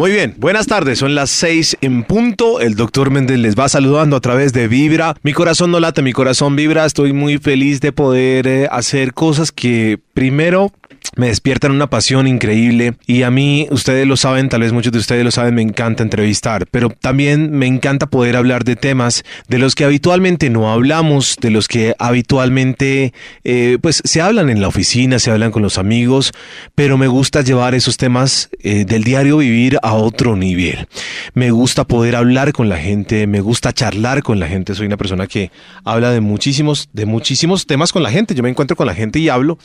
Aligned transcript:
Muy 0.00 0.12
bien, 0.12 0.34
buenas 0.38 0.66
tardes, 0.66 0.98
son 0.98 1.14
las 1.14 1.28
seis 1.28 1.76
en 1.82 2.04
punto. 2.04 2.60
El 2.60 2.74
doctor 2.74 3.10
Méndez 3.10 3.38
les 3.38 3.54
va 3.54 3.68
saludando 3.68 4.16
a 4.16 4.20
través 4.20 4.54
de 4.54 4.66
Vibra. 4.66 5.14
Mi 5.22 5.34
corazón 5.34 5.72
no 5.72 5.78
late, 5.78 6.00
mi 6.00 6.14
corazón 6.14 6.56
vibra. 6.56 6.86
Estoy 6.86 7.12
muy 7.12 7.36
feliz 7.36 7.82
de 7.82 7.92
poder 7.92 8.46
eh, 8.46 8.66
hacer 8.70 9.12
cosas 9.12 9.52
que 9.52 9.98
primero 10.14 10.72
me 11.16 11.28
despiertan 11.28 11.72
una 11.72 11.90
pasión 11.90 12.26
increíble 12.26 12.94
y 13.06 13.22
a 13.22 13.30
mí, 13.30 13.66
ustedes 13.70 14.06
lo 14.06 14.16
saben, 14.16 14.48
tal 14.48 14.60
vez 14.60 14.72
muchos 14.72 14.92
de 14.92 14.98
ustedes 14.98 15.24
lo 15.24 15.30
saben, 15.30 15.54
me 15.54 15.62
encanta 15.62 16.02
entrevistar, 16.02 16.66
pero 16.70 16.90
también 16.90 17.50
me 17.50 17.66
encanta 17.66 18.06
poder 18.06 18.36
hablar 18.36 18.64
de 18.64 18.76
temas 18.76 19.24
de 19.48 19.58
los 19.58 19.74
que 19.74 19.84
habitualmente 19.84 20.50
no 20.50 20.72
hablamos, 20.72 21.36
de 21.40 21.50
los 21.50 21.68
que 21.68 21.94
habitualmente 21.98 23.12
eh, 23.44 23.78
pues 23.80 24.02
se 24.04 24.20
hablan 24.20 24.50
en 24.50 24.60
la 24.60 24.68
oficina, 24.68 25.18
se 25.18 25.30
hablan 25.30 25.50
con 25.50 25.62
los 25.62 25.78
amigos, 25.78 26.32
pero 26.74 26.96
me 26.96 27.08
gusta 27.08 27.42
llevar 27.42 27.74
esos 27.74 27.96
temas 27.96 28.48
eh, 28.60 28.84
del 28.84 29.04
diario 29.04 29.38
vivir 29.38 29.78
a 29.82 29.94
otro 29.94 30.36
nivel. 30.36 30.86
Me 31.34 31.50
gusta 31.50 31.84
poder 31.84 32.16
hablar 32.16 32.52
con 32.52 32.68
la 32.68 32.76
gente, 32.76 33.26
me 33.26 33.40
gusta 33.40 33.72
charlar 33.72 34.22
con 34.22 34.38
la 34.38 34.48
gente, 34.48 34.74
soy 34.74 34.86
una 34.86 34.96
persona 34.96 35.26
que 35.26 35.50
habla 35.84 36.10
de 36.10 36.20
muchísimos, 36.20 36.88
de 36.92 37.06
muchísimos 37.06 37.66
temas 37.66 37.92
con 37.92 38.02
la 38.02 38.10
gente, 38.10 38.34
yo 38.34 38.42
me 38.42 38.50
encuentro 38.50 38.76
con 38.76 38.86
la 38.86 38.94
gente 38.94 39.18
y 39.18 39.28
hablo. 39.28 39.58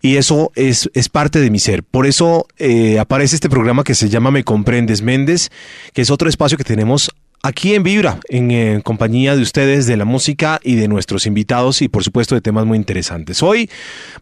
Y 0.00 0.16
eso 0.16 0.52
es 0.54 0.73
es, 0.92 1.08
parte 1.08 1.40
de 1.40 1.50
mi 1.50 1.58
ser. 1.58 1.82
Por 1.82 2.06
eso 2.06 2.46
eh, 2.58 2.98
aparece 2.98 3.36
este 3.36 3.48
programa 3.48 3.84
que 3.84 3.94
se 3.94 4.08
llama 4.08 4.30
Me 4.30 4.44
Comprendes 4.44 5.02
Méndez, 5.02 5.50
que 5.92 6.02
es 6.02 6.10
otro 6.10 6.28
espacio 6.28 6.58
que 6.58 6.64
tenemos 6.64 7.10
aquí 7.42 7.74
en 7.74 7.82
Vibra, 7.82 8.18
en, 8.28 8.80
compañía 8.80 9.36
de 9.36 9.42
ustedes, 9.42 9.86
de 9.86 9.96
la 9.96 10.04
música 10.04 10.60
y 10.62 10.74
de 10.76 10.88
nuestros 10.88 11.26
invitados 11.26 11.82
y 11.82 11.88
por 11.88 12.02
supuesto 12.02 12.34
de 12.34 12.40
temas 12.40 12.66
muy 12.66 12.78
interesantes. 12.78 13.42
Hoy 13.42 13.70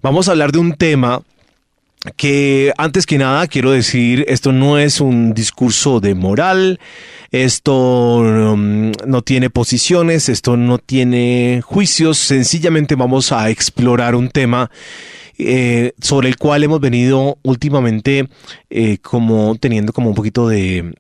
vamos 0.03 0.29
a 0.29 0.33
hablar 0.33 0.53
de 0.53 0.59
un 0.59 0.75
tema 0.75 1.23
que 2.17 2.73
antes 2.79 3.07
que 3.07 3.17
nada 3.17 3.47
quiero 3.47 3.71
decir, 3.71 4.25
esto 4.27 4.51
no 4.51 4.77
es 4.77 5.01
un 5.01 5.35
discurso 5.35 6.01
de 6.01 6.17
moral, 6.17 6.81
esto 7.31 8.17
um, 8.17 8.91
no 9.07 9.23
tiene 9.23 9.51
posiciones, 9.51 10.29
esto 10.29 10.57
no 10.57 10.79
tiene 10.79 11.61
juicios, 11.65 12.19
sencillamente 12.19 12.97
vamos 12.97 13.31
a 13.31 13.51
explorar 13.51 14.17
un 14.17 14.31
tema 14.31 14.69
eh, 15.47 15.93
sobre 16.01 16.29
el 16.29 16.37
cual 16.37 16.65
hemos 16.65 16.81
venido 16.81 17.39
últimamente 17.43 18.29
eh, 18.71 18.99
como 18.99 19.57
teniendo 19.57 19.93
como 19.93 20.09
un 20.09 20.15
poquito 20.15 20.49
de, 20.49 20.95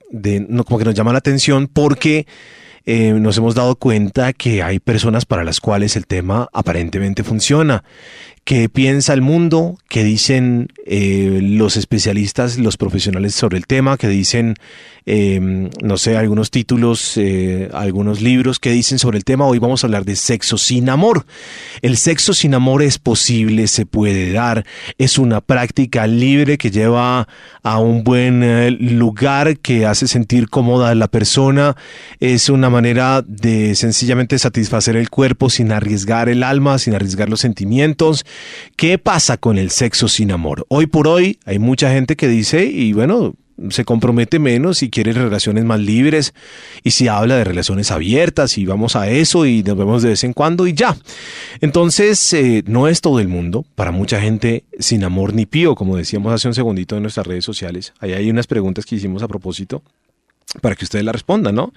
como 0.66 0.78
que 0.78 0.84
nos 0.84 0.94
llama 0.94 1.12
la 1.12 1.18
atención 1.18 1.68
porque 1.72 2.26
eh, 2.84 3.12
nos 3.12 3.38
hemos 3.38 3.54
dado 3.54 3.76
cuenta 3.76 4.32
que 4.32 4.62
hay 4.62 4.80
personas 4.80 5.24
para 5.24 5.44
las 5.44 5.60
cuales 5.60 5.96
el 5.96 6.06
tema 6.06 6.48
aparentemente 6.52 7.22
funciona 7.22 7.84
qué 8.44 8.68
piensa 8.68 9.12
el 9.12 9.22
mundo, 9.22 9.78
qué 9.88 10.02
dicen 10.02 10.68
eh, 10.84 11.38
los 11.42 11.76
especialistas, 11.76 12.58
los 12.58 12.76
profesionales 12.76 13.34
sobre 13.34 13.56
el 13.56 13.66
tema, 13.66 13.96
qué 13.96 14.08
dicen, 14.08 14.56
em, 15.06 15.70
no 15.80 15.96
sé, 15.96 16.16
algunos 16.16 16.50
títulos, 16.50 17.16
eh, 17.16 17.68
algunos 17.72 18.20
libros 18.20 18.58
que 18.58 18.70
dicen 18.70 18.98
sobre 18.98 19.18
el 19.18 19.24
tema. 19.24 19.46
Hoy 19.46 19.60
vamos 19.60 19.84
a 19.84 19.86
hablar 19.86 20.04
de 20.04 20.16
sexo 20.16 20.58
sin 20.58 20.88
amor. 20.88 21.24
El 21.82 21.96
sexo 21.96 22.34
sin 22.34 22.54
amor 22.54 22.82
es 22.82 22.98
posible, 22.98 23.68
se 23.68 23.86
puede 23.86 24.32
dar, 24.32 24.66
es 24.98 25.18
una 25.18 25.40
práctica 25.40 26.08
libre 26.08 26.58
que 26.58 26.72
lleva 26.72 27.28
a 27.62 27.78
un 27.78 28.02
buen 28.02 28.42
eh, 28.42 28.72
lugar, 28.72 29.58
que 29.58 29.86
hace 29.86 30.08
sentir 30.08 30.48
cómoda 30.48 30.90
a 30.90 30.94
la 30.96 31.06
persona, 31.06 31.76
es 32.18 32.48
una 32.48 32.70
manera 32.70 33.22
de 33.24 33.76
sencillamente 33.76 34.36
satisfacer 34.36 34.96
el 34.96 35.10
cuerpo 35.10 35.48
sin 35.48 35.70
arriesgar 35.70 36.28
el 36.28 36.42
alma, 36.42 36.78
sin 36.78 36.94
arriesgar 36.94 37.28
los 37.28 37.40
sentimientos 37.40 38.24
¿Qué 38.76 38.98
pasa 38.98 39.36
con 39.36 39.58
el 39.58 39.70
sexo 39.70 40.08
sin 40.08 40.32
amor? 40.32 40.66
Hoy 40.68 40.86
por 40.86 41.08
hoy 41.08 41.38
hay 41.44 41.58
mucha 41.58 41.92
gente 41.92 42.16
que 42.16 42.28
dice, 42.28 42.64
y 42.64 42.92
bueno, 42.92 43.34
se 43.70 43.84
compromete 43.84 44.38
menos 44.38 44.82
y 44.82 44.90
quiere 44.90 45.12
relaciones 45.12 45.64
más 45.64 45.80
libres 45.80 46.34
y 46.82 46.92
si 46.92 47.08
habla 47.08 47.36
de 47.36 47.44
relaciones 47.44 47.90
abiertas 47.90 48.58
y 48.58 48.66
vamos 48.66 48.96
a 48.96 49.08
eso 49.08 49.46
y 49.46 49.62
nos 49.62 49.76
vemos 49.76 50.02
de 50.02 50.10
vez 50.10 50.24
en 50.24 50.32
cuando 50.32 50.66
y 50.66 50.74
ya. 50.74 50.96
Entonces, 51.60 52.32
eh, 52.32 52.64
no 52.66 52.88
es 52.88 53.00
todo 53.00 53.20
el 53.20 53.28
mundo, 53.28 53.64
para 53.74 53.90
mucha 53.90 54.20
gente 54.20 54.64
sin 54.78 55.04
amor 55.04 55.34
ni 55.34 55.46
pío, 55.46 55.74
como 55.74 55.96
decíamos 55.96 56.32
hace 56.32 56.48
un 56.48 56.54
segundito 56.54 56.96
en 56.96 57.02
nuestras 57.02 57.26
redes 57.26 57.44
sociales. 57.44 57.92
Ahí 58.00 58.12
hay 58.12 58.30
unas 58.30 58.46
preguntas 58.46 58.84
que 58.84 58.96
hicimos 58.96 59.22
a 59.22 59.28
propósito 59.28 59.82
para 60.60 60.74
que 60.74 60.84
ustedes 60.84 61.04
la 61.04 61.12
respondan, 61.12 61.54
¿no? 61.54 61.72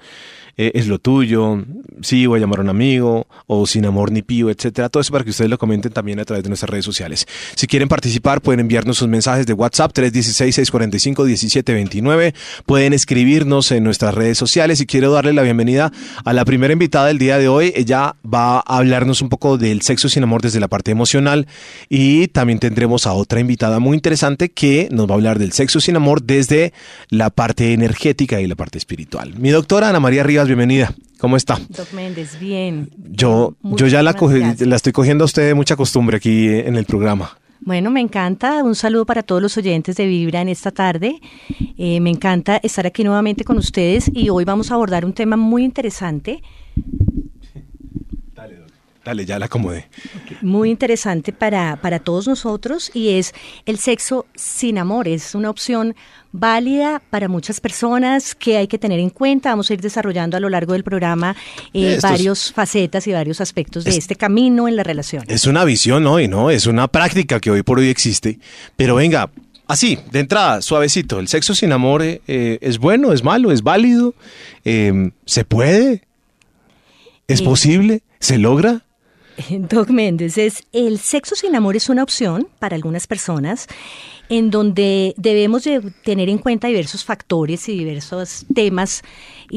Eh, 0.57 0.71
es 0.75 0.87
lo 0.87 0.99
tuyo, 0.99 1.65
sí, 2.01 2.27
voy 2.27 2.37
a 2.37 2.41
llamar 2.41 2.59
a 2.59 2.61
un 2.61 2.69
amigo, 2.69 3.27
o 3.47 3.67
sin 3.67 3.85
amor 3.85 4.11
ni 4.11 4.21
pío, 4.21 4.49
etcétera. 4.49 4.87
Todo 4.89 5.01
eso 5.01 5.11
para 5.11 5.25
que 5.25 5.31
ustedes 5.31 5.49
lo 5.49 5.57
comenten 5.57 5.91
también 5.91 6.19
a 6.19 6.25
través 6.25 6.43
de 6.43 6.49
nuestras 6.49 6.69
redes 6.69 6.85
sociales. 6.85 7.25
Si 7.55 7.65
quieren 7.67 7.89
participar, 7.89 8.41
pueden 8.41 8.61
enviarnos 8.61 8.97
sus 8.97 9.07
mensajes 9.07 9.45
de 9.45 9.53
WhatsApp 9.53 9.91
316-645-1729. 9.93 12.33
Pueden 12.65 12.93
escribirnos 12.93 13.71
en 13.71 13.83
nuestras 13.83 14.13
redes 14.13 14.37
sociales. 14.37 14.81
Y 14.81 14.85
quiero 14.85 15.11
darle 15.11 15.33
la 15.33 15.41
bienvenida 15.41 15.91
a 16.23 16.33
la 16.33 16.45
primera 16.45 16.73
invitada 16.73 17.07
del 17.07 17.17
día 17.17 17.37
de 17.37 17.47
hoy. 17.47 17.71
Ella 17.75 18.15
va 18.25 18.57
a 18.57 18.77
hablarnos 18.77 19.21
un 19.21 19.29
poco 19.29 19.57
del 19.57 19.81
sexo 19.81 20.09
sin 20.09 20.23
amor 20.23 20.41
desde 20.41 20.59
la 20.59 20.67
parte 20.67 20.91
emocional. 20.91 21.47
Y 21.89 22.27
también 22.29 22.59
tendremos 22.59 23.07
a 23.07 23.13
otra 23.13 23.39
invitada 23.39 23.79
muy 23.79 23.95
interesante 23.95 24.49
que 24.49 24.89
nos 24.91 25.07
va 25.07 25.11
a 25.11 25.15
hablar 25.15 25.39
del 25.39 25.51
sexo 25.51 25.81
sin 25.81 25.95
amor 25.95 26.23
desde 26.23 26.73
la 27.09 27.29
parte 27.29 27.73
energética 27.73 28.41
y 28.41 28.47
la 28.47 28.55
parte 28.55 28.77
espiritual. 28.77 29.33
Mi 29.37 29.49
doctora 29.49 29.89
Ana 29.89 29.99
María 29.99 30.23
Rivas 30.23 30.44
bienvenida. 30.47 30.93
¿Cómo 31.19 31.37
está? 31.37 31.59
Doc 31.69 31.93
Méndez, 31.93 32.39
bien. 32.39 32.89
Yo, 32.97 33.55
yo 33.63 33.87
ya 33.87 34.03
la, 34.03 34.15
la 34.59 34.75
estoy 34.75 34.91
cogiendo 34.91 35.23
a 35.23 35.25
usted 35.25 35.47
de 35.47 35.53
mucha 35.53 35.75
costumbre 35.75 36.17
aquí 36.17 36.47
en 36.47 36.75
el 36.75 36.85
programa. 36.85 37.37
Bueno, 37.61 37.89
me 37.89 38.01
encanta. 38.01 38.63
Un 38.63 38.75
saludo 38.75 39.05
para 39.05 39.23
todos 39.23 39.41
los 39.41 39.57
oyentes 39.57 39.95
de 39.95 40.05
Vibra 40.05 40.41
en 40.41 40.49
esta 40.49 40.71
tarde. 40.71 41.19
Eh, 41.77 41.99
me 41.99 42.09
encanta 42.09 42.59
estar 42.61 42.85
aquí 42.85 43.03
nuevamente 43.03 43.43
con 43.43 43.57
ustedes 43.57 44.11
y 44.13 44.29
hoy 44.29 44.45
vamos 44.45 44.71
a 44.71 44.75
abordar 44.75 45.05
un 45.05 45.13
tema 45.13 45.35
muy 45.35 45.63
interesante. 45.63 46.43
Dale, 49.05 49.23
ya 49.23 49.37
la 49.37 49.45
acomodé. 49.45 49.87
Muy 50.41 50.71
interesante 50.71 51.31
para, 51.31 51.75
para 51.75 51.99
todos 51.99 52.27
nosotros 52.27 52.89
y 52.91 53.19
es 53.19 53.35
el 53.67 53.77
sexo 53.77 54.25
sin 54.33 54.79
amor. 54.79 55.07
Es 55.07 55.35
una 55.35 55.51
opción 55.51 55.95
válida 56.31 57.03
para 57.11 57.27
muchas 57.27 57.61
personas 57.61 58.33
que 58.33 58.57
hay 58.57 58.67
que 58.67 58.79
tener 58.79 58.99
en 58.99 59.11
cuenta. 59.11 59.49
Vamos 59.51 59.69
a 59.69 59.75
ir 59.75 59.81
desarrollando 59.81 60.37
a 60.37 60.39
lo 60.39 60.49
largo 60.49 60.73
del 60.73 60.83
programa 60.83 61.35
eh, 61.71 61.99
varios 62.01 62.51
facetas 62.51 63.05
y 63.05 63.11
varios 63.11 63.41
aspectos 63.41 63.83
de 63.83 63.91
este 63.91 64.15
camino 64.15 64.67
en 64.67 64.75
la 64.75 64.81
relación. 64.81 65.23
Es 65.27 65.45
una 65.45 65.65
visión 65.65 66.07
hoy, 66.07 66.27
¿no? 66.27 66.49
Es 66.49 66.65
una 66.65 66.87
práctica 66.87 67.39
que 67.39 67.51
hoy 67.51 67.61
por 67.61 67.77
hoy 67.77 67.89
existe. 67.89 68.39
Pero 68.75 68.95
venga, 68.95 69.29
así, 69.67 69.99
de 70.11 70.21
entrada, 70.21 70.63
suavecito. 70.63 71.19
¿El 71.19 71.27
sexo 71.27 71.53
sin 71.53 71.71
amor 71.73 72.01
eh, 72.01 72.23
eh, 72.25 72.57
es 72.59 72.79
bueno, 72.79 73.13
es 73.13 73.23
malo, 73.23 73.51
es 73.51 73.61
válido? 73.61 74.15
¿Se 74.63 75.45
puede? 75.45 76.01
¿Es 77.27 77.43
posible? 77.43 78.01
¿Se 78.19 78.39
logra? 78.39 78.84
Doc 79.49 79.89
Méndez, 79.89 80.37
es 80.37 80.63
el 80.71 80.99
sexo 80.99 81.35
sin 81.35 81.55
amor 81.55 81.75
es 81.75 81.89
una 81.89 82.03
opción 82.03 82.47
para 82.59 82.75
algunas 82.75 83.07
personas 83.07 83.67
en 84.29 84.49
donde 84.49 85.13
debemos 85.17 85.63
de 85.63 85.81
tener 86.03 86.29
en 86.29 86.39
cuenta 86.39 86.67
diversos 86.67 87.03
factores 87.03 87.69
y 87.69 87.77
diversos 87.77 88.45
temas 88.53 89.03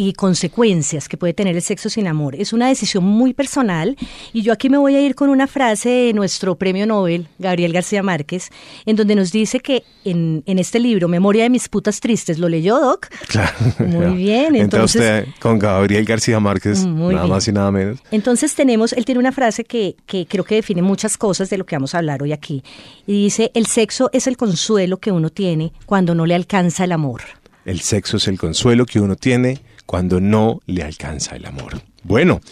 y 0.01 0.13
consecuencias 0.13 1.09
que 1.09 1.17
puede 1.17 1.35
tener 1.35 1.57
el 1.57 1.63
sexo 1.63 1.91
sin 1.91 2.07
amor. 2.07 2.37
Es 2.37 2.53
una 2.53 2.69
decisión 2.69 3.03
muy 3.03 3.35
personal 3.35 3.97
y 4.33 4.43
yo 4.43 4.53
aquí 4.53 4.69
me 4.71 4.79
voy 4.79 4.95
a 4.95 5.01
ir 5.01 5.17
con 5.17 5.29
una 5.29 5.49
frase 5.49 5.89
de 5.89 6.13
nuestro 6.13 6.55
premio 6.55 6.87
Nobel, 6.87 7.27
Gabriel 7.41 7.73
García 7.73 8.01
Márquez, 8.05 8.51
en 8.87 8.95
donde 8.95 9.17
nos 9.17 9.33
dice 9.33 9.59
que 9.59 9.83
en, 10.05 10.45
este 10.47 10.79
libro, 10.79 11.09
Memoria 11.09 11.43
de 11.43 11.51
mis 11.51 11.69
putas 11.69 11.99
tristes, 11.99 12.39
¿lo 12.39 12.49
leyó 12.49 12.79
Doc? 12.79 13.09
Claro. 13.27 13.51
Muy 13.81 14.19
bien. 14.19 14.55
Entonces, 14.55 15.27
con 15.41 15.59
Gabriel 15.59 16.05
García 16.05 16.39
Márquez, 16.39 16.87
nada 16.87 17.27
más 17.27 17.49
y 17.49 17.53
nada 17.53 17.73
menos. 17.73 17.99
Entonces 18.13 18.55
tenemos, 18.55 18.93
él 18.93 19.05
tiene 19.05 19.19
una 19.19 19.33
frase 19.33 19.65
que, 19.65 19.97
que 20.07 20.27
creo 20.27 20.45
que 20.45 20.55
define 20.55 20.81
muchas 20.81 21.19
cosas 21.19 21.51
de 21.51 21.59
lo 21.59 21.67
que 21.67 21.75
vamos 21.75 21.97
a 21.97 21.99
hablar 21.99 22.23
hoy 22.23 22.33
aquí. 22.33 22.63
Y 23.05 23.25
dice, 23.25 23.51
el 23.53 23.67
sexo 23.67 24.11
es 24.13 24.29
el 24.29 24.37
consuelo 24.37 24.99
que 24.99 25.11
uno 25.11 25.31
tiene 25.31 25.73
cuando 25.87 26.15
no 26.15 26.25
le 26.25 26.37
alcanza 26.37 26.85
el 26.85 26.93
amor. 26.93 27.23
El 27.65 27.81
sexo 27.81 28.19
es 28.19 28.29
el 28.29 28.39
consuelo 28.39 28.87
que 28.87 29.01
uno 29.01 29.17
tiene 29.17 29.61
cuando 29.89 30.21
no 30.21 30.61
le 30.67 30.83
alcanza 30.83 31.35
el 31.35 31.47
amor. 31.47 31.81
Bueno, 32.03 32.43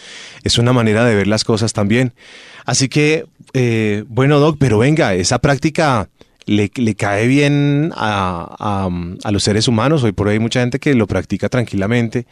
es 0.43 0.57
una 0.57 0.73
manera 0.73 1.05
de 1.05 1.15
ver 1.15 1.27
las 1.27 1.45
cosas 1.45 1.75
también. 1.75 2.15
Así 2.65 2.89
que, 2.89 3.27
eh, 3.53 4.05
bueno, 4.09 4.41
Doc, 4.41 4.57
pero 4.59 4.79
venga, 4.79 5.13
esa 5.13 5.39
práctica 5.39 6.09
le, 6.47 6.95
cae 6.95 7.27
bien 7.27 7.93
a, 7.95 8.89
a, 9.23 9.33
los 9.33 9.43
seres 9.43 9.69
humanos. 9.69 10.03
Hoy 10.05 10.13
por 10.13 10.29
hoy 10.29 10.35
hay 10.35 10.39
mucha 10.39 10.61
gente 10.61 10.79
que 10.79 10.95
lo 10.95 11.07
practica 11.07 11.49
tranquilamente 11.49 12.27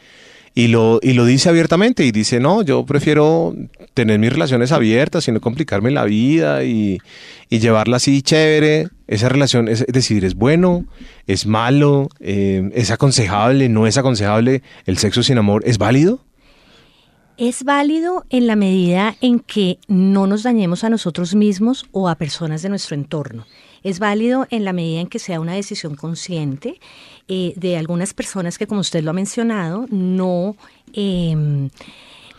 y 0.57 0.69
lo, 0.69 0.99
y 1.03 1.11
lo 1.13 1.25
dice 1.25 1.49
abiertamente 1.49 2.05
y 2.05 2.11
dice, 2.13 2.39
no, 2.39 2.61
yo 2.61 2.85
prefiero 2.85 3.53
tener 3.93 4.19
mis 4.19 4.31
relaciones 4.31 4.71
abiertas 4.71 5.27
y 5.27 5.33
no 5.33 5.41
complicarme 5.41 5.91
la 5.91 6.05
vida 6.05 6.63
y, 6.63 6.97
y 7.49 7.59
llevarla 7.59 7.97
así 7.97 8.21
chévere. 8.21 8.87
Esa 9.07 9.27
relación, 9.27 9.67
es, 9.67 9.85
decir, 9.85 10.23
es 10.23 10.33
bueno, 10.33 10.85
es 11.27 11.45
malo, 11.45 12.07
eh, 12.21 12.71
es 12.73 12.89
aconsejable, 12.89 13.67
no 13.67 13.85
es 13.85 13.97
aconsejable, 13.97 14.63
el 14.85 14.97
sexo 14.97 15.23
sin 15.23 15.37
amor, 15.37 15.61
¿es 15.65 15.77
válido? 15.77 16.23
Es 17.37 17.65
válido 17.65 18.23
en 18.29 18.47
la 18.47 18.55
medida 18.55 19.17
en 19.19 19.41
que 19.41 19.77
no 19.89 20.25
nos 20.25 20.43
dañemos 20.43 20.85
a 20.85 20.89
nosotros 20.89 21.35
mismos 21.35 21.85
o 21.91 22.07
a 22.07 22.15
personas 22.15 22.61
de 22.61 22.69
nuestro 22.69 22.95
entorno. 22.95 23.45
Es 23.85 23.99
válido 23.99 24.47
en 24.49 24.65
la 24.65 24.73
medida 24.73 24.99
en 24.99 25.07
que 25.07 25.19
sea 25.19 25.39
una 25.39 25.53
decisión 25.53 25.95
consciente 25.95 26.79
eh, 27.27 27.53
de 27.55 27.77
algunas 27.77 28.15
personas 28.15 28.57
que, 28.57 28.65
como 28.65 28.81
usted 28.81 29.03
lo 29.03 29.11
ha 29.11 29.13
mencionado, 29.13 29.85
no... 29.91 30.55
Em, 30.93 31.69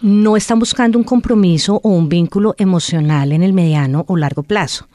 no 0.02 0.36
están 0.36 0.58
buscando 0.58 0.98
un 0.98 1.04
compromiso 1.04 1.80
o 1.82 1.88
un 1.88 2.10
vínculo 2.10 2.54
emocional 2.58 3.32
en 3.32 3.42
el 3.42 3.54
mediano 3.54 4.04
o 4.08 4.16
largo 4.16 4.42
plazo. 4.42 4.88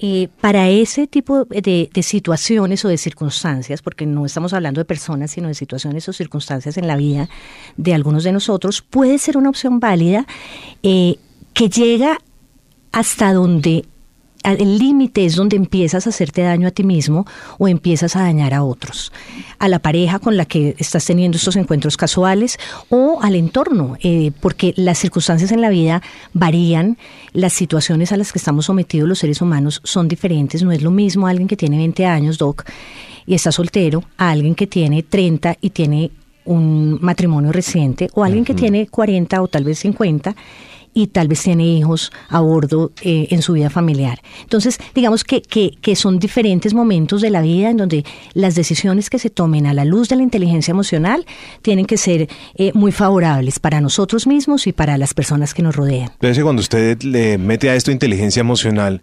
Eh, 0.00 0.28
para 0.40 0.68
ese 0.68 1.06
tipo 1.06 1.44
de, 1.46 1.90
situaciones 2.02 2.84
o 2.84 2.88
de 2.88 2.98
circunstancias, 2.98 3.80
porque 3.80 4.04
no 4.04 4.26
estamos 4.26 4.52
hablando 4.52 4.80
de 4.80 4.84
personas, 4.84 5.30
sino 5.30 5.48
de 5.48 5.54
situaciones 5.54 6.08
o 6.08 6.12
circunstancias 6.12 6.76
en 6.76 6.86
la 6.86 6.96
vida 6.96 7.28
de 7.76 7.94
algunos 7.94 8.22
de 8.24 8.32
nosotros, 8.32 8.82
puede 8.82 9.18
ser 9.18 9.38
una 9.38 9.48
opción 9.48 9.80
válida 9.80 10.26
eh, 10.82 11.16
que 11.54 11.68
llega 11.68 12.18
hasta 12.92 13.32
donde 13.32 13.86
el 14.52 14.78
límite 14.78 15.24
es 15.24 15.36
donde 15.36 15.56
empiezas 15.56 16.06
a 16.06 16.10
hacerte 16.10 16.42
daño 16.42 16.68
a 16.68 16.70
ti 16.70 16.84
mismo 16.84 17.26
o 17.58 17.68
empiezas 17.68 18.16
a 18.16 18.22
dañar 18.22 18.54
a 18.54 18.62
otros, 18.62 19.12
a 19.58 19.68
la 19.68 19.78
pareja 19.78 20.18
con 20.18 20.36
la 20.36 20.44
que 20.44 20.74
estás 20.78 21.04
teniendo 21.04 21.36
estos 21.36 21.56
encuentros 21.56 21.96
casuales 21.96 22.58
o 22.88 23.20
al 23.22 23.34
entorno, 23.34 23.96
eh, 24.02 24.32
porque 24.40 24.74
las 24.76 24.98
circunstancias 24.98 25.52
en 25.52 25.60
la 25.60 25.68
vida 25.68 26.02
varían, 26.32 26.98
las 27.32 27.52
situaciones 27.52 28.12
a 28.12 28.16
las 28.16 28.32
que 28.32 28.38
estamos 28.38 28.66
sometidos 28.66 29.08
los 29.08 29.18
seres 29.18 29.42
humanos 29.42 29.80
son 29.84 30.08
diferentes, 30.08 30.62
no 30.62 30.72
es 30.72 30.82
lo 30.82 30.90
mismo 30.90 31.26
alguien 31.26 31.48
que 31.48 31.56
tiene 31.56 31.76
20 31.78 32.06
años, 32.06 32.38
Doc, 32.38 32.64
y 33.26 33.34
está 33.34 33.52
soltero, 33.52 34.04
a 34.16 34.30
alguien 34.30 34.54
que 34.54 34.66
tiene 34.66 35.02
30 35.02 35.58
y 35.60 35.70
tiene 35.70 36.10
un 36.44 36.98
matrimonio 37.02 37.52
reciente, 37.52 38.08
o 38.14 38.24
alguien 38.24 38.44
que 38.44 38.54
tiene 38.54 38.86
40 38.86 39.42
o 39.42 39.48
tal 39.48 39.64
vez 39.64 39.80
50 39.80 40.34
y 40.98 41.06
tal 41.06 41.28
vez 41.28 41.44
tiene 41.44 41.64
hijos 41.64 42.10
a 42.28 42.40
bordo 42.40 42.90
eh, 43.02 43.28
en 43.30 43.40
su 43.40 43.52
vida 43.52 43.70
familiar. 43.70 44.20
Entonces, 44.42 44.80
digamos 44.96 45.22
que, 45.22 45.42
que, 45.42 45.78
que, 45.80 45.94
son 45.94 46.18
diferentes 46.18 46.74
momentos 46.74 47.22
de 47.22 47.30
la 47.30 47.40
vida 47.40 47.70
en 47.70 47.76
donde 47.76 48.04
las 48.34 48.56
decisiones 48.56 49.08
que 49.08 49.20
se 49.20 49.30
tomen 49.30 49.66
a 49.66 49.74
la 49.74 49.84
luz 49.84 50.08
de 50.08 50.16
la 50.16 50.24
inteligencia 50.24 50.72
emocional 50.72 51.24
tienen 51.62 51.86
que 51.86 51.96
ser 51.96 52.28
eh, 52.56 52.72
muy 52.74 52.90
favorables 52.90 53.60
para 53.60 53.80
nosotros 53.80 54.26
mismos 54.26 54.66
y 54.66 54.72
para 54.72 54.98
las 54.98 55.14
personas 55.14 55.54
que 55.54 55.62
nos 55.62 55.76
rodean. 55.76 56.10
Entonces, 56.14 56.42
cuando 56.42 56.60
usted 56.60 57.00
le 57.02 57.38
mete 57.38 57.70
a 57.70 57.76
esto 57.76 57.92
inteligencia 57.92 58.40
emocional, 58.40 59.00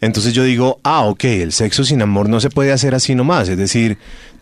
entonces 0.00 0.32
yo 0.32 0.42
digo, 0.42 0.80
ah, 0.82 1.04
ok, 1.04 1.24
el 1.26 1.52
sexo 1.52 1.84
sin 1.84 2.02
amor 2.02 2.28
no 2.28 2.40
se 2.40 2.50
puede 2.50 2.72
hacer 2.72 2.92
así 2.96 3.14
nomás, 3.14 3.48
es 3.48 3.56
decir, 3.56 3.98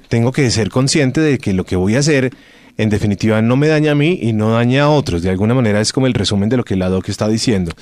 tengo 0.08 0.32
que 0.32 0.50
ser 0.50 0.70
consciente 0.70 1.20
de 1.20 1.36
que 1.36 1.52
lo 1.52 1.64
que 1.64 1.76
voy 1.76 1.96
a 1.96 1.98
hacer 1.98 2.32
en 2.76 2.90
definitiva 2.90 3.40
no 3.40 3.56
me 3.56 3.68
daña 3.68 3.92
a 3.92 3.94
mí 3.94 4.18
y 4.20 4.32
no 4.32 4.50
daña 4.50 4.84
a 4.84 4.88
otros. 4.88 5.22
De 5.22 5.30
alguna 5.30 5.54
manera 5.54 5.80
es 5.80 5.92
como 5.92 6.06
el 6.06 6.14
resumen 6.14 6.48
de 6.48 6.56
lo 6.56 6.64
que 6.64 6.76
la 6.76 6.88
doc 6.88 7.08
está 7.08 7.28
diciendo. 7.28 7.72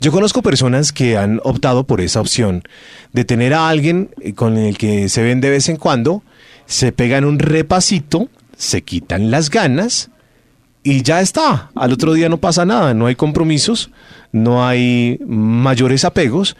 Yo 0.00 0.12
conozco 0.12 0.42
personas 0.42 0.92
que 0.92 1.16
han 1.16 1.40
optado 1.44 1.84
por 1.84 2.00
esa 2.00 2.20
opción 2.20 2.62
de 3.12 3.24
tener 3.24 3.54
a 3.54 3.68
alguien 3.68 4.10
con 4.34 4.58
el 4.58 4.78
que 4.78 5.08
se 5.08 5.22
ven 5.22 5.40
de 5.40 5.50
vez 5.50 5.68
en 5.68 5.76
cuando, 5.76 6.22
se 6.66 6.92
pegan 6.92 7.24
un 7.24 7.38
repasito, 7.38 8.28
se 8.56 8.82
quitan 8.82 9.30
las 9.30 9.50
ganas 9.50 10.10
y 10.82 11.02
ya 11.02 11.20
está. 11.20 11.70
Al 11.74 11.92
otro 11.92 12.12
día 12.12 12.28
no 12.28 12.38
pasa 12.38 12.64
nada, 12.64 12.94
no 12.94 13.06
hay 13.06 13.14
compromisos, 13.14 13.90
no 14.32 14.66
hay 14.66 15.18
mayores 15.26 16.04
apegos 16.04 16.56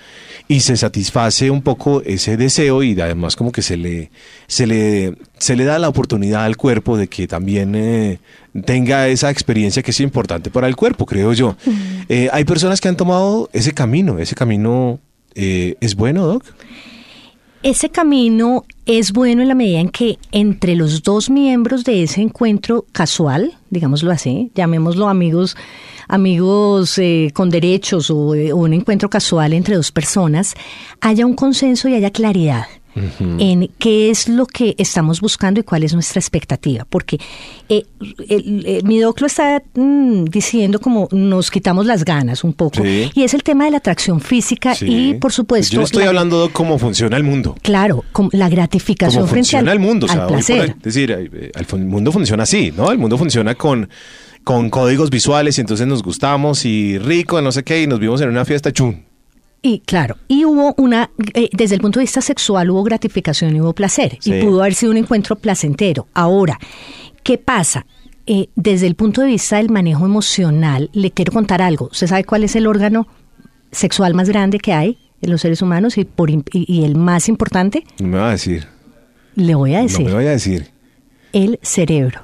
y 0.47 0.61
se 0.61 0.77
satisface 0.77 1.51
un 1.51 1.63
poco 1.63 2.03
ese 2.03 2.37
deseo 2.37 2.83
y 2.83 2.99
además 3.01 3.35
como 3.35 3.51
que 3.51 3.63
se 3.63 3.79
le 3.79 4.11
se 4.47 4.67
le 4.67 5.17
se 5.39 5.57
le 5.57 5.65
da 5.65 5.79
la 5.79 5.89
oportunidad 5.89 6.45
al 6.45 6.59
cuerpo 6.59 6.99
de 6.99 7.09
que 7.09 7.27
también 7.27 7.75
eh, 7.75 8.21
tenga 8.65 9.09
esa 9.09 9.31
experiencia 9.31 9.83
que 9.83 9.91
es 9.91 10.01
importante 10.01 10.51
para 10.51 10.69
el 10.69 10.77
cuerpo, 10.77 11.07
creo 11.07 11.33
yo. 11.33 11.57
Eh, 12.09 12.29
hay 12.33 12.45
personas 12.45 12.81
que 12.81 12.89
han 12.89 12.97
tomado 12.97 13.49
ese 13.53 13.73
camino, 13.73 14.19
ese 14.19 14.35
camino 14.35 15.01
eh, 15.35 15.77
es 15.81 15.97
bueno, 15.97 16.27
Doc. 16.27 16.45
Ese 17.63 17.91
camino 17.91 18.65
es 18.87 19.13
bueno 19.13 19.41
en 19.41 19.49
la 19.49 19.55
medida 19.55 19.79
en 19.79 19.89
que 19.89 20.19
entre 20.33 20.75
los 20.75 21.03
dos 21.05 21.31
miembros 21.31 21.85
de 21.85 22.03
ese 22.03 22.21
encuentro 22.21 22.85
casual, 22.91 23.55
digámoslo 23.71 24.11
así, 24.11 24.51
llamémoslo 24.57 25.09
amigos, 25.09 25.57
amigos 26.09 26.99
eh, 26.99 27.31
con 27.35 27.51
derechos 27.51 28.11
o, 28.11 28.35
eh, 28.35 28.53
o 28.53 28.57
un 28.57 28.73
encuentro 28.73 29.09
casual 29.11 29.53
entre 29.53 29.77
dos 29.77 29.93
personas, 29.93 30.55
haya 31.01 31.27
un 31.27 31.35
consenso 31.35 31.89
y 31.89 31.95
haya 31.95 32.11
claridad 32.11 32.67
en 32.95 33.71
qué 33.79 34.11
es 34.11 34.29
lo 34.29 34.47
que 34.47 34.75
estamos 34.79 35.21
buscando 35.21 35.61
y 35.61 35.63
cuál 35.63 35.83
es 35.83 35.95
nuestra 35.95 36.21
expectativa. 36.21 36.87
Porque 36.89 37.19
eh, 37.69 37.85
el, 38.29 38.83
mi 38.85 38.99
doc 38.99 39.21
lo 39.21 39.27
está 39.27 39.63
mm, 39.75 40.25
diciendo 40.25 40.81
como 40.81 41.09
nos 41.13 41.51
quitamos 41.51 41.87
las 41.87 42.05
ganas 42.05 42.45
un 42.45 42.53
poco. 42.53 42.85
Y 42.85 43.23
es 43.23 43.35
el 43.35 43.43
tema 43.43 43.65
de 43.65 43.73
la 43.73 43.79
atracción 43.79 44.21
física 44.21 44.75
y, 44.81 45.15
por 45.15 45.33
supuesto... 45.33 45.75
Yo 45.75 45.83
estoy 45.83 46.05
hablando 46.05 46.47
de 46.47 46.53
cómo 46.53 46.79
funciona 46.79 47.17
el 47.17 47.25
mundo. 47.25 47.57
Claro, 47.63 48.05
la 48.33 48.49
gratificación 48.49 49.27
frente 49.29 49.43
funciona 49.43 49.71
al, 49.73 49.79
el 49.79 49.83
mundo, 49.83 50.07
placer. 50.07 50.75
es 50.77 50.83
decir, 50.83 51.11
el 51.11 51.85
mundo 51.85 52.13
funciona 52.13 52.43
así, 52.43 52.73
¿no? 52.77 52.91
El 52.91 52.99
mundo 52.99 53.19
funciona 53.19 53.55
con 53.55 53.89
con 54.45 54.71
códigos 54.71 55.11
visuales 55.11 55.57
y 55.59 55.61
entonces 55.61 55.87
nos 55.87 56.03
gustamos 56.03 56.65
y 56.65 56.99
rico, 56.99 57.41
no 57.41 57.53
sé 57.53 57.63
qué, 57.63 57.83
y 57.83 57.87
nos 57.87 58.01
vimos 58.01 58.21
en 58.23 58.29
una 58.29 58.45
fiesta 58.45 58.73
chun 58.73 59.05
y 59.63 59.79
claro, 59.81 60.17
y 60.27 60.45
hubo 60.45 60.75
una, 60.77 61.11
eh, 61.35 61.49
desde 61.53 61.77
el 61.77 61.81
punto 61.81 62.01
de 62.01 62.05
vista 62.05 62.21
sexual 62.21 62.71
hubo 62.71 62.83
gratificación 62.83 63.55
y 63.55 63.61
hubo 63.61 63.73
placer, 63.73 64.19
y 64.25 64.43
pudo 64.43 64.61
haber 64.61 64.75
sido 64.75 64.91
un 64.91 64.99
encuentro 64.99 65.37
placentero. 65.37 66.09
Ahora, 66.15 66.59
¿qué 67.23 67.39
pasa? 67.39 67.87
Eh, 68.27 68.49
desde 68.57 68.89
el 68.89 68.97
punto 68.97 69.21
de 69.21 69.29
vista 69.29 69.57
del 69.57 69.71
manejo 69.71 70.05
emocional, 70.05 70.91
le 70.93 71.13
quiero 71.13 71.33
contar 71.33 71.63
algo. 71.63 71.89
¿Usted 71.93 72.09
sabe 72.09 72.25
cuál 72.25 72.43
es 72.43 72.57
el 72.57 72.67
órgano 72.67 73.07
sexual 73.71 74.15
más 74.15 74.29
grande 74.29 74.59
que 74.59 74.73
hay 74.73 74.99
en 75.21 75.31
los 75.31 75.41
seres 75.41 75.63
humanos 75.63 75.97
y, 75.97 76.05
por, 76.05 76.31
y, 76.31 76.85
el 76.85 76.97
más 76.97 77.29
importante? 77.29 77.85
Me 78.01 78.19
va 78.19 78.29
a 78.29 78.33
decir. 78.33 78.67
Le 79.37 79.55
voy 79.55 79.75
a 79.75 79.83
decir. 79.83 80.01
No 80.01 80.07
me 80.07 80.15
voy 80.15 80.27
a 80.27 80.31
decir. 80.31 80.71
El 81.33 81.59
cerebro. 81.63 82.21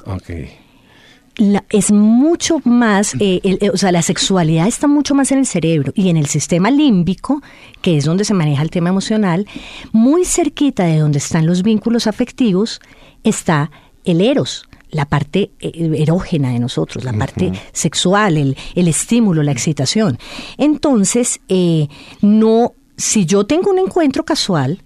Ok 1.38 1.69
es 1.70 1.93
mucho 1.93 2.61
más, 2.64 3.14
eh, 3.20 3.40
eh, 3.43 3.70
o 3.73 3.76
sea, 3.76 3.93
la 3.93 4.02
sexualidad 4.02 4.67
está 4.67 4.88
mucho 4.88 5.14
más 5.14 5.31
en 5.31 5.38
el 5.38 5.46
cerebro 5.46 5.93
y 5.94 6.08
en 6.11 6.17
el 6.17 6.26
sistema 6.26 6.70
límbico, 6.70 7.43
que 7.81 7.96
es 7.96 8.05
donde 8.05 8.25
se 8.25 8.35
maneja 8.35 8.62
el 8.62 8.70
tema 8.70 8.88
emocional, 8.88 9.46
muy 9.93 10.25
cerquita 10.25 10.85
de 10.85 10.99
donde 10.99 11.19
están 11.19 11.46
los 11.46 11.62
vínculos 11.62 12.06
afectivos, 12.06 12.81
está 13.23 13.70
el 14.05 14.20
eros, 14.20 14.69
la 14.90 15.06
parte 15.06 15.52
eh, 15.61 15.93
erógena 15.99 16.50
de 16.50 16.58
nosotros, 16.58 17.05
la 17.05 17.12
parte 17.12 17.52
sexual, 17.73 18.37
el, 18.37 18.56
el, 18.75 18.88
estímulo, 18.88 19.43
la 19.43 19.52
excitación. 19.52 20.19
Entonces, 20.56 21.40
no, 22.20 22.73
si 22.96 23.26
yo 23.26 23.44
tengo 23.44 23.70
un 23.70 23.79
encuentro 23.79 24.25
casual, 24.25 24.82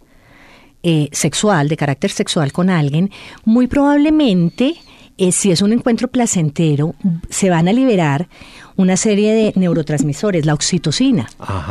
sexual, 1.12 1.68
de 1.68 1.76
carácter 1.76 2.10
sexual 2.10 2.52
con 2.52 2.68
alguien, 2.68 3.10
muy 3.44 3.68
probablemente 3.68 4.74
eh, 5.22 5.32
si 5.32 5.50
es 5.50 5.62
un 5.62 5.72
encuentro 5.72 6.08
placentero, 6.08 6.94
se 7.30 7.48
van 7.48 7.68
a 7.68 7.72
liberar 7.72 8.28
una 8.76 8.96
serie 8.96 9.32
de 9.32 9.52
neurotransmisores, 9.54 10.46
la 10.46 10.54
oxitocina, 10.54 11.28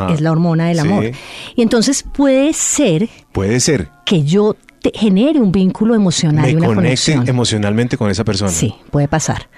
es 0.10 0.22
la 0.22 0.32
hormona 0.32 0.68
del 0.68 0.80
amor. 0.80 1.12
Y 1.56 1.62
entonces 1.62 2.04
puede 2.04 2.54
ser... 2.54 3.10
Puede 3.32 3.60
ser. 3.60 3.90
Que 4.06 4.24
yo 4.24 4.56
te 4.82 4.92
genere 4.96 5.40
un 5.40 5.52
vínculo 5.52 5.96
emocional 5.96 6.50
y 6.50 6.56
una 6.56 6.68
conecte 6.68 7.14
emocionalmente 7.25 7.98
con 7.98 8.10
esa 8.10 8.24
persona. 8.24 8.52
Sí, 8.52 8.74
puede 8.90 9.08
pasar 9.08 9.50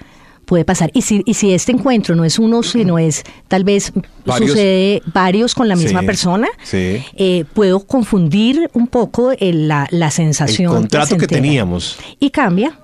puede 0.44 0.66
pasar. 0.66 0.90
Y 0.92 1.00
si, 1.00 1.22
y 1.24 1.34
si 1.34 1.54
este 1.54 1.72
encuentro 1.72 2.14
no 2.14 2.24
es 2.24 2.38
uno, 2.38 2.62
sino 2.62 2.98
es 2.98 3.24
tal 3.48 3.64
vez 3.64 3.92
sucede 4.26 5.02
varios 5.06 5.54
con 5.54 5.68
la 5.68 5.76
misma 5.76 6.02
persona, 6.02 6.48
eh, 6.72 7.44
puedo 7.54 7.80
confundir 7.80 8.70
un 8.74 8.88
poco 8.88 9.32
la, 9.40 9.88
la, 9.90 10.10
sensación. 10.10 10.72
El 10.72 10.78
contrato 10.80 11.16
que 11.16 11.26
teníamos. 11.26 11.96
Y 12.20 12.28
cambia. 12.28 12.78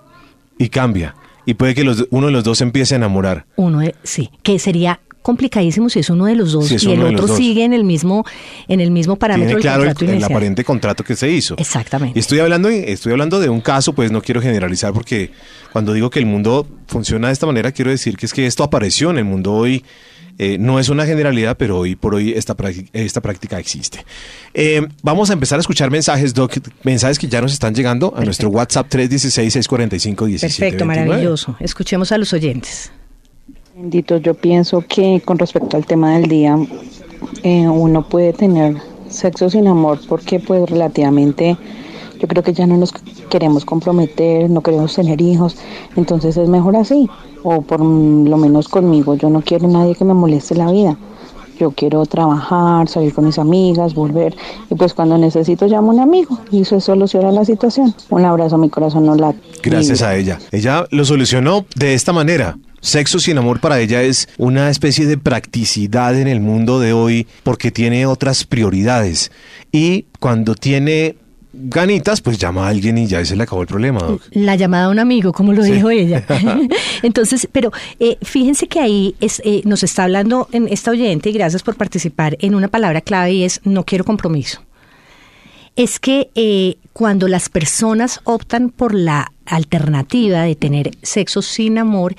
Y 0.60 0.68
cambia. 0.68 1.14
Y 1.46 1.54
puede 1.54 1.74
que 1.74 1.84
los, 1.84 2.06
uno 2.10 2.26
de 2.26 2.32
los 2.32 2.44
dos 2.44 2.58
se 2.58 2.64
empiece 2.64 2.94
a 2.94 2.98
enamorar. 2.98 3.46
Uno 3.56 3.80
sí, 4.04 4.30
que 4.42 4.58
sería 4.58 5.00
complicadísimo 5.22 5.88
si 5.88 6.00
es 6.00 6.10
uno 6.10 6.26
de 6.26 6.34
los 6.34 6.52
dos 6.52 6.70
y 6.70 6.92
el 6.92 7.02
otro 7.02 7.28
sigue 7.28 7.64
en 7.64 7.72
el 7.72 7.84
mismo 7.84 8.24
en 8.68 8.80
el 8.80 8.90
mismo 8.90 9.16
parámetro 9.16 9.58
Tiene 9.58 9.60
claro 9.60 9.82
el, 9.84 10.24
aparente 10.24 10.64
contrato 10.64 11.02
que 11.02 11.16
se 11.16 11.30
hizo. 11.30 11.54
Exactamente. 11.58 12.18
Y 12.18 12.20
estoy 12.20 12.40
hablando 12.40 12.68
estoy 12.68 13.12
hablando 13.12 13.40
de 13.40 13.48
un 13.48 13.60
caso, 13.60 13.94
pues 13.94 14.10
no 14.12 14.22
quiero 14.22 14.40
generalizar 14.40 14.92
porque 14.92 15.30
cuando 15.72 15.92
digo 15.92 16.10
que 16.10 16.18
el 16.18 16.26
mundo 16.26 16.66
funciona 16.86 17.28
de 17.28 17.32
esta 17.32 17.46
manera 17.46 17.72
quiero 17.72 17.90
decir 17.90 18.16
que 18.16 18.26
es 18.26 18.32
que 18.32 18.46
esto 18.46 18.64
apareció 18.64 19.10
en 19.10 19.18
el 19.18 19.24
mundo 19.24 19.52
hoy 19.52 19.84
eh, 20.42 20.56
no 20.58 20.78
es 20.78 20.88
una 20.88 21.04
generalidad, 21.04 21.58
pero 21.58 21.80
hoy 21.80 21.96
por 21.96 22.14
hoy 22.14 22.32
esta, 22.32 22.56
esta 22.94 23.20
práctica 23.20 23.58
existe. 23.58 24.06
Eh, 24.54 24.80
vamos 25.02 25.28
a 25.28 25.34
empezar 25.34 25.58
a 25.58 25.60
escuchar 25.60 25.90
mensajes, 25.90 26.32
Doc, 26.32 26.54
mensajes 26.82 27.18
que 27.18 27.28
ya 27.28 27.42
nos 27.42 27.52
están 27.52 27.74
llegando 27.74 28.14
a 28.16 28.24
nuestro 28.24 28.48
WhatsApp 28.48 28.88
316-645-1729. 28.90 30.40
Perfecto, 30.40 30.86
maravilloso. 30.86 31.56
Escuchemos 31.60 32.10
a 32.12 32.16
los 32.16 32.32
oyentes. 32.32 32.90
Bendito, 33.76 34.16
yo 34.16 34.32
pienso 34.32 34.82
que 34.88 35.20
con 35.22 35.38
respecto 35.38 35.76
al 35.76 35.84
tema 35.84 36.14
del 36.14 36.26
día, 36.26 36.56
eh, 37.42 37.68
uno 37.68 38.08
puede 38.08 38.32
tener 38.32 38.76
sexo 39.10 39.50
sin 39.50 39.66
amor 39.66 40.00
porque 40.08 40.40
pues 40.40 40.70
relativamente 40.70 41.58
yo 42.20 42.28
creo 42.28 42.42
que 42.42 42.52
ya 42.52 42.66
no 42.66 42.76
nos 42.76 42.92
queremos 43.28 43.64
comprometer, 43.64 44.48
no 44.48 44.60
queremos 44.60 44.94
tener 44.94 45.20
hijos, 45.20 45.56
entonces 45.96 46.36
es 46.36 46.48
mejor 46.48 46.76
así 46.76 47.08
o 47.42 47.62
por 47.62 47.80
lo 47.80 48.36
menos 48.36 48.68
conmigo, 48.68 49.14
yo 49.14 49.30
no 49.30 49.42
quiero 49.42 49.68
nadie 49.68 49.94
que 49.94 50.04
me 50.04 50.14
moleste 50.14 50.54
la 50.54 50.70
vida. 50.70 50.96
yo 51.58 51.72
quiero 51.72 52.06
trabajar, 52.06 52.88
salir 52.88 53.12
con 53.12 53.26
mis 53.26 53.38
amigas, 53.38 53.92
volver. 53.92 54.34
Y 54.70 54.74
pues 54.76 54.94
cuando 54.94 55.18
necesito 55.18 55.66
llamo 55.66 55.90
a 55.90 55.94
un 55.94 56.00
amigo 56.00 56.38
y 56.50 56.62
eso 56.62 56.80
soluciona 56.80 57.30
la 57.32 57.44
situación. 57.44 57.94
Un 58.08 58.24
abrazo, 58.24 58.56
mi 58.56 58.70
corazón 58.70 59.04
no 59.04 59.14
late. 59.14 59.38
Gracias 59.62 60.00
a 60.00 60.16
ella. 60.16 60.38
Ella 60.52 60.86
lo 60.90 61.04
solucionó 61.04 61.66
de 61.76 61.92
esta 61.92 62.14
manera. 62.14 62.56
Sexo 62.80 63.18
sin 63.18 63.36
amor 63.36 63.60
para 63.60 63.78
ella 63.78 64.00
es 64.00 64.26
una 64.38 64.70
especie 64.70 65.04
de 65.04 65.18
practicidad 65.18 66.18
en 66.18 66.28
el 66.28 66.40
mundo 66.40 66.80
de 66.80 66.94
hoy 66.94 67.26
porque 67.42 67.70
tiene 67.70 68.06
otras 68.06 68.44
prioridades. 68.44 69.30
Y 69.70 70.06
cuando 70.18 70.54
tiene 70.54 71.16
ganitas, 71.52 72.20
pues 72.20 72.38
llama 72.38 72.66
a 72.66 72.68
alguien 72.70 72.98
y 72.98 73.06
ya 73.06 73.24
se 73.24 73.36
le 73.36 73.42
acabó 73.42 73.62
el 73.62 73.68
problema. 73.68 74.00
La 74.32 74.56
llamada 74.56 74.86
a 74.86 74.88
un 74.90 74.98
amigo, 74.98 75.32
como 75.32 75.52
lo 75.52 75.62
dijo 75.62 75.90
ella. 75.90 76.24
Entonces, 77.02 77.48
pero 77.50 77.72
eh, 77.98 78.18
fíjense 78.22 78.68
que 78.68 78.80
ahí 78.80 79.14
es, 79.20 79.42
eh, 79.44 79.62
nos 79.64 79.82
está 79.82 80.04
hablando 80.04 80.48
en 80.52 80.68
esta 80.68 80.90
oyente, 80.90 81.30
y 81.30 81.32
gracias 81.32 81.62
por 81.62 81.76
participar, 81.76 82.36
en 82.40 82.54
una 82.54 82.68
palabra 82.68 83.00
clave 83.00 83.32
y 83.32 83.44
es 83.44 83.60
no 83.64 83.84
quiero 83.84 84.04
compromiso. 84.04 84.62
Es 85.76 85.98
que 85.98 86.30
eh, 86.34 86.76
cuando 86.92 87.28
las 87.28 87.48
personas 87.48 88.20
optan 88.24 88.70
por 88.70 88.94
la 88.94 89.32
alternativa 89.46 90.42
de 90.42 90.54
tener 90.56 90.90
sexo 91.02 91.42
sin 91.42 91.78
amor, 91.78 92.14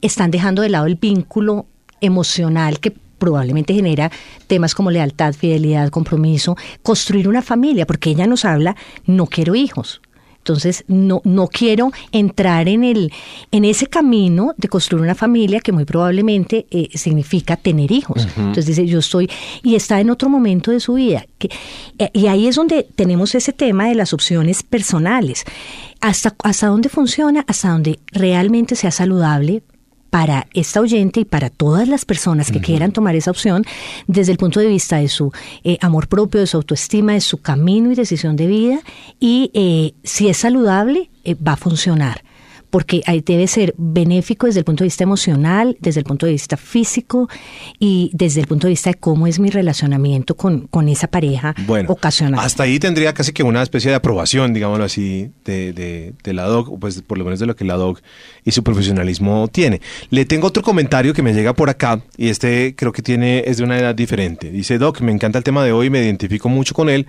están 0.00 0.30
dejando 0.30 0.62
de 0.62 0.70
lado 0.70 0.86
el 0.86 0.96
vínculo 0.96 1.66
emocional 2.00 2.80
que 2.80 2.94
probablemente 3.18 3.74
genera 3.74 4.10
temas 4.46 4.74
como 4.74 4.90
lealtad, 4.90 5.34
fidelidad, 5.34 5.90
compromiso, 5.90 6.56
construir 6.82 7.28
una 7.28 7.42
familia, 7.42 7.86
porque 7.86 8.10
ella 8.10 8.26
nos 8.26 8.44
habla, 8.44 8.76
no 9.06 9.26
quiero 9.26 9.54
hijos. 9.54 10.00
Entonces, 10.46 10.84
no, 10.86 11.22
no 11.24 11.48
quiero 11.48 11.90
entrar 12.12 12.68
en, 12.68 12.84
el, 12.84 13.12
en 13.50 13.64
ese 13.64 13.88
camino 13.88 14.54
de 14.56 14.68
construir 14.68 15.02
una 15.02 15.16
familia 15.16 15.58
que 15.58 15.72
muy 15.72 15.84
probablemente 15.84 16.66
eh, 16.70 16.88
significa 16.94 17.56
tener 17.56 17.90
hijos. 17.90 18.28
Entonces 18.36 18.66
dice, 18.66 18.86
yo 18.86 19.00
estoy, 19.00 19.28
y 19.64 19.74
está 19.74 19.98
en 19.98 20.08
otro 20.08 20.28
momento 20.28 20.70
de 20.70 20.78
su 20.78 20.94
vida. 20.94 21.26
Que, 21.38 21.50
eh, 21.98 22.10
y 22.12 22.28
ahí 22.28 22.46
es 22.46 22.54
donde 22.54 22.84
tenemos 22.94 23.34
ese 23.34 23.52
tema 23.52 23.88
de 23.88 23.96
las 23.96 24.12
opciones 24.12 24.62
personales. 24.62 25.42
Hasta, 26.00 26.36
hasta 26.44 26.68
dónde 26.68 26.90
funciona, 26.90 27.44
hasta 27.48 27.70
dónde 27.70 27.98
realmente 28.12 28.76
sea 28.76 28.92
saludable 28.92 29.64
para 30.16 30.46
esta 30.54 30.80
oyente 30.80 31.20
y 31.20 31.24
para 31.26 31.50
todas 31.50 31.88
las 31.88 32.06
personas 32.06 32.50
que 32.50 32.58
quieran 32.58 32.90
tomar 32.90 33.14
esa 33.14 33.30
opción 33.30 33.66
desde 34.06 34.32
el 34.32 34.38
punto 34.38 34.60
de 34.60 34.66
vista 34.66 34.96
de 34.96 35.08
su 35.10 35.30
eh, 35.62 35.76
amor 35.82 36.08
propio, 36.08 36.40
de 36.40 36.46
su 36.46 36.56
autoestima, 36.56 37.12
de 37.12 37.20
su 37.20 37.42
camino 37.42 37.92
y 37.92 37.94
decisión 37.94 38.34
de 38.34 38.46
vida 38.46 38.78
y 39.20 39.50
eh, 39.52 39.92
si 40.04 40.28
es 40.28 40.38
saludable 40.38 41.10
eh, 41.24 41.34
va 41.34 41.52
a 41.52 41.56
funcionar 41.56 42.24
porque 42.70 43.02
ahí 43.06 43.22
debe 43.24 43.46
ser 43.46 43.74
benéfico 43.76 44.46
desde 44.46 44.60
el 44.60 44.64
punto 44.64 44.84
de 44.84 44.86
vista 44.86 45.04
emocional, 45.04 45.76
desde 45.80 46.00
el 46.00 46.04
punto 46.04 46.26
de 46.26 46.32
vista 46.32 46.56
físico 46.56 47.28
y 47.78 48.10
desde 48.12 48.40
el 48.40 48.46
punto 48.46 48.66
de 48.66 48.72
vista 48.72 48.90
de 48.90 48.94
cómo 48.94 49.26
es 49.26 49.38
mi 49.38 49.50
relacionamiento 49.50 50.36
con, 50.36 50.66
con 50.66 50.88
esa 50.88 51.06
pareja 51.06 51.54
bueno, 51.66 51.90
ocasional. 51.90 52.40
Hasta 52.40 52.64
ahí 52.64 52.78
tendría 52.78 53.14
casi 53.14 53.32
que 53.32 53.42
una 53.42 53.62
especie 53.62 53.90
de 53.90 53.96
aprobación, 53.96 54.52
digámoslo 54.52 54.84
así, 54.84 55.30
de, 55.44 55.72
de, 56.22 56.32
la 56.32 56.44
DOC, 56.44 56.78
pues 56.78 57.00
por 57.02 57.18
lo 57.18 57.24
menos 57.24 57.40
de 57.40 57.46
lo 57.46 57.56
que 57.56 57.64
la 57.64 57.74
DOC 57.74 58.02
y 58.44 58.50
su 58.50 58.62
profesionalismo 58.62 59.48
tiene. 59.48 59.80
Le 60.10 60.24
tengo 60.24 60.48
otro 60.48 60.62
comentario 60.62 61.14
que 61.14 61.22
me 61.22 61.32
llega 61.32 61.54
por 61.54 61.70
acá 61.70 62.02
y 62.16 62.28
este 62.28 62.74
creo 62.76 62.92
que 62.92 63.02
tiene 63.02 63.44
es 63.46 63.58
de 63.58 63.64
una 63.64 63.78
edad 63.78 63.94
diferente. 63.94 64.50
Dice, 64.50 64.78
Doc, 64.78 65.00
me 65.00 65.12
encanta 65.12 65.38
el 65.38 65.44
tema 65.44 65.64
de 65.64 65.72
hoy, 65.72 65.90
me 65.90 66.02
identifico 66.02 66.48
mucho 66.48 66.74
con 66.74 66.90
él. 66.90 67.06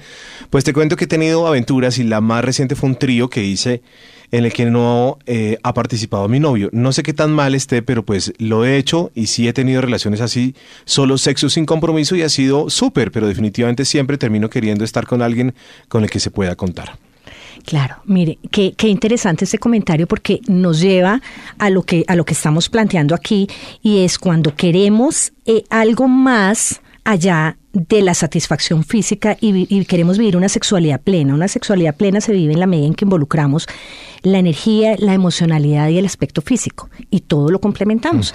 Pues 0.50 0.64
te 0.64 0.74
cuento 0.74 0.96
que 0.96 1.06
he 1.06 1.08
tenido 1.08 1.48
aventuras 1.48 1.98
y 1.98 2.04
la 2.04 2.22
más 2.22 2.44
reciente 2.44 2.76
fue 2.76 2.90
un 2.90 2.96
trío 2.96 3.30
que 3.30 3.44
hice 3.44 3.82
en 4.32 4.46
el 4.46 4.54
que 4.54 4.66
no 4.66 5.18
eh, 5.26 5.58
ha 5.64 5.74
participado 5.74 6.28
mi 6.28 6.40
novio. 6.40 6.70
No 6.72 6.92
sé 6.92 7.04
qué 7.04 7.14
tan 7.14 7.32
mal 7.32 7.56
esté, 7.56 7.82
pero 7.82 8.06
pues 8.06 8.34
lo 8.38 8.66
he 8.66 8.78
hecho 8.78 9.12
y 9.16 9.28
sí 9.28 9.48
he 9.48 9.54
tenido 9.54 9.82
relaciones 9.82 10.22
así, 10.22 10.56
solo 10.86 11.18
sexo 11.18 11.50
sin 11.50 11.66
compromiso 11.66 12.16
y 12.16 12.22
ha 12.22 12.30
sido 12.30 12.70
súper, 12.70 13.12
pero 13.12 13.28
definitivamente 13.28 13.86
siempre 13.86 14.18
termino 14.18 14.50
queriendo 14.50 14.84
estar 14.84 15.06
con 15.06 15.22
alguien 15.22 15.54
con 15.88 16.04
el 16.04 16.10
que 16.10 16.20
se 16.20 16.32
pueda 16.32 16.56
contar. 16.56 16.98
Claro, 17.66 17.98
mire, 18.06 18.38
qué, 18.52 18.74
qué, 18.78 18.88
interesante 18.88 19.46
este 19.46 19.58
comentario 19.58 20.08
porque 20.08 20.40
nos 20.48 20.80
lleva 20.80 21.22
a 21.58 21.70
lo 21.70 21.84
que 21.84 22.06
a 22.08 22.16
lo 22.16 22.24
que 22.24 22.34
estamos 22.34 22.70
planteando 22.70 23.16
aquí 23.16 23.48
y 23.82 24.06
es 24.06 24.20
cuando 24.20 24.56
queremos 24.56 25.34
eh, 25.46 25.64
algo 25.70 26.08
más 26.08 26.82
allá 27.08 27.58
de 27.72 28.02
la 28.02 28.14
satisfacción 28.14 28.84
física 28.84 29.38
y, 29.40 29.86
queremos 29.86 30.18
vivir 30.18 30.36
una 30.36 30.50
sexualidad 30.50 31.00
plena. 31.00 31.34
Una 31.34 31.48
sexualidad 31.48 31.96
plena 31.96 32.20
se 32.20 32.34
vive 32.34 32.54
en 32.54 32.60
la 32.60 32.68
medida 32.68 32.88
en 32.88 32.96
que 32.96 33.06
involucramos 33.06 33.68
la 34.24 34.40
energía, 34.40 34.96
la 34.98 35.14
emocionalidad 35.14 35.88
y 35.90 36.00
el 36.00 36.06
aspecto 36.06 36.42
físico 36.42 36.90
y 37.10 37.22
todo 37.22 37.50
lo 37.50 37.62
complementamos. 37.62 38.34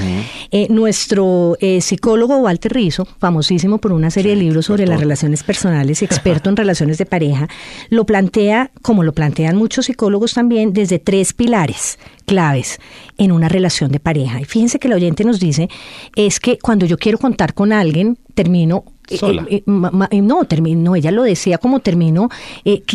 Eh, 0.53 0.69
nuestro 0.71 1.57
eh, 1.61 1.81
psicólogo 1.81 2.39
Walter 2.39 2.73
Rizzo, 2.73 3.05
famosísimo 3.19 3.79
por 3.79 3.93
una 3.93 4.11
serie 4.11 4.37
de 4.37 4.41
libros 4.41 4.67
sobre 4.67 4.87
las 4.87 5.01
relaciones 5.01 5.43
personales 5.43 6.01
y 6.01 6.05
experto 6.05 6.49
en 6.49 6.57
relaciones 6.63 6.97
de 6.99 7.05
pareja, 7.05 7.49
lo 7.91 8.07
plantea, 8.07 8.71
como 8.81 9.03
lo 9.03 9.13
plantean 9.13 9.57
muchos 9.57 9.87
psicólogos 9.87 10.33
también, 10.33 10.73
desde 10.73 10.99
tres 10.99 11.35
pilares 11.35 11.99
claves 12.25 12.79
en 13.19 13.33
una 13.33 13.49
relación 13.49 13.91
de 13.91 13.99
pareja. 13.99 14.41
Y 14.41 14.45
fíjense 14.45 14.79
que 14.79 14.89
el 14.89 14.95
oyente 14.95 15.25
nos 15.25 15.41
dice 15.41 15.69
es 16.15 16.39
que 16.39 16.59
cuando 16.59 16.87
yo 16.87 16.97
quiero 16.97 17.19
contar 17.19 17.55
con 17.55 17.73
alguien, 17.73 18.17
termino 18.35 18.85
eh, 19.09 19.19
Sola. 19.19 19.47
Eh, 19.49 19.63
eh, 20.11 20.23
no, 20.23 20.45
termino, 20.45 20.95
ella 20.95 21.11
lo 21.11 21.23
decía 21.23 21.59
como 21.59 21.81
termino, 21.81 22.29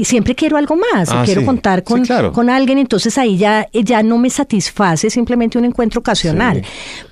siempre 0.04 0.36
quiero 0.36 0.58
algo 0.58 0.76
más, 0.76 1.10
ah, 1.12 1.24
quiero 1.26 1.46
contar 1.46 1.84
con, 1.84 2.04
con 2.34 2.50
alguien, 2.50 2.78
entonces 2.78 3.18
ahí 3.18 3.38
ya, 3.38 3.68
ya 3.74 4.04
no 4.04 4.18
me 4.18 4.30
satisface 4.30 5.10
simplemente 5.10 5.58
un 5.58 5.66
encuentro 5.66 6.00
ocasional. 6.00 6.64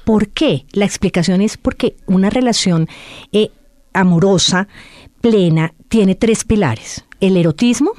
¿Por 0.05 0.29
qué? 0.29 0.65
La 0.71 0.85
explicación 0.85 1.41
es 1.41 1.57
porque 1.57 1.95
una 2.07 2.29
relación 2.29 2.87
amorosa, 3.93 4.67
plena, 5.21 5.73
tiene 5.87 6.15
tres 6.15 6.43
pilares. 6.43 7.05
El 7.19 7.37
erotismo, 7.37 7.91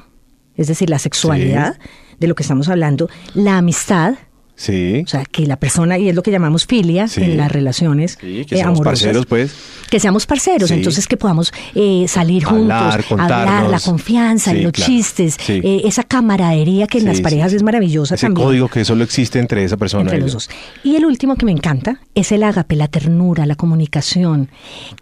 es 0.55 0.67
decir, 0.67 0.89
la 0.89 0.99
sexualidad, 0.99 1.77
de 2.19 2.27
lo 2.27 2.35
que 2.35 2.43
estamos 2.43 2.67
hablando, 2.67 3.09
la 3.33 3.57
amistad, 3.57 4.15
Sí. 4.57 5.03
O 5.05 5.07
sea, 5.07 5.23
que 5.23 5.45
la 5.45 5.57
persona, 5.57 5.99
y 5.99 6.09
es 6.09 6.15
lo 6.15 6.23
que 6.23 6.31
llamamos 6.31 6.65
filia 6.65 7.05
en 7.15 7.37
las 7.37 7.51
relaciones 7.51 8.17
sí, 8.19 8.43
que 8.43 8.57
seamos 8.57 8.81
parceros, 8.81 9.27
pues. 9.27 9.53
Que 9.87 9.99
seamos 9.99 10.25
parceros, 10.25 10.71
entonces 10.71 11.07
que 11.07 11.15
podamos 11.15 11.53
eh, 11.75 12.05
salir 12.07 12.43
juntos, 12.43 12.95
hablar, 13.11 13.69
la 13.69 13.79
confianza, 13.79 14.53
los 14.55 14.73
chistes, 14.73 15.37
eh, 15.47 15.83
esa 15.85 16.03
camaradería 16.03 16.87
que 16.87 16.97
en 16.97 17.05
las 17.05 17.21
parejas 17.21 17.53
es 17.53 17.61
maravillosa 17.61 18.15
Ese 18.15 18.33
código 18.33 18.67
que 18.67 18.83
solo 18.83 19.03
existe 19.03 19.37
entre 19.37 19.63
esa 19.63 19.77
persona. 19.77 20.03
Entre 20.03 20.19
los 20.19 20.33
dos. 20.33 20.49
Y 20.83 20.95
el 20.95 21.05
último 21.05 21.35
que 21.35 21.45
me 21.45 21.51
encanta 21.51 22.01
es 22.15 22.31
el 22.31 22.41
agape, 22.41 22.75
la 22.75 22.87
ternura, 22.87 23.45
la 23.45 23.55
comunicación, 23.55 24.49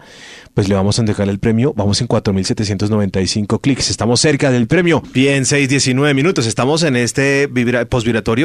pues 0.53 0.69
le 0.69 0.75
vamos 0.75 0.99
a 0.99 1.03
entregar 1.03 1.31
el 1.31 1.39
premio. 1.39 1.73
Vamos 1.75 2.03
en 2.03 2.07
4795 2.09 3.59
clics. 3.59 3.89
Estamos 3.89 4.21
cerca 4.21 4.51
del 4.51 4.67
premio. 4.67 5.03
Bien, 5.15 5.47
619 5.47 6.13
minutos. 6.13 6.47
Estamos 6.47 6.83
en 6.83 6.97
este 6.97 7.47
vibra. 7.47 7.89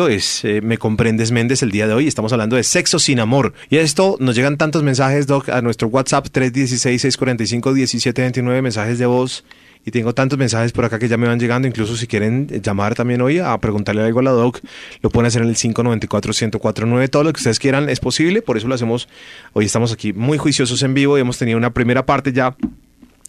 Es 0.09 0.45
eh, 0.45 0.61
Me 0.61 0.77
comprendes 0.77 1.31
Méndez 1.31 1.63
el 1.63 1.71
día 1.71 1.85
de 1.85 1.95
hoy. 1.95 2.07
Estamos 2.07 2.31
hablando 2.31 2.55
de 2.55 2.63
sexo 2.63 2.97
sin 2.97 3.19
amor. 3.19 3.53
Y 3.69 3.77
esto 3.77 4.15
nos 4.21 4.33
llegan 4.33 4.57
tantos 4.57 4.83
mensajes, 4.83 5.27
Doc, 5.27 5.49
a 5.49 5.61
nuestro 5.61 5.89
WhatsApp 5.89 6.27
316 6.31 7.01
645 7.01 7.71
1729 7.71 8.61
mensajes 8.61 8.99
de 8.99 9.05
voz 9.05 9.43
y 9.85 9.91
tengo 9.91 10.13
tantos 10.13 10.39
mensajes 10.39 10.71
por 10.71 10.85
acá 10.85 10.99
que 10.99 11.07
ya 11.07 11.17
me 11.17 11.27
van 11.27 11.39
llegando, 11.39 11.67
incluso 11.67 11.97
si 11.97 12.07
quieren 12.07 12.47
llamar 12.61 12.95
también 12.95 13.21
hoy 13.21 13.39
a 13.39 13.57
preguntarle 13.57 14.01
algo 14.03 14.19
a 14.19 14.23
la 14.23 14.31
doc, 14.31 14.59
lo 15.01 15.09
pueden 15.09 15.27
hacer 15.27 15.41
en 15.41 15.49
el 15.49 15.55
594-1049, 15.55 17.09
todo 17.09 17.23
lo 17.23 17.33
que 17.33 17.37
ustedes 17.37 17.59
quieran 17.59 17.89
es 17.89 17.99
posible, 17.99 18.41
por 18.41 18.57
eso 18.57 18.67
lo 18.67 18.75
hacemos, 18.75 19.09
hoy 19.53 19.65
estamos 19.65 19.91
aquí 19.91 20.13
muy 20.13 20.37
juiciosos 20.37 20.81
en 20.83 20.93
vivo 20.93 21.17
y 21.17 21.21
hemos 21.21 21.37
tenido 21.37 21.57
una 21.57 21.73
primera 21.73 22.05
parte 22.05 22.31
ya 22.31 22.55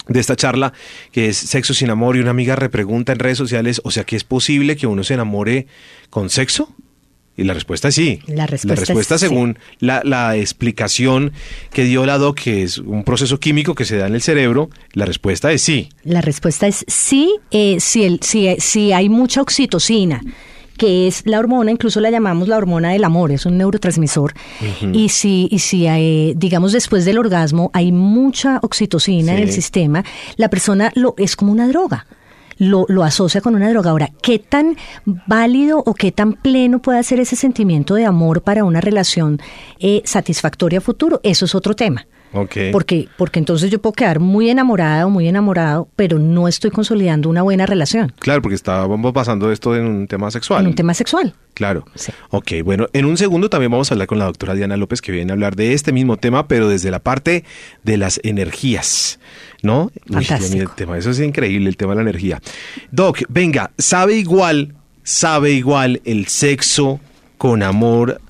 de 0.09 0.21
esta 0.21 0.37
charla, 0.37 0.73
que 1.13 1.29
es 1.29 1.37
Sexo 1.37 1.75
sin 1.75 1.91
Amor, 1.91 2.17
y 2.17 2.21
una 2.21 2.31
amiga 2.31 2.57
repregunta 2.57 3.13
en 3.13 3.19
redes 3.19 3.39
sociales, 3.39 3.81
o 3.85 3.91
sea, 3.91 4.05
que 4.05 4.17
es 4.17 4.25
posible 4.25 4.77
que 4.77 4.87
uno 4.87 5.03
se 5.03 5.15
enamore 5.15 5.67
con 6.11 6.31
sexo? 6.31 6.75
Y 7.37 7.45
la 7.45 7.55
respuesta 7.55 7.89
es 7.89 7.97
sí. 7.97 8.21
La 8.27 8.47
respuesta, 8.47 9.19
según 9.19 9.59
la, 9.81 10.37
explicación 10.37 11.33
que 11.73 11.85
dio 11.85 12.07
la 12.07 12.19
DOC, 12.19 12.39
que 12.39 12.63
es 12.63 12.79
un 12.79 13.05
proceso 13.05 13.41
químico 13.41 13.75
que 13.75 13.85
se 13.85 13.97
da 13.97 14.07
en 14.07 14.15
el 14.15 14.23
cerebro, 14.23 14.71
la 14.93 15.05
respuesta 15.05 15.51
es 15.53 15.63
sí. 15.63 15.89
La 16.05 16.21
respuesta 16.21 16.67
es 16.67 16.85
sí, 16.87 17.35
eh, 17.51 17.79
si, 17.81 18.05
el, 18.05 18.21
si, 18.23 18.55
si 18.59 18.93
hay 18.93 19.09
mucha 19.09 19.43
oxitocina 19.43 20.21
que 20.77 21.07
es 21.07 21.23
la 21.27 21.39
hormona, 21.39 21.71
incluso 21.71 22.01
la 22.01 22.11
llamamos 22.11 22.49
la 22.49 22.57
hormona 22.57 22.91
del 22.91 23.05
amor, 23.05 23.31
es 23.31 23.47
un 23.47 23.59
neurotransmisor. 23.59 24.35
Y 24.93 25.09
si, 25.09 25.49
y 25.51 25.61
si 25.61 25.87
hay, 25.87 26.35
digamos, 26.35 26.73
después 26.73 27.05
del 27.05 27.19
orgasmo 27.19 27.71
hay 27.73 27.93
mucha 27.93 28.59
oxitocina 28.63 29.35
en 29.35 29.43
el 29.43 29.53
sistema, 29.53 30.05
la 30.37 30.49
persona 30.49 30.91
lo 30.95 31.15
es 31.17 31.37
como 31.37 31.53
una 31.53 31.69
droga. 31.69 32.07
Lo, 32.59 32.87
lo, 32.89 33.05
asocia 33.05 33.41
con 33.41 33.55
una 33.55 33.71
droga. 33.71 33.91
Ahora, 33.91 34.11
¿qué 34.23 34.39
tan 34.39 34.77
válido 35.05 35.83
o 35.85 35.95
qué 35.95 36.13
tan 36.13 36.35
pleno 36.35 36.81
puede 36.81 37.03
ser 37.03 37.21
ese 37.21 37.37
sentimiento 37.37 37.95
de 37.95 38.05
amor 38.05 38.43
para 38.43 38.65
una 38.65 38.81
relación 38.81 39.41
eh, 39.79 40.03
satisfactoria 40.05 40.79
a 40.79 40.83
futuro? 40.83 41.21
Eso 41.23 41.45
es 41.45 41.55
otro 41.55 41.75
tema. 41.75 42.07
Porque, 42.73 43.09
porque 43.17 43.39
entonces 43.39 43.71
yo 43.71 43.81
puedo 43.81 43.93
quedar 43.93 44.19
muy 44.19 44.51
enamorada 44.51 45.07
o 45.07 45.11
muy 45.11 45.29
enamorado, 45.29 45.89
pero 45.95 46.19
no 46.19 46.49
estoy 46.49 46.71
consolidando 46.71 47.29
una 47.29 47.43
buena 47.43 47.65
relación. 47.65 48.13
Claro, 48.19 48.43
porque 48.43 48.57
estábamos 48.57 49.13
pasando 49.13 49.53
esto 49.53 49.77
en 49.77 49.87
un 49.87 50.07
tema 50.09 50.31
sexual. 50.31 50.63
En 50.63 50.69
un 50.69 50.75
tema 50.75 50.95
sexual. 50.95 51.35
Claro. 51.55 51.85
Ok, 52.31 52.53
bueno, 52.65 52.89
en 52.93 53.05
un 53.05 53.17
segundo 53.17 53.49
también 53.49 53.71
vamos 53.71 53.91
a 53.91 53.95
hablar 53.95 54.09
con 54.09 54.19
la 54.19 54.25
doctora 54.25 54.55
Diana 54.55 54.77
López, 54.77 55.01
que 55.01 55.13
viene 55.13 55.31
a 55.31 55.35
hablar 55.35 55.55
de 55.55 55.73
este 55.73 55.93
mismo 55.93 56.17
tema, 56.17 56.49
pero 56.49 56.69
desde 56.69 56.91
la 56.91 56.99
parte 56.99 57.45
de 57.85 57.97
las 57.97 58.21
energías, 58.25 59.21
¿no? 59.63 59.93
Fantástico. 60.11 60.63
el 60.63 60.71
tema, 60.71 60.99
eso 60.99 61.11
es 61.11 61.21
increíble, 61.21 61.69
el 61.69 61.77
tema 61.77 61.93
de 61.93 61.97
la 61.97 62.03
energía. 62.03 62.41
Doc, 62.91 63.23
venga, 63.29 63.71
¿sabe 63.79 64.17
igual, 64.17 64.75
sabe 65.05 65.53
igual 65.53 66.01
el 66.05 66.27
sexo 66.27 66.99
con 67.39 67.63
amor, 67.63 68.21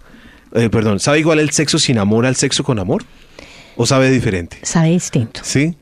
eh, 0.52 0.68
perdón, 0.68 1.00
¿sabe 1.00 1.20
igual 1.20 1.38
el 1.38 1.50
sexo 1.50 1.78
sin 1.78 1.99
amor 1.99 2.26
al 2.26 2.37
sexo 2.37 2.62
con 2.62 2.78
amor? 2.78 3.04
¿O 3.76 3.87
sabe 3.87 4.11
diferente? 4.11 4.59
Sabe 4.62 4.90
distinto. 4.90 5.40
¿Sí? 5.43 5.76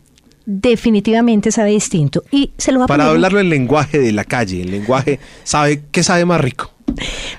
Definitivamente 0.44 1.52
sabe 1.52 1.70
distinto. 1.70 2.25
Y 2.30 2.52
se 2.58 2.72
lo 2.72 2.80
va 2.80 2.87
a 2.87 2.88
Para 2.88 3.08
hablarlo 3.08 3.40
en 3.40 3.49
lenguaje 3.49 3.99
de 3.99 4.12
la 4.12 4.25
calle, 4.25 4.62
en 4.62 4.70
lenguaje, 4.70 5.20
¿sabe 5.44 5.82
qué 5.90 6.02
sabe 6.02 6.25
más 6.25 6.40
rico? 6.40 6.72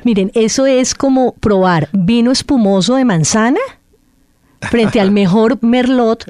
Miren, 0.03 0.31
eso 0.33 0.65
es 0.65 0.95
como 0.95 1.33
probar 1.33 1.89
vino 1.91 2.31
espumoso 2.31 2.95
de 2.95 3.05
manzana 3.05 3.59
frente 4.69 4.99
al 4.99 5.11
mejor 5.11 5.59
merlot 5.61 6.25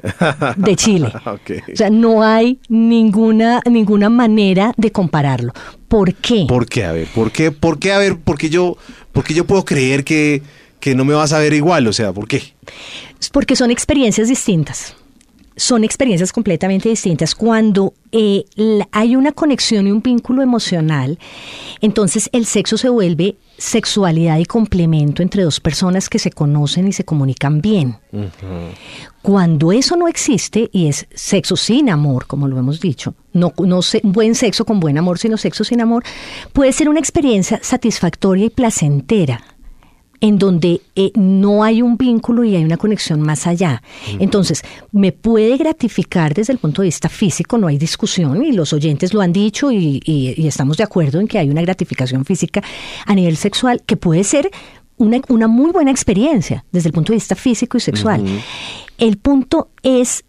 de 0.56 0.76
Chile. 0.76 1.12
O 1.24 1.76
sea, 1.76 1.90
no 1.90 2.22
hay 2.22 2.58
ninguna, 2.68 3.60
ninguna 3.70 4.08
manera 4.08 4.72
de 4.76 4.92
compararlo. 4.92 5.52
¿Por 5.88 6.14
qué? 6.14 6.46
¿Por 6.48 6.66
qué? 6.66 6.84
A 6.84 6.92
ver, 6.92 7.06
¿por 7.08 7.30
qué? 7.30 7.50
¿Por 7.50 7.78
qué? 7.78 7.92
A 7.92 7.98
ver, 7.98 8.18
porque 8.22 8.50
yo, 8.50 8.76
porque 9.12 9.34
yo 9.34 9.46
puedo 9.46 9.64
creer 9.64 10.04
que, 10.04 10.42
que 10.84 10.94
no 10.94 11.06
me 11.06 11.14
vas 11.14 11.32
a 11.32 11.38
ver 11.38 11.54
igual, 11.54 11.86
o 11.86 11.94
sea, 11.94 12.12
¿por 12.12 12.28
qué? 12.28 12.42
Porque 13.32 13.56
son 13.56 13.70
experiencias 13.70 14.28
distintas. 14.28 14.94
Son 15.56 15.82
experiencias 15.82 16.30
completamente 16.30 16.90
distintas. 16.90 17.34
Cuando 17.34 17.94
eh, 18.12 18.44
hay 18.92 19.16
una 19.16 19.32
conexión 19.32 19.86
y 19.86 19.92
un 19.92 20.02
vínculo 20.02 20.42
emocional, 20.42 21.18
entonces 21.80 22.28
el 22.34 22.44
sexo 22.44 22.76
se 22.76 22.90
vuelve 22.90 23.36
sexualidad 23.56 24.36
y 24.36 24.44
complemento 24.44 25.22
entre 25.22 25.44
dos 25.44 25.58
personas 25.58 26.10
que 26.10 26.18
se 26.18 26.30
conocen 26.30 26.86
y 26.86 26.92
se 26.92 27.06
comunican 27.06 27.62
bien. 27.62 27.96
Cuando 29.22 29.72
eso 29.72 29.96
no 29.96 30.06
existe 30.06 30.68
y 30.70 30.88
es 30.88 31.06
sexo 31.14 31.56
sin 31.56 31.88
amor, 31.88 32.26
como 32.26 32.46
lo 32.46 32.58
hemos 32.58 32.78
dicho, 32.78 33.14
no, 33.32 33.54
no 33.56 33.80
buen 34.02 34.34
sexo 34.34 34.66
con 34.66 34.80
buen 34.80 34.98
amor, 34.98 35.18
sino 35.18 35.38
sexo 35.38 35.64
sin 35.64 35.80
amor, 35.80 36.04
puede 36.52 36.72
ser 36.72 36.90
una 36.90 37.00
experiencia 37.00 37.58
satisfactoria 37.62 38.44
y 38.44 38.50
placentera 38.50 39.53
en 40.24 40.38
donde 40.38 40.80
eh, 40.96 41.12
no 41.16 41.64
hay 41.64 41.82
un 41.82 41.98
vínculo 41.98 42.44
y 42.44 42.56
hay 42.56 42.64
una 42.64 42.78
conexión 42.78 43.20
más 43.20 43.46
allá. 43.46 43.82
Entonces, 44.18 44.62
me 44.90 45.12
puede 45.12 45.58
gratificar 45.58 46.32
desde 46.32 46.54
el 46.54 46.58
punto 46.58 46.80
de 46.80 46.88
vista 46.88 47.10
físico, 47.10 47.58
no 47.58 47.66
hay 47.66 47.76
discusión 47.76 48.42
y 48.42 48.52
los 48.52 48.72
oyentes 48.72 49.12
lo 49.12 49.20
han 49.20 49.34
dicho 49.34 49.70
y, 49.70 50.00
estamos 50.38 50.78
de 50.78 50.84
acuerdo 50.84 51.20
en 51.20 51.28
que 51.28 51.38
hay 51.38 51.50
una 51.50 51.60
gratificación 51.60 52.24
física 52.24 52.62
a 53.04 53.14
nivel 53.14 53.36
sexual 53.36 53.82
que 53.84 53.98
puede 53.98 54.24
ser 54.24 54.50
una, 54.96 55.20
una 55.28 55.46
muy 55.46 55.72
buena 55.72 55.90
experiencia 55.90 56.64
desde 56.72 56.88
el 56.88 56.94
punto 56.94 57.12
de 57.12 57.16
vista 57.16 57.34
físico 57.34 57.76
y 57.76 57.80
sexual. 57.80 58.24
El 58.96 59.18
punto 59.18 59.72
es 59.82 60.24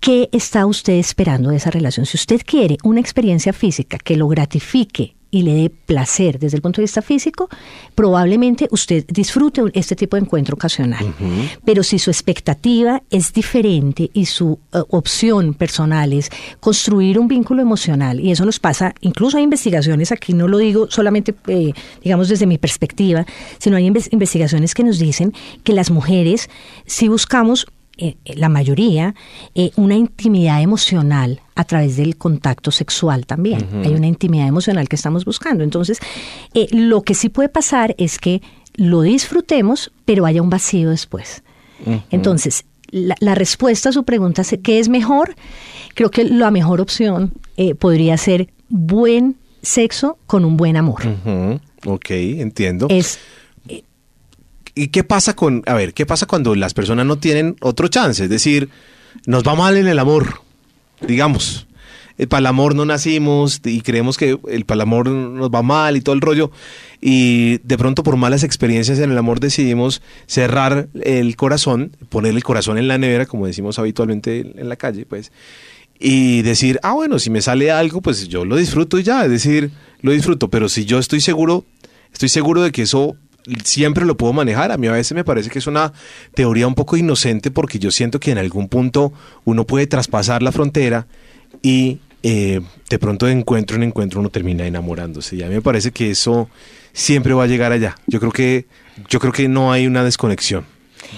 ¿qué 0.00 0.28
está 0.32 0.66
usted 0.66 0.98
esperando 0.98 1.48
de 1.48 1.56
esa 1.56 1.70
relación? 1.70 2.04
Si 2.04 2.18
usted 2.18 2.42
quiere 2.44 2.76
una 2.84 3.00
experiencia 3.00 3.54
física 3.54 3.96
que 3.96 4.18
lo 4.18 4.28
gratifique 4.28 5.14
y 5.30 5.42
le 5.42 5.54
dé 5.54 5.70
placer 5.70 6.38
desde 6.38 6.56
el 6.56 6.62
punto 6.62 6.80
de 6.80 6.84
vista 6.84 7.02
físico, 7.02 7.48
probablemente 7.94 8.68
usted 8.70 9.04
disfrute 9.08 9.62
este 9.74 9.96
tipo 9.96 10.16
de 10.16 10.22
encuentro 10.22 10.54
ocasional. 10.54 11.14
Pero 11.64 11.82
si 11.82 11.98
su 11.98 12.10
expectativa 12.10 13.02
es 13.10 13.32
diferente 13.32 14.10
y 14.12 14.26
su 14.26 14.58
eh, 14.72 14.80
opción 14.88 15.54
personal 15.54 16.12
es 16.12 16.30
construir 16.58 17.18
un 17.18 17.28
vínculo 17.28 17.62
emocional, 17.62 18.20
y 18.20 18.30
eso 18.30 18.44
nos 18.44 18.58
pasa, 18.58 18.94
incluso 19.00 19.36
hay 19.36 19.44
investigaciones, 19.44 20.12
aquí 20.12 20.32
no 20.32 20.48
lo 20.48 20.58
digo 20.58 20.90
solamente, 20.90 21.34
eh, 21.46 21.72
digamos, 22.02 22.28
desde 22.28 22.46
mi 22.46 22.58
perspectiva, 22.58 23.26
sino 23.58 23.76
hay 23.76 23.86
investigaciones 23.86 24.74
que 24.74 24.84
nos 24.84 24.98
dicen 24.98 25.32
que 25.64 25.72
las 25.72 25.90
mujeres, 25.90 26.48
si 26.86 27.08
buscamos 27.08 27.66
eh, 28.02 28.16
la 28.34 28.48
mayoría, 28.48 29.14
eh, 29.54 29.72
una 29.76 29.94
intimidad 29.94 30.62
emocional 30.62 31.42
a 31.54 31.64
través 31.64 31.98
del 31.98 32.16
contacto 32.16 32.70
sexual 32.70 33.26
también. 33.26 33.66
Hay 33.84 33.92
una 33.92 34.06
intimidad 34.06 34.48
emocional 34.48 34.88
que 34.88 34.96
estamos 34.96 35.26
buscando. 35.26 35.64
Entonces, 35.64 35.98
eh, 36.54 36.66
lo 36.70 37.02
que 37.02 37.12
sí 37.12 37.28
puede 37.28 37.50
pasar 37.50 37.94
es 37.98 38.18
que 38.18 38.40
lo 38.74 39.02
disfrutemos, 39.02 39.92
pero 40.06 40.24
haya 40.24 40.40
un 40.40 40.48
vacío 40.48 40.88
después. 40.88 41.42
Entonces, 42.10 42.64
la, 42.90 43.34
respuesta 43.34 43.90
a 43.90 43.92
su 43.92 44.04
pregunta, 44.04 44.42
¿qué 44.62 44.78
es 44.78 44.88
mejor? 44.88 45.34
Creo 45.94 46.10
que 46.10 46.24
la 46.24 46.50
mejor 46.50 46.80
opción 46.80 47.34
podría 47.78 48.16
ser 48.16 48.48
buen 48.70 49.36
sexo 49.60 50.16
con 50.26 50.46
un 50.46 50.56
buen 50.56 50.78
amor. 50.78 51.02
Ok, 51.84 52.10
entiendo. 52.10 52.86
Es 52.88 53.18
¿Y 54.74 54.88
qué 54.88 55.04
pasa 55.04 55.34
con, 55.34 55.62
a 55.66 55.74
ver, 55.74 55.94
qué 55.94 56.06
pasa 56.06 56.26
cuando 56.26 56.54
las 56.54 56.74
personas 56.74 57.06
no 57.06 57.18
tienen 57.18 57.56
otro 57.60 57.88
chance? 57.88 58.24
Es 58.24 58.30
decir, 58.30 58.68
nos 59.26 59.42
va 59.42 59.54
mal 59.54 59.76
en 59.76 59.88
el 59.88 59.98
amor, 59.98 60.40
digamos. 61.00 61.66
El 62.18 62.28
palamor 62.28 62.74
no 62.74 62.84
nacimos 62.84 63.62
y 63.64 63.80
creemos 63.80 64.18
que 64.18 64.38
el 64.50 64.66
palamor 64.66 65.08
nos 65.08 65.50
va 65.50 65.62
mal 65.62 65.96
y 65.96 66.02
todo 66.02 66.14
el 66.14 66.20
rollo. 66.20 66.50
Y 67.00 67.58
de 67.58 67.78
pronto 67.78 68.02
por 68.02 68.16
malas 68.16 68.42
experiencias 68.42 68.98
en 68.98 69.10
el 69.10 69.16
amor 69.16 69.40
decidimos 69.40 70.02
cerrar 70.26 70.88
el 71.00 71.34
corazón, 71.36 71.96
poner 72.10 72.34
el 72.34 72.44
corazón 72.44 72.76
en 72.76 72.88
la 72.88 72.98
nevera, 72.98 73.24
como 73.24 73.46
decimos 73.46 73.78
habitualmente 73.78 74.52
en 74.54 74.68
la 74.68 74.76
calle, 74.76 75.06
pues. 75.06 75.32
Y 75.98 76.42
decir, 76.42 76.78
ah, 76.82 76.92
bueno, 76.92 77.18
si 77.18 77.30
me 77.30 77.40
sale 77.40 77.70
algo, 77.70 78.02
pues 78.02 78.28
yo 78.28 78.44
lo 78.44 78.56
disfruto 78.56 78.98
y 78.98 79.02
ya, 79.02 79.24
es 79.24 79.30
decir, 79.30 79.70
lo 80.02 80.12
disfruto. 80.12 80.48
Pero 80.48 80.68
si 80.68 80.84
yo 80.84 80.98
estoy 80.98 81.22
seguro, 81.22 81.64
estoy 82.12 82.28
seguro 82.28 82.60
de 82.62 82.70
que 82.70 82.82
eso 82.82 83.16
siempre 83.64 84.04
lo 84.04 84.16
puedo 84.16 84.32
manejar. 84.32 84.72
A 84.72 84.76
mí 84.76 84.86
a 84.86 84.92
veces 84.92 85.12
me 85.14 85.24
parece 85.24 85.50
que 85.50 85.58
es 85.58 85.66
una 85.66 85.92
teoría 86.34 86.66
un 86.66 86.74
poco 86.74 86.96
inocente 86.96 87.50
porque 87.50 87.78
yo 87.78 87.90
siento 87.90 88.20
que 88.20 88.30
en 88.30 88.38
algún 88.38 88.68
punto 88.68 89.12
uno 89.44 89.66
puede 89.66 89.86
traspasar 89.86 90.42
la 90.42 90.52
frontera 90.52 91.06
y 91.62 92.00
eh, 92.22 92.60
de 92.88 92.98
pronto 92.98 93.26
de 93.26 93.32
encuentro 93.32 93.76
en 93.76 93.84
encuentro 93.84 94.20
uno 94.20 94.30
termina 94.30 94.66
enamorándose. 94.66 95.36
Y 95.36 95.42
a 95.42 95.48
mí 95.48 95.54
me 95.54 95.62
parece 95.62 95.90
que 95.90 96.10
eso 96.10 96.48
siempre 96.92 97.34
va 97.34 97.44
a 97.44 97.46
llegar 97.46 97.72
allá. 97.72 97.96
Yo 98.06 98.20
creo 98.20 98.32
que, 98.32 98.66
yo 99.08 99.20
creo 99.20 99.32
que 99.32 99.48
no 99.48 99.72
hay 99.72 99.86
una 99.86 100.04
desconexión. 100.04 100.64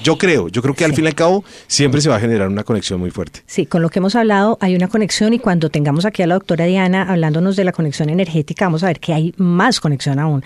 Yo 0.02 0.18
creo, 0.18 0.48
yo 0.48 0.62
creo 0.62 0.74
que 0.74 0.84
al 0.84 0.94
fin 0.94 1.04
y 1.04 1.08
al 1.08 1.14
cabo 1.14 1.44
siempre 1.66 2.00
se 2.00 2.08
va 2.08 2.16
a 2.16 2.20
generar 2.20 2.48
una 2.48 2.64
conexión 2.64 3.00
muy 3.00 3.10
fuerte. 3.10 3.42
Sí, 3.46 3.66
con 3.66 3.82
lo 3.82 3.88
que 3.88 3.98
hemos 3.98 4.14
hablado 4.14 4.58
hay 4.60 4.74
una 4.74 4.88
conexión 4.88 5.32
y 5.32 5.38
cuando 5.38 5.70
tengamos 5.70 6.04
aquí 6.04 6.22
a 6.22 6.26
la 6.26 6.34
doctora 6.34 6.64
Diana 6.64 7.02
hablándonos 7.02 7.56
de 7.56 7.64
la 7.64 7.72
conexión 7.72 8.10
energética, 8.10 8.64
vamos 8.66 8.82
a 8.82 8.86
ver 8.86 9.00
que 9.00 9.12
hay 9.12 9.34
más 9.36 9.80
conexión 9.80 10.18
aún. 10.18 10.42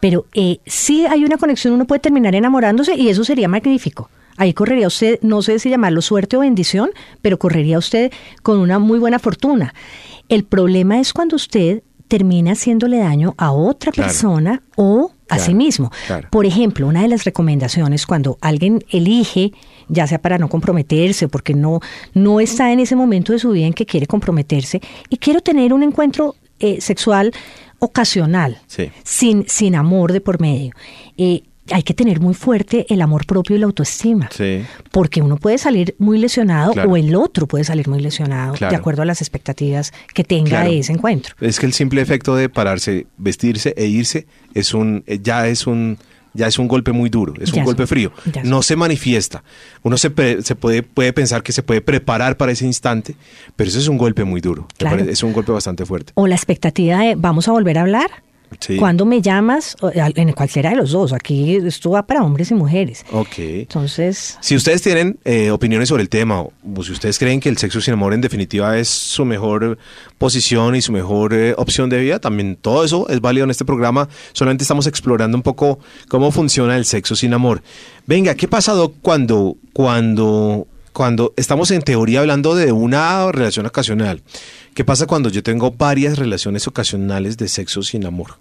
Pero 0.00 0.26
eh, 0.34 0.58
sí 0.66 1.06
hay 1.06 1.24
una 1.24 1.38
conexión, 1.38 1.74
uno 1.74 1.86
puede 1.86 2.00
terminar 2.00 2.34
enamorándose 2.34 2.94
y 2.94 3.08
eso 3.08 3.24
sería 3.24 3.48
magnífico. 3.48 4.10
Ahí 4.36 4.54
correría 4.54 4.86
usted, 4.86 5.18
no 5.22 5.42
sé 5.42 5.58
si 5.58 5.68
llamarlo 5.68 6.00
suerte 6.00 6.36
o 6.36 6.40
bendición, 6.40 6.90
pero 7.20 7.38
correría 7.38 7.78
usted 7.78 8.12
con 8.42 8.58
una 8.58 8.78
muy 8.78 8.98
buena 8.98 9.18
fortuna. 9.18 9.74
El 10.28 10.44
problema 10.44 11.00
es 11.00 11.12
cuando 11.12 11.36
usted 11.36 11.82
termina 12.08 12.52
haciéndole 12.52 12.98
daño 12.98 13.34
a 13.36 13.52
otra 13.52 13.92
persona 13.92 14.62
o 14.76 15.12
a 15.30 15.38
sí 15.38 15.54
mismo. 15.54 15.90
Por 16.30 16.44
ejemplo, 16.44 16.86
una 16.86 17.02
de 17.02 17.08
las 17.08 17.24
recomendaciones 17.24 18.06
cuando 18.06 18.36
alguien 18.40 18.84
elige, 18.90 19.52
ya 19.88 20.06
sea 20.06 20.20
para 20.20 20.38
no 20.38 20.48
comprometerse, 20.48 21.28
porque 21.28 21.54
no, 21.54 21.80
no 22.14 22.40
está 22.40 22.72
en 22.72 22.80
ese 22.80 22.96
momento 22.96 23.32
de 23.32 23.38
su 23.38 23.50
vida 23.50 23.66
en 23.66 23.72
que 23.72 23.86
quiere 23.86 24.06
comprometerse, 24.06 24.80
y 25.08 25.16
quiero 25.16 25.40
tener 25.40 25.72
un 25.72 25.82
encuentro 25.82 26.34
eh, 26.58 26.80
sexual 26.80 27.32
ocasional, 27.78 28.58
sin, 29.04 29.48
sin 29.48 29.74
amor 29.74 30.12
de 30.12 30.20
por 30.20 30.40
medio. 30.40 30.74
Eh, 31.16 31.42
hay 31.70 31.82
que 31.82 31.94
tener 31.94 32.20
muy 32.20 32.34
fuerte 32.34 32.86
el 32.88 33.02
amor 33.02 33.26
propio 33.26 33.56
y 33.56 33.58
la 33.58 33.66
autoestima. 33.66 34.28
Porque 34.90 35.22
uno 35.22 35.36
puede 35.36 35.58
salir 35.58 35.94
muy 35.98 36.18
lesionado 36.18 36.72
o 36.72 36.96
el 36.96 37.14
otro 37.14 37.46
puede 37.46 37.64
salir 37.64 37.88
muy 37.88 38.00
lesionado 38.00 38.54
de 38.54 38.76
acuerdo 38.76 39.02
a 39.02 39.04
las 39.04 39.20
expectativas 39.20 39.92
que 40.14 40.24
tenga 40.24 40.66
ese 40.68 40.92
encuentro. 40.92 41.34
Es 41.40 41.58
que 41.58 41.66
el 41.66 41.72
simple 41.72 42.00
efecto 42.00 42.34
de 42.34 42.48
pararse, 42.48 43.06
vestirse 43.16 43.74
e 43.76 43.86
irse 43.86 44.26
es 44.54 44.74
un 44.74 45.04
ya 45.22 45.46
es 45.48 45.66
un 45.66 45.98
ya 46.32 46.46
es 46.46 46.58
un 46.58 46.68
golpe 46.68 46.92
muy 46.92 47.10
duro, 47.10 47.34
es 47.40 47.52
un 47.52 47.64
golpe 47.64 47.86
frío. 47.86 48.12
No 48.44 48.62
se 48.62 48.76
manifiesta. 48.76 49.42
Uno 49.82 49.96
se, 49.96 50.12
se, 50.42 50.54
puede, 50.54 50.82
puede 50.82 51.12
pensar 51.12 51.42
que 51.42 51.52
se 51.52 51.62
puede 51.62 51.80
preparar 51.80 52.36
para 52.36 52.52
ese 52.52 52.66
instante, 52.66 53.16
pero 53.56 53.68
eso 53.68 53.78
es 53.78 53.88
un 53.88 53.98
golpe 53.98 54.24
muy 54.24 54.40
duro. 54.40 54.66
Es 55.08 55.22
un 55.22 55.32
golpe 55.32 55.52
bastante 55.52 55.84
fuerte. 55.84 56.12
O 56.14 56.26
la 56.26 56.34
expectativa 56.34 56.98
de 56.98 57.14
vamos 57.16 57.48
a 57.48 57.52
volver 57.52 57.78
a 57.78 57.82
hablar. 57.82 58.10
Cuando 58.78 59.04
me 59.06 59.22
llamas, 59.22 59.76
en 59.94 60.32
cualquiera 60.32 60.70
de 60.70 60.76
los 60.76 60.90
dos, 60.92 61.12
aquí 61.12 61.56
esto 61.56 61.90
va 61.90 62.06
para 62.06 62.22
hombres 62.22 62.50
y 62.50 62.54
mujeres. 62.54 63.04
Ok. 63.12 63.38
Entonces. 63.38 64.38
Si 64.40 64.56
ustedes 64.56 64.82
tienen 64.82 65.18
eh, 65.24 65.50
opiniones 65.50 65.88
sobre 65.88 66.02
el 66.02 66.08
tema, 66.08 66.40
o 66.42 66.52
si 66.82 66.92
ustedes 66.92 67.18
creen 67.18 67.40
que 67.40 67.48
el 67.48 67.58
sexo 67.58 67.80
sin 67.80 67.94
amor 67.94 68.12
en 68.12 68.20
definitiva 68.20 68.76
es 68.78 68.88
su 68.88 69.24
mejor 69.24 69.78
posición 70.18 70.74
y 70.74 70.82
su 70.82 70.92
mejor 70.92 71.32
eh, 71.34 71.54
opción 71.56 71.88
de 71.90 71.98
vida, 72.00 72.18
también 72.18 72.56
todo 72.56 72.84
eso 72.84 73.08
es 73.08 73.20
válido 73.20 73.44
en 73.44 73.50
este 73.50 73.64
programa. 73.64 74.08
Solamente 74.32 74.64
estamos 74.64 74.86
explorando 74.86 75.36
un 75.36 75.42
poco 75.42 75.78
cómo 76.08 76.30
funciona 76.30 76.76
el 76.76 76.84
sexo 76.84 77.16
sin 77.16 77.34
amor. 77.34 77.62
Venga, 78.06 78.34
¿qué 78.34 78.48
pasa 78.48 78.74
cuando, 79.02 79.56
cuando, 79.72 80.66
cuando 81.00 81.32
estamos 81.38 81.70
en 81.70 81.80
teoría 81.80 82.20
hablando 82.20 82.54
de 82.54 82.72
una 82.72 83.32
relación 83.32 83.64
ocasional? 83.64 84.20
¿Qué 84.74 84.84
pasa 84.84 85.06
cuando 85.06 85.30
yo 85.30 85.42
tengo 85.42 85.70
varias 85.70 86.18
relaciones 86.18 86.68
ocasionales 86.68 87.38
de 87.38 87.48
sexo 87.48 87.82
sin 87.82 88.04
amor? 88.04 88.34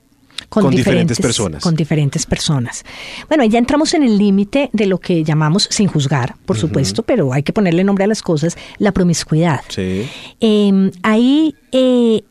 Con, 0.49 0.69
diferentes, 0.69 1.21
personas. 1.21 1.63
Con 1.63 1.73
diferentes 1.73 2.25
personas. 2.25 2.83
Bueno, 3.29 3.45
ya 3.45 3.59
entramos 3.59 3.93
en 3.93 4.03
el 4.03 4.17
límite 4.17 4.69
de 4.73 4.87
lo 4.87 4.97
que 4.97 5.23
llamamos, 5.23 5.69
sin 5.71 5.87
juzgar, 5.87 6.35
por 6.45 6.57
supuesto, 6.57 7.01
pero 7.03 7.31
hay 7.31 7.43
que 7.43 7.53
ponerle 7.53 7.85
nombre 7.85 8.03
a 8.03 8.07
las 8.07 8.21
cosas, 8.21 8.57
la 8.77 8.91
promiscuidad. 8.91 9.61
Sí. 9.69 10.09
Em, 10.41 10.91
ahí 11.01 11.55
eh, 11.71 12.23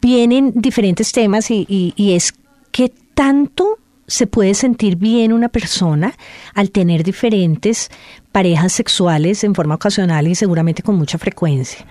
vienen 0.00 0.54
diferentes 0.54 1.12
temas 1.12 1.50
y, 1.50 1.66
y 1.68 2.12
es 2.12 2.32
qué 2.72 2.90
tanto 3.12 3.76
se 4.06 4.26
puede 4.26 4.54
sentir 4.54 4.96
bien 4.96 5.32
una 5.32 5.48
persona 5.48 6.14
al 6.54 6.70
tener 6.70 7.02
diferentes 7.02 7.90
parejas 8.32 8.72
sexuales 8.72 9.44
en 9.44 9.54
forma 9.54 9.76
ocasional 9.76 10.28
y 10.28 10.34
seguramente 10.34 10.82
con 10.82 10.96
mucha 10.96 11.18
frecuencia. 11.18 11.84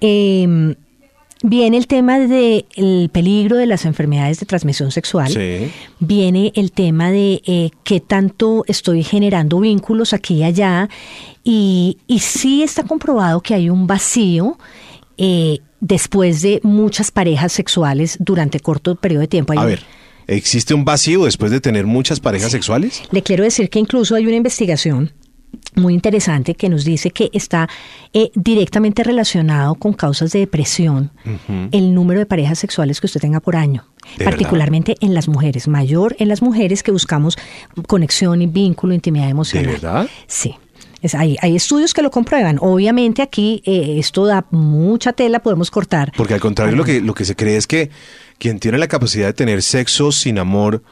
Eh, 0.00 0.74
Viene 1.46 1.76
el 1.76 1.86
tema 1.86 2.18
del 2.20 3.10
peligro 3.12 3.58
de 3.58 3.66
las 3.66 3.84
enfermedades 3.84 4.40
de 4.40 4.46
transmisión 4.46 4.90
sexual. 4.90 5.30
Viene 6.00 6.52
el 6.54 6.72
tema 6.72 7.10
de 7.10 7.42
eh, 7.44 7.70
qué 7.82 8.00
tanto 8.00 8.64
estoy 8.66 9.02
generando 9.02 9.60
vínculos 9.60 10.14
aquí 10.14 10.36
y 10.36 10.44
allá. 10.44 10.88
Y, 11.42 11.98
y 12.06 12.20
sí 12.20 12.62
está 12.62 12.84
comprobado 12.84 13.42
que 13.42 13.52
hay 13.52 13.68
un 13.68 13.86
vacío 13.86 14.56
eh, 15.18 15.58
después 15.80 16.40
de 16.40 16.60
muchas 16.62 17.10
parejas 17.10 17.52
sexuales 17.52 18.16
durante 18.20 18.58
corto 18.60 18.94
periodo 18.94 19.20
de 19.20 19.28
tiempo. 19.28 19.52
A 19.54 19.66
ver. 19.66 19.82
¿Existe 20.26 20.74
un 20.74 20.84
vacío 20.84 21.24
después 21.24 21.50
de 21.50 21.60
tener 21.60 21.86
muchas 21.86 22.20
parejas 22.20 22.52
sexuales? 22.52 23.02
Le 23.10 23.22
quiero 23.22 23.44
decir 23.44 23.70
que 23.70 23.78
incluso 23.78 24.14
hay 24.14 24.26
una 24.26 24.36
investigación 24.36 25.12
muy 25.76 25.94
interesante 25.94 26.54
que 26.54 26.68
nos 26.68 26.84
dice 26.84 27.10
que 27.10 27.30
está 27.32 27.68
eh, 28.12 28.30
directamente 28.34 29.02
relacionado 29.02 29.74
con 29.74 29.92
causas 29.92 30.32
de 30.32 30.40
depresión 30.40 31.10
el 31.72 31.94
número 31.94 32.20
de 32.20 32.26
parejas 32.26 32.58
sexuales 32.58 33.00
que 33.00 33.06
usted 33.06 33.20
tenga 33.20 33.40
por 33.40 33.56
año, 33.56 33.84
particularmente 34.22 34.94
en 35.00 35.14
las 35.14 35.28
mujeres, 35.28 35.68
mayor 35.68 36.16
en 36.18 36.28
las 36.28 36.42
mujeres 36.42 36.82
que 36.82 36.92
buscamos 36.92 37.36
conexión 37.86 38.42
y 38.42 38.46
vínculo, 38.46 38.94
intimidad 38.94 39.28
emocional. 39.28 39.66
¿De 39.66 39.72
verdad? 39.72 40.08
Sí. 40.26 40.54
hay, 41.14 41.36
hay, 41.40 41.56
estudios 41.56 41.92
que 41.92 42.02
lo 42.02 42.10
comprueban. 42.10 42.58
Obviamente 42.60 43.22
aquí 43.22 43.62
eh, 43.64 43.96
esto 43.98 44.26
da 44.26 44.46
mucha 44.50 45.12
tela, 45.12 45.40
podemos 45.40 45.70
cortar. 45.70 46.12
Porque 46.16 46.34
al 46.34 46.40
contrario, 46.40 46.76
lo 46.76 46.84
que, 46.84 47.00
lo 47.00 47.14
que 47.14 47.24
se 47.24 47.34
cree 47.34 47.56
es 47.56 47.66
que 47.66 47.90
quien 48.38 48.58
tiene 48.58 48.78
la 48.78 48.88
capacidad 48.88 49.26
de 49.26 49.32
tener 49.32 49.62
sexo 49.62 50.12
sin 50.12 50.38
amor, 50.38 50.82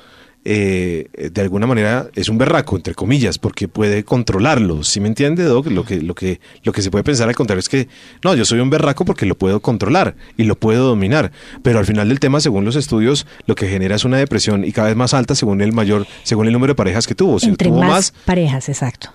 eh, 0.45 1.07
de 1.33 1.41
alguna 1.41 1.69
manera 1.69 2.09
es 2.17 2.29
un 2.29 2.37
berraco, 2.37 2.75
entre 2.77 2.95
comillas, 2.95 3.39
porque 3.39 3.69
puede 3.69 4.05
controlarlo. 4.05 4.83
¿Sí 4.83 4.99
me 5.01 5.07
entiende, 5.07 5.45
Doc? 5.45 5.69
Lo 5.69 5.85
que, 5.85 6.01
lo, 6.03 6.15
que, 6.15 6.41
lo 6.65 6.73
que 6.73 6.83
se 6.83 6.91
puede 6.91 7.05
pensar 7.05 7.29
al 7.29 7.37
contrario 7.37 7.61
es 7.61 7.69
que, 7.69 7.89
no, 8.25 8.35
yo 8.35 8.45
soy 8.45 8.59
un 8.59 8.69
berraco 8.69 9.05
porque 9.05 9.25
lo 9.25 9.37
puedo 9.37 9.61
controlar 9.61 10.17
y 10.37 10.45
lo 10.45 10.57
puedo 10.57 10.89
dominar. 10.89 11.31
Pero 11.63 11.79
al 11.79 11.87
final 11.87 12.09
del 12.09 12.19
tema, 12.19 12.41
según 12.41 12.65
los 12.65 12.75
estudios, 12.75 13.27
lo 13.47 13.55
que 13.55 13.69
genera 13.69 13.95
es 13.95 14.05
una 14.05 14.17
depresión 14.17 14.65
y 14.65 14.73
cada 14.73 14.89
vez 14.89 14.97
más 14.97 15.15
alta 15.15 15.35
según 15.37 15.61
el 15.61 15.73
mayor, 15.73 16.07
según 16.25 16.47
el 16.47 16.53
número 16.53 16.73
de 16.73 16.77
parejas 16.77 17.07
que 17.07 17.15
tuvo. 17.15 17.39
Si 17.39 17.47
entre 17.47 17.69
tuvo 17.69 17.79
más, 17.79 18.13
parejas, 18.25 18.69
exacto. 18.69 19.11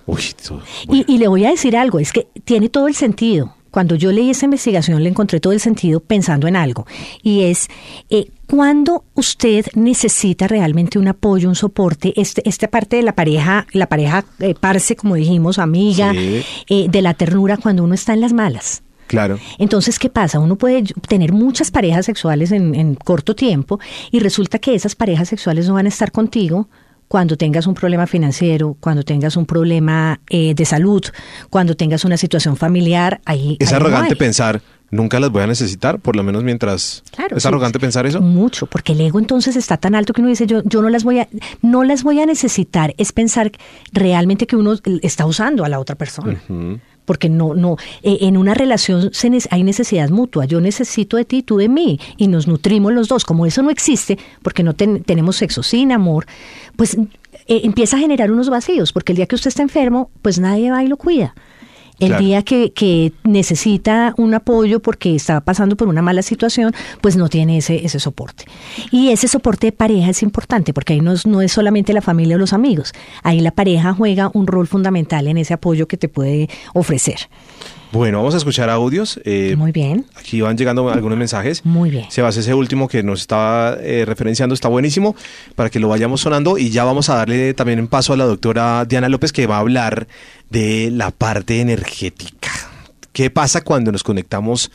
y, 0.89 1.13
y 1.13 1.17
le 1.17 1.27
voy 1.27 1.45
a 1.45 1.49
decir 1.49 1.75
algo, 1.75 1.99
es 1.99 2.13
que 2.13 2.27
tiene 2.45 2.69
todo 2.69 2.87
el 2.87 2.95
sentido 2.95 3.56
cuando 3.71 3.95
yo 3.95 4.11
leí 4.11 4.29
esa 4.29 4.45
investigación 4.45 5.03
le 5.03 5.09
encontré 5.09 5.39
todo 5.39 5.53
el 5.53 5.59
sentido 5.59 5.99
pensando 5.99 6.47
en 6.47 6.55
algo 6.55 6.85
y 7.21 7.43
es 7.43 7.67
eh, 8.09 8.27
cuando 8.47 9.03
usted 9.13 9.65
necesita 9.75 10.47
realmente 10.47 10.97
un 10.97 11.07
apoyo, 11.07 11.49
un 11.49 11.55
soporte, 11.55 12.13
este, 12.19 12.47
esta 12.47 12.69
parte 12.69 12.95
de 12.95 13.03
la 13.03 13.13
pareja, 13.13 13.67
la 13.73 13.87
pareja 13.87 14.23
eh, 14.39 14.55
parce, 14.59 14.95
como 14.95 15.15
dijimos, 15.15 15.59
amiga, 15.59 16.13
eh, 16.15 16.87
de 16.89 17.01
la 17.01 17.13
ternura 17.13 17.57
cuando 17.57 17.83
uno 17.83 17.93
está 17.93 18.13
en 18.13 18.21
las 18.21 18.31
malas. 18.31 18.83
Claro. 19.07 19.39
Entonces, 19.57 19.99
¿qué 19.99 20.09
pasa? 20.09 20.39
Uno 20.39 20.57
puede 20.57 20.83
tener 21.07 21.31
muchas 21.33 21.71
parejas 21.71 22.05
sexuales 22.05 22.51
en, 22.51 22.75
en 22.75 22.95
corto 22.95 23.35
tiempo 23.35 23.79
y 24.11 24.19
resulta 24.19 24.59
que 24.59 24.75
esas 24.75 24.95
parejas 24.95 25.29
sexuales 25.29 25.67
no 25.67 25.75
van 25.75 25.85
a 25.85 25.89
estar 25.89 26.11
contigo 26.11 26.67
cuando 27.07 27.37
tengas 27.37 27.67
un 27.67 27.73
problema 27.73 28.07
financiero, 28.07 28.75
cuando 28.79 29.03
tengas 29.03 29.37
un 29.37 29.45
problema 29.45 30.19
eh, 30.29 30.53
de 30.53 30.65
salud, 30.65 31.03
cuando 31.49 31.75
tengas 31.75 32.05
una 32.05 32.17
situación 32.17 32.57
familiar, 32.57 33.21
ahí... 33.25 33.57
Es 33.59 33.71
arrogante 33.71 34.15
pensar, 34.15 34.61
nunca 34.91 35.19
las 35.19 35.31
voy 35.31 35.43
a 35.43 35.47
necesitar, 35.47 35.99
por 35.99 36.15
lo 36.15 36.23
menos 36.23 36.43
mientras... 36.43 37.03
Claro, 37.11 37.37
¿Es 37.37 37.45
arrogante 37.45 37.79
pensar 37.79 38.05
eso? 38.05 38.21
Mucho, 38.21 38.65
porque 38.67 38.93
el 38.93 39.01
ego 39.01 39.19
entonces 39.19 39.55
está 39.55 39.77
tan 39.77 39.95
alto 39.95 40.13
que 40.13 40.21
uno 40.21 40.29
dice, 40.29 40.47
yo, 40.47 40.61
yo 40.65 40.81
no, 40.81 40.89
las 40.89 41.03
voy 41.03 41.19
a, 41.19 41.27
no 41.61 41.83
las 41.83 42.03
voy 42.03 42.19
a 42.19 42.25
necesitar. 42.25 42.93
Es 42.97 43.11
pensar 43.11 43.51
realmente 43.93 44.47
que 44.47 44.55
uno 44.55 44.73
está 45.01 45.25
usando 45.25 45.63
a 45.63 45.69
la 45.69 45.79
otra 45.79 45.95
persona 45.95 46.41
porque 47.07 47.29
no, 47.29 47.55
no, 47.55 47.77
eh, 48.03 48.17
en 48.21 48.35
una 48.35 48.53
relación 48.53 49.09
se 49.13 49.31
hay 49.49 49.63
necesidad 49.63 50.09
mutua, 50.09 50.45
yo 50.45 50.59
necesito 50.59 51.15
de 51.15 51.23
ti, 51.23 51.41
tú 51.41 51.57
de 51.57 51.69
mí, 51.69 51.99
y 52.17 52.27
nos 52.27 52.47
nutrimos 52.47 52.93
los 52.93 53.07
dos. 53.07 53.23
Como 53.23 53.45
eso 53.45 53.63
no 53.63 53.69
existe, 53.69 54.19
porque 54.43 54.61
no 54.61 54.73
tenemos 54.73 55.37
sexo 55.37 55.63
sin 55.63 55.93
amor, 55.93 56.25
pues 56.75 56.95
eh, 57.47 57.61
empieza 57.63 57.95
a 57.95 57.99
generar 57.99 58.29
unos 58.29 58.49
vacíos, 58.49 58.91
porque 58.91 59.13
el 59.13 59.15
día 59.15 59.25
que 59.25 59.35
usted 59.35 59.47
está 59.47 59.63
enfermo, 59.63 60.11
pues 60.21 60.37
nadie 60.37 60.69
va 60.69 60.83
y 60.83 60.87
lo 60.87 60.97
cuida. 60.97 61.33
El 61.99 62.17
día 62.17 62.43
que, 62.43 62.71
que, 62.71 63.11
necesita 63.23 64.13
un 64.17 64.33
apoyo 64.33 64.79
porque 64.79 65.15
está 65.15 65.41
pasando 65.41 65.75
por 65.75 65.87
una 65.87 66.01
mala 66.01 66.21
situación, 66.21 66.73
pues 67.01 67.17
no 67.17 67.27
tiene 67.27 67.57
ese, 67.57 67.85
ese 67.85 67.99
soporte. 67.99 68.45
Y 68.91 69.09
ese 69.09 69.27
soporte 69.27 69.67
de 69.67 69.71
pareja 69.71 70.11
es 70.11 70.23
importante 70.23 70.73
porque 70.73 70.93
ahí 70.93 71.01
no 71.01 71.13
es, 71.13 71.25
no 71.25 71.41
es 71.41 71.51
solamente 71.51 71.93
la 71.93 72.01
familia 72.01 72.35
o 72.35 72.39
los 72.39 72.53
amigos, 72.53 72.93
ahí 73.23 73.39
la 73.39 73.51
pareja 73.51 73.93
juega 73.93 74.29
un 74.33 74.47
rol 74.47 74.67
fundamental 74.67 75.27
en 75.27 75.37
ese 75.37 75.53
apoyo 75.53 75.87
que 75.87 75.97
te 75.97 76.09
puede 76.09 76.49
ofrecer. 76.73 77.29
Bueno, 77.91 78.17
vamos 78.17 78.33
a 78.33 78.37
escuchar 78.37 78.69
audios. 78.69 79.19
Eh, 79.23 79.55
Muy 79.57 79.71
bien. 79.71 80.05
Aquí 80.15 80.41
van 80.41 80.57
llegando 80.57 80.89
algunos 80.89 81.17
mensajes. 81.17 81.65
Muy 81.65 81.89
bien. 81.89 82.05
Sebas, 82.09 82.35
ese 82.35 82.53
último 82.53 82.89
que 82.89 83.01
nos 83.01 83.21
estaba 83.21 83.77
eh, 83.79 84.03
referenciando 84.05 84.53
está 84.53 84.67
buenísimo 84.67 85.15
para 85.55 85.69
que 85.69 85.79
lo 85.79 85.87
vayamos 85.87 86.21
sonando 86.21 86.57
y 86.57 86.69
ya 86.69 86.83
vamos 86.83 87.09
a 87.09 87.15
darle 87.15 87.53
también 87.53 87.79
un 87.79 87.87
paso 87.87 88.11
a 88.11 88.17
la 88.17 88.25
doctora 88.25 88.83
Diana 88.85 89.07
López 89.07 89.31
que 89.31 89.47
va 89.47 89.57
a 89.57 89.59
hablar 89.59 90.07
de 90.49 90.89
la 90.91 91.11
parte 91.11 91.61
energética. 91.61 92.51
¿Qué 93.11 93.29
pasa 93.29 93.61
cuando 93.61 93.91
nos 93.91 94.03
conectamos 94.03 94.71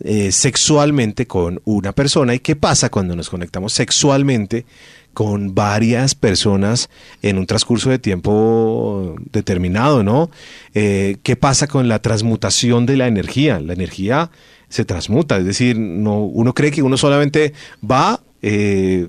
eh, 0.00 0.30
sexualmente 0.30 1.26
con 1.26 1.62
una 1.64 1.92
persona 1.92 2.34
y 2.34 2.40
qué 2.40 2.54
pasa 2.54 2.90
cuando 2.90 3.16
nos 3.16 3.30
conectamos 3.30 3.72
sexualmente 3.72 4.66
con 5.14 5.54
varias 5.54 6.14
personas 6.14 6.90
en 7.22 7.38
un 7.38 7.46
transcurso 7.46 7.88
de 7.88 7.98
tiempo 7.98 9.16
determinado, 9.32 10.02
¿no? 10.02 10.30
Eh, 10.74 11.16
¿Qué 11.22 11.36
pasa 11.36 11.66
con 11.66 11.88
la 11.88 12.02
transmutación 12.02 12.84
de 12.84 12.98
la 12.98 13.06
energía? 13.06 13.58
La 13.58 13.72
energía 13.72 14.30
se 14.68 14.84
transmuta, 14.84 15.38
es 15.38 15.46
decir, 15.46 15.78
no, 15.78 16.18
uno 16.18 16.52
cree 16.52 16.70
que 16.70 16.82
uno 16.82 16.98
solamente 16.98 17.54
va, 17.82 18.20
eh, 18.48 19.08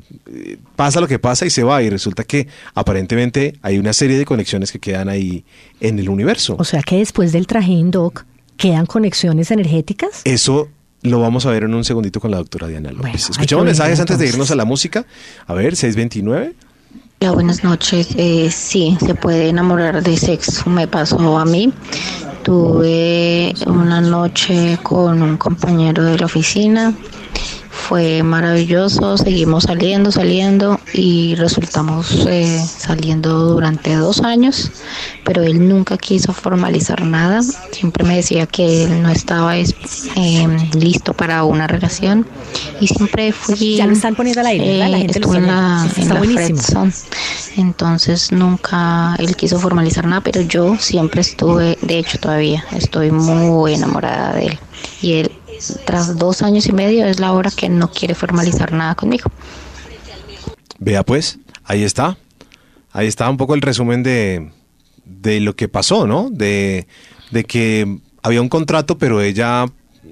pasa 0.75 0.99
lo 0.99 1.07
que 1.07 1.19
pasa 1.19 1.45
y 1.45 1.51
se 1.51 1.61
va, 1.61 1.83
y 1.83 1.91
resulta 1.91 2.23
que 2.23 2.47
aparentemente 2.73 3.59
hay 3.61 3.77
una 3.77 3.93
serie 3.93 4.17
de 4.17 4.25
conexiones 4.25 4.71
que 4.71 4.79
quedan 4.79 5.09
ahí 5.09 5.45
en 5.79 5.99
el 5.99 6.09
universo. 6.09 6.55
O 6.57 6.63
sea 6.63 6.81
que 6.81 6.97
después 6.97 7.31
del 7.33 7.45
trajín, 7.45 7.91
Doc, 7.91 8.25
¿quedan 8.57 8.87
conexiones 8.87 9.51
energéticas? 9.51 10.21
Eso 10.23 10.69
lo 11.03 11.19
vamos 11.19 11.45
a 11.45 11.51
ver 11.51 11.65
en 11.65 11.75
un 11.75 11.83
segundito 11.83 12.19
con 12.19 12.31
la 12.31 12.37
doctora 12.37 12.67
Diana 12.67 12.91
López. 12.91 13.29
Escuchemos 13.29 13.63
mensajes 13.63 13.99
antes 13.99 14.17
de 14.17 14.27
irnos 14.27 14.49
a 14.49 14.55
la 14.55 14.65
música. 14.65 15.05
A 15.45 15.53
ver, 15.53 15.75
629. 15.75 16.55
Hola, 17.19 17.31
buenas 17.31 17.63
noches. 17.63 18.09
Eh, 18.17 18.49
sí, 18.51 18.97
se 19.05 19.13
puede 19.13 19.49
enamorar 19.49 20.01
de 20.01 20.17
sexo. 20.17 20.67
Me 20.67 20.87
pasó 20.87 21.37
a 21.37 21.45
mí. 21.45 21.71
Tuve 22.41 23.53
una 23.67 24.01
noche 24.01 24.79
con 24.81 25.21
un 25.21 25.37
compañero 25.37 26.03
de 26.03 26.17
la 26.17 26.25
oficina 26.25 26.95
fue 27.77 28.23
maravilloso, 28.23 29.17
seguimos 29.17 29.63
saliendo, 29.63 30.11
saliendo 30.11 30.79
y 30.93 31.35
resultamos 31.35 32.25
eh, 32.27 32.61
saliendo 32.65 33.39
durante 33.53 33.95
dos 33.95 34.21
años, 34.21 34.71
pero 35.23 35.43
él 35.43 35.69
nunca 35.69 35.97
quiso 35.97 36.33
formalizar 36.33 37.03
nada, 37.03 37.41
siempre 37.71 38.03
me 38.03 38.17
decía 38.17 38.45
que 38.47 38.83
él 38.83 39.01
no 39.01 39.09
estaba 39.09 39.57
eh, 39.57 39.67
listo 40.73 41.13
para 41.13 41.43
una 41.43 41.67
relación 41.67 42.25
y 42.81 42.87
siempre 42.87 43.31
fui... 43.31 43.77
Ya 43.77 43.85
lo 43.85 43.93
están 43.93 44.15
poniendo 44.15 44.41
al 44.41 44.47
aire, 44.47 44.79
la 44.79 44.97
gente 44.97 45.19
estuve 45.19 45.37
en 45.37 45.47
la, 45.47 45.87
en 45.95 46.09
la 46.09 46.91
entonces 47.55 48.31
nunca 48.31 49.15
él 49.19 49.35
quiso 49.35 49.59
formalizar 49.59 50.05
nada, 50.05 50.21
pero 50.21 50.41
yo 50.41 50.75
siempre 50.77 51.21
estuve, 51.21 51.77
de 51.81 51.99
hecho 51.99 52.19
todavía 52.19 52.65
estoy 52.71 53.11
muy 53.11 53.73
enamorada 53.73 54.33
de 54.33 54.47
él 54.47 54.59
y 55.01 55.13
él 55.13 55.31
tras 55.85 56.17
dos 56.17 56.41
años 56.41 56.67
y 56.67 56.73
medio 56.73 57.05
es 57.05 57.19
la 57.19 57.31
hora 57.33 57.51
que 57.51 57.69
no 57.69 57.91
quiere 57.91 58.15
formalizar 58.15 58.71
nada 58.71 58.95
conmigo. 58.95 59.31
Vea 60.79 61.03
pues, 61.03 61.39
ahí 61.63 61.83
está. 61.83 62.17
Ahí 62.91 63.07
está 63.07 63.29
un 63.29 63.37
poco 63.37 63.53
el 63.55 63.61
resumen 63.61 64.03
de, 64.03 64.51
de 65.05 65.39
lo 65.39 65.55
que 65.55 65.67
pasó, 65.67 66.07
¿no? 66.07 66.29
De, 66.31 66.87
de 67.31 67.43
que 67.43 67.99
había 68.23 68.41
un 68.41 68.49
contrato, 68.49 68.97
pero 68.97 69.21
ella 69.21 69.65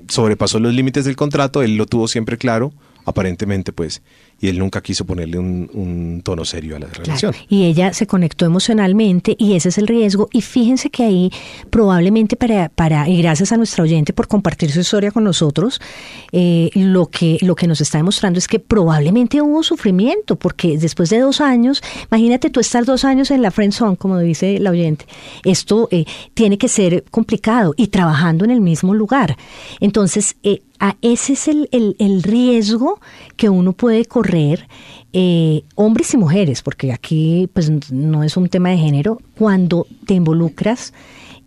sobrepasó 0.07 0.59
los 0.59 0.73
límites 0.73 1.05
del 1.05 1.15
contrato, 1.15 1.63
él 1.63 1.77
lo 1.77 1.85
tuvo 1.85 2.07
siempre 2.07 2.37
claro, 2.37 2.73
aparentemente 3.05 3.73
pues, 3.73 4.01
y 4.39 4.49
él 4.49 4.59
nunca 4.59 4.81
quiso 4.81 5.05
ponerle 5.05 5.39
un, 5.39 6.21
tono 6.23 6.45
serio 6.45 6.75
a 6.75 6.79
la 6.79 6.87
relación. 6.87 7.33
Y 7.49 7.65
ella 7.65 7.93
se 7.93 8.07
conectó 8.07 8.45
emocionalmente 8.45 9.35
y 9.37 9.55
ese 9.55 9.69
es 9.69 9.77
el 9.77 9.87
riesgo. 9.87 10.27
Y 10.31 10.41
fíjense 10.41 10.89
que 10.89 11.03
ahí 11.03 11.31
probablemente 11.69 12.35
para, 12.35 12.69
para 12.69 13.07
y 13.07 13.21
gracias 13.21 13.51
a 13.51 13.57
nuestra 13.57 13.83
oyente 13.83 14.13
por 14.13 14.27
compartir 14.27 14.71
su 14.71 14.79
historia 14.79 15.11
con 15.11 15.23
nosotros, 15.23 15.79
eh, 16.31 16.69
lo, 16.73 17.07
que, 17.07 17.37
lo 17.41 17.55
que 17.55 17.67
nos 17.67 17.81
está 17.81 17.97
demostrando 17.97 18.39
es 18.39 18.47
que 18.47 18.59
probablemente 18.59 19.41
hubo 19.41 19.63
sufrimiento, 19.63 20.35
porque 20.35 20.77
después 20.77 21.09
de 21.09 21.19
dos 21.19 21.41
años, 21.41 21.81
imagínate 22.11 22.49
tú 22.49 22.59
estar 22.59 22.85
dos 22.85 23.05
años 23.05 23.31
en 23.31 23.41
la 23.41 23.51
friend 23.51 23.73
zone, 23.73 23.97
como 23.97 24.17
dice 24.19 24.59
la 24.59 24.71
oyente, 24.71 25.05
esto 25.43 25.87
eh, 25.91 26.05
tiene 26.33 26.57
que 26.57 26.67
ser 26.67 27.03
complicado 27.11 27.73
y 27.77 27.87
trabajando 27.87 28.45
en 28.45 28.51
el 28.51 28.61
mismo 28.61 28.93
lugar. 28.93 29.37
Entonces, 29.79 30.35
eh, 30.43 30.61
a 30.79 30.97
ese 31.01 31.33
es 31.33 31.47
el, 31.47 31.69
el, 31.71 32.23
riesgo 32.23 32.99
que 33.37 33.49
uno 33.49 33.73
puede 33.73 34.05
correr, 34.05 34.24
eh, 35.13 35.63
hombres 35.75 36.13
y 36.13 36.17
mujeres, 36.17 36.61
porque 36.61 36.91
aquí 36.91 37.49
pues 37.53 37.91
no 37.91 38.23
es 38.23 38.37
un 38.37 38.49
tema 38.49 38.69
de 38.69 38.77
género, 38.77 39.19
cuando 39.37 39.87
te 40.05 40.13
involucras 40.13 40.93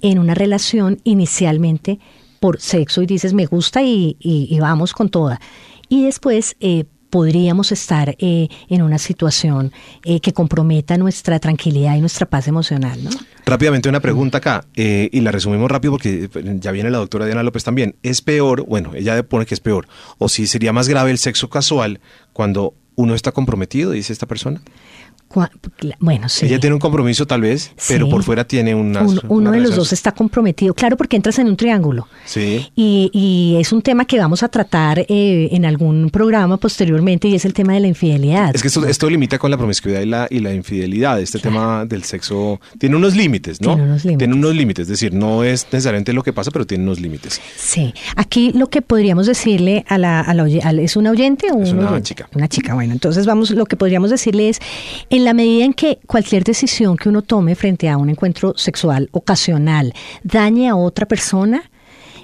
en 0.01 0.19
una 0.19 0.35
relación 0.35 0.99
inicialmente 1.05 1.99
por 2.41 2.61
sexo 2.61 3.03
y 3.03 3.07
dices 3.07 3.35
me 3.35 3.47
gusta 3.47 3.83
y, 3.83 4.17
y, 4.21 4.59
vamos 4.61 4.93
con 4.93 5.09
toda. 5.09 5.41
Y 5.89 6.05
después 6.05 6.57
eh, 6.61 6.85
podríamos 7.11 7.73
estar 7.73 8.17
eh, 8.19 8.49
en 8.69 8.83
una 8.83 8.99
situación 8.99 9.73
eh, 10.05 10.21
que 10.21 10.33
comprometa 10.33 10.97
nuestra 10.99 11.39
tranquilidad 11.39 11.97
y 11.97 12.01
nuestra 12.01 12.27
paz 12.27 12.49
emocional. 12.49 13.03
¿no? 13.03 13.11
Rápidamente 13.47 13.89
una 13.89 14.01
pregunta 14.01 14.39
acá, 14.39 14.65
eh, 14.77 15.09
y 15.13 15.21
la 15.21 15.33
resumimos 15.33 15.71
rápido 15.71 15.93
porque 15.93 16.29
ya 16.61 16.71
viene 16.71 16.91
la 16.91 16.99
doctora 16.99 17.27
Diana 17.27 17.43
López 17.43 17.65
también. 17.65 17.97
¿Es 18.03 18.23
peor, 18.23 18.65
bueno, 18.67 18.95
ella 18.95 19.23
pone 19.23 19.47
que 19.47 19.55
es 19.55 19.61
peor, 19.61 19.89
o 20.19 20.29
si 20.29 20.47
sería 20.47 20.73
más 20.73 20.89
grave 20.89 21.11
el 21.11 21.19
sexo 21.19 21.49
casual 21.49 22.01
cuando 22.33 22.75
uno 22.95 23.15
está 23.15 23.33
comprometido, 23.33 23.93
dice 23.93 24.13
esta 24.13 24.27
persona? 24.27 24.61
Bueno, 26.01 26.29
sí. 26.29 26.47
Ella 26.47 26.59
tiene 26.59 26.75
un 26.75 26.81
compromiso 26.81 27.27
tal 27.27 27.43
vez, 27.43 27.73
pero 27.87 28.09
por 28.09 28.23
fuera 28.23 28.45
tiene 28.45 28.75
una... 28.75 29.03
Uno, 29.29 29.51
de 29.53 29.61
los 29.61 29.77
dos 29.77 29.93
está 29.93 30.13
comprometido, 30.13 30.75
claro, 30.75 30.97
porque 30.97 31.17
entras 31.17 31.39
en 31.39 31.49
un 31.49 31.57
triángulo. 31.57 32.09
Sí. 32.25 32.67
Y, 32.75 33.11
y 33.13 33.61
es 33.61 33.73
un 33.73 33.83
tema 33.83 34.05
que 34.05 34.19
vamos 34.19 34.43
a 34.43 34.49
tratar 34.49 35.01
eh, 35.01 35.49
en 35.53 35.65
algún 35.65 36.11
programa 36.11 36.57
posteriormente 36.57 37.29
y 37.29 37.35
es 37.35 37.45
el 37.45 37.53
tema 37.53 37.75
de 37.75 37.81
la 37.81 37.89
infidelidad. 37.89 38.55
Es 38.55 38.63
que 38.63 38.69
esto, 38.69 38.87
esto 38.87 39.11
limita 39.11 39.39
con 39.39 39.51
la 39.51 39.57
promiscuidad 39.57 40.01
y 40.01 40.07
la, 40.07 40.27
y 40.31 40.41
la 40.41 40.53
infidelidad. 40.55 41.21
Este 41.21 41.39
tema 41.39 41.85
del 41.85 42.05
sexo 42.05 42.61
tiene 42.79 42.97
unos 42.97 43.15
límites, 43.15 43.61
¿no? 43.61 43.75
Tiene 43.75 43.83
unos 43.83 44.05
límites. 44.05 44.19
Tiene 44.19 44.35
unos 44.35 44.55
límites, 44.55 44.83
es 44.83 44.89
decir, 44.89 45.13
no 45.13 45.45
es 45.45 45.67
necesariamente 45.71 46.13
lo 46.13 46.23
que 46.23 46.33
pasa, 46.33 46.51
pero 46.51 46.67
tiene 46.67 46.85
unos 46.85 47.01
límites. 47.01 47.41
Sí. 47.57 47.93
Aquí 48.17 48.53
lo 48.53 48.69
que 48.69 48.83
podríamos 48.83 49.27
decirle 49.27 49.85
a 49.89 49.99
la... 49.99 50.21
A 50.21 50.35
la 50.35 50.49
¿Es 50.49 50.97
una 50.97 51.11
oyente 51.11 51.49
o 51.53 51.63
es 51.63 51.73
una 51.73 52.03
chica? 52.03 52.29
Una 52.35 52.49
chica, 52.49 52.75
bueno. 52.75 52.93
Entonces 52.93 53.27
vamos, 53.27 53.51
lo 53.51 53.67
que 53.67 53.77
podríamos 53.77 54.11
decirle 54.11 54.49
es 54.49 54.61
en 55.19 55.25
la 55.25 55.35
medida 55.35 55.65
en 55.65 55.75
que 55.75 55.99
cualquier 56.07 56.45
decisión 56.45 56.97
que 56.97 57.09
uno 57.09 57.23
tome 57.23 57.55
frente 57.55 57.89
a 57.89 57.97
un 57.97 58.09
encuentro 58.09 58.55
sexual 58.57 59.09
ocasional 59.13 59.93
dañe 60.23 60.69
a 60.69 60.77
otra 60.77 61.07
persona, 61.07 61.71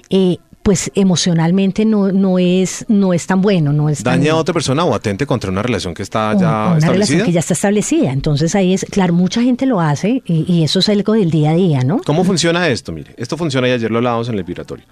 eh, 0.09 0.37
pues 0.63 0.91
emocionalmente 0.95 1.85
no, 1.85 2.11
no, 2.11 2.39
es, 2.39 2.85
no 2.87 3.13
es 3.13 3.27
tan 3.27 3.41
bueno. 3.41 3.71
No 3.71 3.87
es 3.87 4.03
Daña 4.03 4.31
a 4.31 4.35
otra 4.35 4.53
persona 4.53 4.83
o 4.83 4.95
atente 4.95 5.27
contra 5.27 5.51
una 5.51 5.61
relación 5.61 5.93
que 5.93 6.01
está 6.01 6.33
ya 6.33 6.47
una 6.69 6.77
establecida. 6.77 6.91
relación 6.91 7.25
que 7.25 7.31
ya 7.31 7.39
está 7.41 7.53
establecida. 7.53 8.11
Entonces 8.11 8.55
ahí 8.55 8.73
es, 8.73 8.85
claro, 8.85 9.13
mucha 9.13 9.43
gente 9.43 9.67
lo 9.67 9.79
hace 9.79 10.23
y, 10.25 10.51
y, 10.51 10.63
eso 10.63 10.79
es 10.79 10.89
algo 10.89 11.13
del 11.13 11.29
día 11.29 11.51
a 11.51 11.55
día, 11.55 11.81
¿no? 11.83 12.01
¿Cómo 12.03 12.23
funciona 12.23 12.67
esto? 12.69 12.91
Mire, 12.91 13.13
esto 13.17 13.37
funciona 13.37 13.67
y 13.67 13.71
ayer 13.73 13.91
lo 13.91 13.97
hablábamos 13.97 14.27
en 14.29 14.35
el 14.35 14.43
vibratorio. 14.43 14.85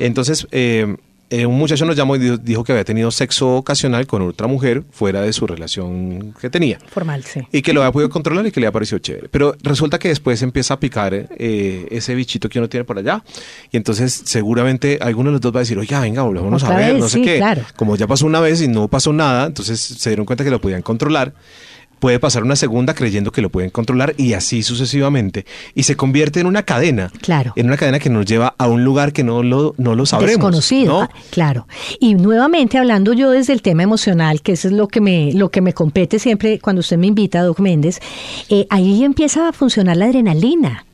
Entonces, 0.00 0.48
eh, 0.50 0.96
eh, 1.30 1.46
un 1.46 1.56
muchacho 1.56 1.84
nos 1.86 1.94
llamó 1.94 2.16
y 2.16 2.38
dijo 2.38 2.64
que 2.64 2.72
había 2.72 2.84
tenido 2.84 3.10
sexo 3.12 3.56
ocasional 3.56 4.06
con 4.06 4.22
otra 4.22 4.48
mujer 4.48 4.82
fuera 4.90 5.22
de 5.22 5.32
su 5.32 5.46
relación 5.46 6.34
que 6.40 6.50
tenía. 6.50 6.78
Formal, 6.88 7.22
sí. 7.24 7.40
Y 7.52 7.62
que 7.62 7.72
lo 7.72 7.82
había 7.82 7.92
podido 7.92 8.10
controlar 8.10 8.44
y 8.46 8.50
que 8.50 8.58
le 8.58 8.66
había 8.66 8.72
parecido 8.72 8.98
chévere. 8.98 9.28
Pero 9.28 9.54
resulta 9.62 10.00
que 10.00 10.08
después 10.08 10.42
empieza 10.42 10.74
a 10.74 10.80
picar 10.80 11.14
eh, 11.14 11.86
ese 11.90 12.16
bichito 12.16 12.48
que 12.48 12.58
uno 12.58 12.68
tiene 12.68 12.82
por 12.84 12.98
allá. 12.98 13.22
Y 13.70 13.76
entonces 13.76 14.12
seguramente 14.24 14.98
alguno 15.00 15.30
de 15.30 15.34
los 15.34 15.40
dos 15.40 15.54
va 15.54 15.60
a 15.60 15.62
decir, 15.62 15.78
oye, 15.78 15.98
venga, 16.00 16.22
volvamos 16.22 16.64
a 16.64 16.74
ver, 16.74 16.98
no 16.98 17.08
sé 17.08 17.22
qué. 17.22 17.36
Claro. 17.36 17.62
Como 17.76 17.94
ya 17.94 18.08
pasó 18.08 18.26
una 18.26 18.40
vez 18.40 18.60
y 18.60 18.68
no 18.68 18.88
pasó 18.88 19.12
nada, 19.12 19.46
entonces 19.46 19.80
se 19.80 20.10
dieron 20.10 20.26
cuenta 20.26 20.42
que 20.42 20.50
lo 20.50 20.60
podían 20.60 20.82
controlar 20.82 21.32
puede 22.00 22.18
pasar 22.18 22.42
una 22.42 22.56
segunda 22.56 22.94
creyendo 22.94 23.30
que 23.30 23.42
lo 23.42 23.50
pueden 23.50 23.70
controlar 23.70 24.14
y 24.16 24.32
así 24.32 24.62
sucesivamente. 24.62 25.46
Y 25.74 25.84
se 25.84 25.96
convierte 25.96 26.40
en 26.40 26.46
una 26.46 26.64
cadena. 26.64 27.12
Claro. 27.20 27.52
En 27.54 27.66
una 27.66 27.76
cadena 27.76 27.98
que 27.98 28.10
nos 28.10 28.26
lleva 28.26 28.54
a 28.58 28.66
un 28.66 28.82
lugar 28.84 29.12
que 29.12 29.22
no 29.22 29.42
lo, 29.42 29.74
no 29.78 29.94
lo 29.94 30.06
sabremos. 30.06 30.36
Desconocido, 30.36 31.02
ah, 31.02 31.10
claro. 31.30 31.68
Y 32.00 32.14
nuevamente 32.14 32.78
hablando 32.78 33.12
yo 33.12 33.30
desde 33.30 33.52
el 33.52 33.62
tema 33.62 33.82
emocional, 33.82 34.40
que 34.40 34.52
eso 34.52 34.68
es 34.68 34.74
lo 34.74 34.88
que 34.88 35.00
me, 35.00 35.32
lo 35.34 35.50
que 35.50 35.60
me 35.60 35.74
compete 35.74 36.18
siempre 36.18 36.58
cuando 36.58 36.80
usted 36.80 36.96
me 36.96 37.06
invita, 37.06 37.42
Doc 37.42 37.60
Méndez, 37.60 38.00
eh, 38.48 38.66
ahí 38.70 39.04
empieza 39.04 39.48
a 39.48 39.52
funcionar 39.52 39.96
la 39.96 40.06
adrenalina 40.06 40.84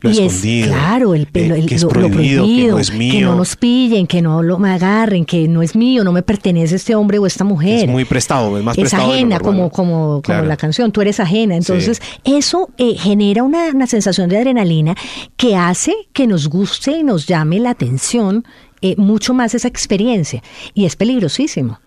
lo 0.00 0.10
y 0.10 0.18
escondido, 0.18 0.66
es, 0.66 0.72
claro, 0.72 1.14
el, 1.14 1.26
pelo, 1.26 1.54
que 1.66 1.74
es 1.74 1.84
prohibido, 1.84 2.44
que 2.44 2.68
no 2.68 2.78
es 2.78 2.92
mío. 2.92 3.12
Que 3.12 3.20
no 3.20 3.34
nos 3.36 3.56
pillen, 3.56 4.06
que 4.06 4.22
no 4.22 4.42
lo 4.42 4.58
me 4.58 4.70
agarren, 4.70 5.24
que 5.24 5.46
no 5.46 5.62
es 5.62 5.76
mío, 5.76 6.04
no 6.04 6.12
me 6.12 6.22
pertenece 6.22 6.76
este 6.76 6.94
hombre 6.94 7.18
o 7.18 7.26
esta 7.26 7.44
mujer. 7.44 7.84
Es 7.84 7.90
muy 7.90 8.04
prestado, 8.04 8.56
es 8.56 8.64
más 8.64 8.76
es 8.76 8.82
prestado. 8.82 9.12
Es 9.12 9.16
ajena, 9.16 9.40
como, 9.40 9.70
como, 9.70 10.22
como 10.24 10.42
la 10.42 10.56
canción, 10.56 10.90
tú 10.92 11.00
eres 11.02 11.20
ajena. 11.20 11.56
Entonces, 11.56 12.00
eso 12.24 12.70
eh, 12.78 12.94
genera 12.96 13.42
una, 13.42 13.68
una, 13.68 13.86
sensación 13.86 14.28
de 14.28 14.38
adrenalina 14.38 14.94
que 15.36 15.56
hace 15.56 15.94
que 16.12 16.26
nos 16.26 16.48
guste 16.48 16.92
y 16.92 17.02
nos 17.02 17.26
llame 17.26 17.58
la 17.60 17.70
atención 17.70 18.44
eh, 18.82 18.94
mucho 18.96 19.34
más 19.34 19.54
esa 19.54 19.68
experiencia. 19.68 20.42
Y 20.74 20.86
es 20.86 20.96
peligrosísimo. 20.96 21.78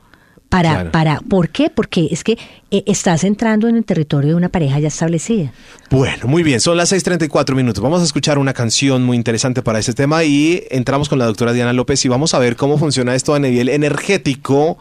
Para, 0.53 0.91
para, 0.91 1.19
¿Por 1.19 1.49
qué? 1.49 1.71
Porque 1.71 2.09
es 2.11 2.23
que 2.23 2.37
eh, 2.69 2.83
estás 2.85 3.23
entrando 3.23 3.67
en 3.67 3.75
el 3.75 3.83
territorio 3.85 4.29
de 4.29 4.35
una 4.35 4.49
pareja 4.49 4.77
ya 4.79 4.87
establecida. 4.87 5.51
Bueno, 5.89 6.27
muy 6.27 6.43
bien, 6.43 6.61
son 6.61 6.77
las 6.77 6.91
6.34 6.91 7.55
minutos. 7.55 7.81
Vamos 7.81 8.01
a 8.01 8.03
escuchar 8.03 8.37
una 8.37 8.53
canción 8.53 9.03
muy 9.03 9.17
interesante 9.17 9.63
para 9.63 9.79
este 9.79 9.93
tema 9.93 10.23
y 10.23 10.63
entramos 10.69 11.09
con 11.09 11.17
la 11.17 11.25
doctora 11.25 11.53
Diana 11.53 11.73
López 11.73 12.05
y 12.05 12.07
vamos 12.07 12.35
a 12.35 12.39
ver 12.39 12.55
cómo 12.55 12.77
funciona 12.77 13.15
esto 13.15 13.33
a 13.33 13.39
nivel 13.39 13.67
energético, 13.67 14.77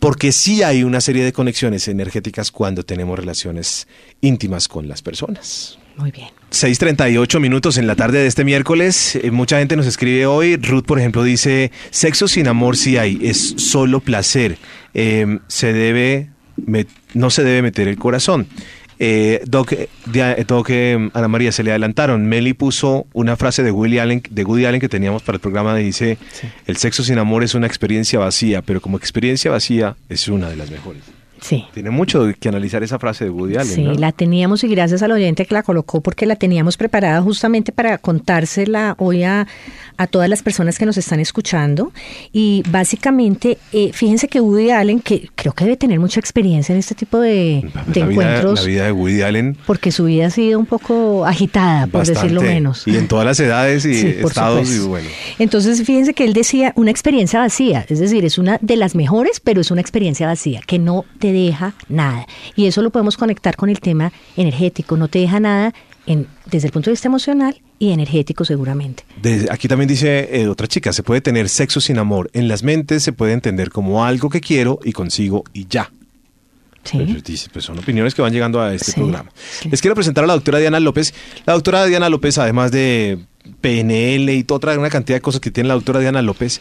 porque 0.00 0.32
sí 0.32 0.64
hay 0.64 0.82
una 0.82 1.00
serie 1.00 1.24
de 1.24 1.32
conexiones 1.32 1.86
energéticas 1.86 2.50
cuando 2.50 2.82
tenemos 2.82 3.16
relaciones 3.16 3.86
íntimas 4.20 4.66
con 4.66 4.88
las 4.88 5.02
personas. 5.02 5.78
Muy 5.96 6.10
bien. 6.10 6.28
6.38 6.50 7.40
minutos 7.40 7.78
en 7.78 7.86
la 7.86 7.96
tarde 7.96 8.18
de 8.18 8.26
este 8.26 8.44
miércoles. 8.44 9.16
Eh, 9.16 9.30
mucha 9.30 9.58
gente 9.58 9.76
nos 9.76 9.86
escribe 9.86 10.26
hoy. 10.26 10.56
Ruth, 10.56 10.84
por 10.84 10.98
ejemplo, 10.98 11.22
dice, 11.22 11.72
sexo 11.90 12.28
sin 12.28 12.48
amor 12.48 12.76
sí 12.76 12.96
hay, 12.96 13.18
es 13.22 13.54
solo 13.56 14.00
placer. 14.00 14.58
Em, 14.94 15.40
se 15.48 15.72
debe, 15.72 16.28
no 17.14 17.30
se 17.30 17.44
debe 17.44 17.62
meter 17.62 17.88
el 17.88 17.96
corazón. 17.96 18.46
Eh, 19.04 19.42
Doc, 19.46 19.72
eh, 19.72 19.88
eh, 20.14 21.10
Ana 21.12 21.28
María, 21.28 21.50
se 21.50 21.64
le 21.64 21.70
adelantaron. 21.70 22.26
Meli 22.26 22.54
puso 22.54 23.06
una 23.12 23.36
frase 23.36 23.64
de 23.64 23.72
Woody 23.72 23.98
Allen, 23.98 24.22
de 24.30 24.44
Woody 24.44 24.64
Allen 24.64 24.80
que 24.80 24.88
teníamos 24.88 25.22
para 25.22 25.36
el 25.36 25.40
programa. 25.40 25.74
Dice, 25.74 26.18
el 26.68 26.76
sexo 26.76 27.02
sin 27.02 27.18
amor 27.18 27.42
es 27.42 27.54
una 27.54 27.66
experiencia 27.66 28.20
vacía, 28.20 28.62
pero 28.62 28.80
como 28.80 28.96
experiencia 28.96 29.50
vacía 29.50 29.96
es 30.08 30.28
una 30.28 30.48
de 30.48 30.56
las 30.56 30.70
mejores. 30.70 31.02
Sí. 31.42 31.64
Tiene 31.74 31.90
mucho 31.90 32.30
que 32.38 32.48
analizar 32.48 32.82
esa 32.82 32.98
frase 32.98 33.24
de 33.24 33.30
Woody 33.30 33.56
Allen. 33.56 33.66
Sí, 33.74 33.84
la 33.98 34.12
teníamos 34.12 34.62
y 34.64 34.68
gracias 34.68 35.02
al 35.02 35.10
oyente 35.12 35.44
que 35.44 35.54
la 35.54 35.62
colocó 35.62 36.00
porque 36.00 36.24
la 36.24 36.36
teníamos 36.36 36.76
preparada 36.76 37.20
justamente 37.20 37.72
para 37.72 37.98
contársela 37.98 38.94
hoy 38.98 39.24
a, 39.24 39.46
a 39.96 40.06
todas 40.06 40.28
las 40.28 40.42
personas 40.42 40.78
que 40.78 40.86
nos 40.86 40.96
están 40.96 41.18
escuchando. 41.20 41.92
Y 42.32 42.62
básicamente, 42.70 43.58
eh, 43.72 43.90
fíjense 43.92 44.28
que 44.28 44.40
Woody 44.40 44.70
Allen, 44.70 45.00
que 45.00 45.28
creo 45.34 45.52
que 45.52 45.64
debe 45.64 45.76
tener 45.76 45.98
mucha 45.98 46.20
experiencia 46.20 46.72
en 46.72 46.78
este 46.78 46.94
tipo 46.94 47.18
de, 47.18 47.68
de 47.88 48.00
la 48.00 48.06
encuentros. 48.06 48.52
Vida, 48.52 48.62
la 48.62 48.66
vida 48.66 48.84
de 48.84 48.92
Woody 48.92 49.22
Allen. 49.22 49.56
Porque 49.66 49.90
su 49.90 50.04
vida 50.04 50.26
ha 50.26 50.30
sido 50.30 50.58
un 50.60 50.66
poco 50.66 51.26
agitada, 51.26 51.86
por 51.88 52.00
bastante, 52.02 52.20
decirlo 52.20 52.42
menos. 52.42 52.86
Y 52.86 52.96
en 52.96 53.08
todas 53.08 53.26
las 53.26 53.40
edades 53.40 53.84
y 53.84 53.94
Sí, 53.94 54.06
estados. 54.06 54.70
Y 54.70 54.78
bueno. 54.78 55.08
Entonces, 55.40 55.82
fíjense 55.82 56.14
que 56.14 56.24
él 56.24 56.32
decía 56.34 56.72
una 56.76 56.92
experiencia 56.92 57.40
vacía, 57.40 57.84
es 57.88 57.98
decir, 57.98 58.24
es 58.24 58.38
una 58.38 58.58
de 58.60 58.76
las 58.76 58.94
mejores, 58.94 59.40
pero 59.40 59.60
es 59.60 59.70
una 59.72 59.80
experiencia 59.80 60.26
vacía, 60.28 60.60
que 60.66 60.78
no 60.78 61.04
te 61.18 61.31
deja 61.32 61.74
nada. 61.88 62.26
Y 62.56 62.66
eso 62.66 62.82
lo 62.82 62.90
podemos 62.90 63.16
conectar 63.16 63.56
con 63.56 63.68
el 63.70 63.80
tema 63.80 64.12
energético, 64.36 64.96
no 64.96 65.08
te 65.08 65.18
deja 65.20 65.40
nada 65.40 65.72
en, 66.06 66.26
desde 66.50 66.66
el 66.68 66.72
punto 66.72 66.90
de 66.90 66.92
vista 66.92 67.08
emocional 67.08 67.60
y 67.78 67.90
energético 67.92 68.44
seguramente. 68.44 69.04
De- 69.20 69.48
aquí 69.50 69.68
también 69.68 69.88
dice 69.88 70.28
eh, 70.40 70.48
otra 70.48 70.66
chica, 70.66 70.92
se 70.92 71.02
puede 71.02 71.20
tener 71.20 71.48
sexo 71.48 71.80
sin 71.80 71.98
amor. 71.98 72.30
En 72.32 72.48
las 72.48 72.62
mentes 72.62 73.02
se 73.02 73.12
puede 73.12 73.32
entender 73.32 73.70
como 73.70 74.04
algo 74.04 74.28
que 74.30 74.40
quiero 74.40 74.78
y 74.84 74.92
consigo 74.92 75.44
y 75.52 75.66
ya. 75.68 75.90
Sí. 76.84 76.98
Pues, 77.24 77.48
pues 77.52 77.64
son 77.64 77.78
opiniones 77.78 78.12
que 78.14 78.22
van 78.22 78.32
llegando 78.32 78.60
a 78.60 78.74
este 78.74 78.90
Sí, 78.92 79.00
programa. 79.00 79.30
sí. 79.60 79.68
Les 79.70 79.80
quiero 79.80 79.94
presentar 79.94 80.24
a 80.24 80.26
la 80.26 80.32
doctora 80.34 80.58
Diana 80.58 80.80
López. 80.80 81.14
La 81.46 81.52
doctora 81.52 81.84
Diana 81.86 82.08
López, 82.08 82.38
además 82.38 82.72
de 82.72 83.20
PNL 83.60 84.28
y 84.34 84.42
toda 84.42 84.56
otra 84.56 84.78
una 84.78 84.90
cantidad 84.90 85.16
de 85.16 85.20
cosas 85.22 85.40
que 85.40 85.52
tiene 85.52 85.68
la 85.68 85.74
doctora 85.74 86.00
Diana 86.00 86.22
López, 86.22 86.60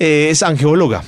eh, 0.00 0.28
es 0.30 0.42
angeóloga. 0.42 1.04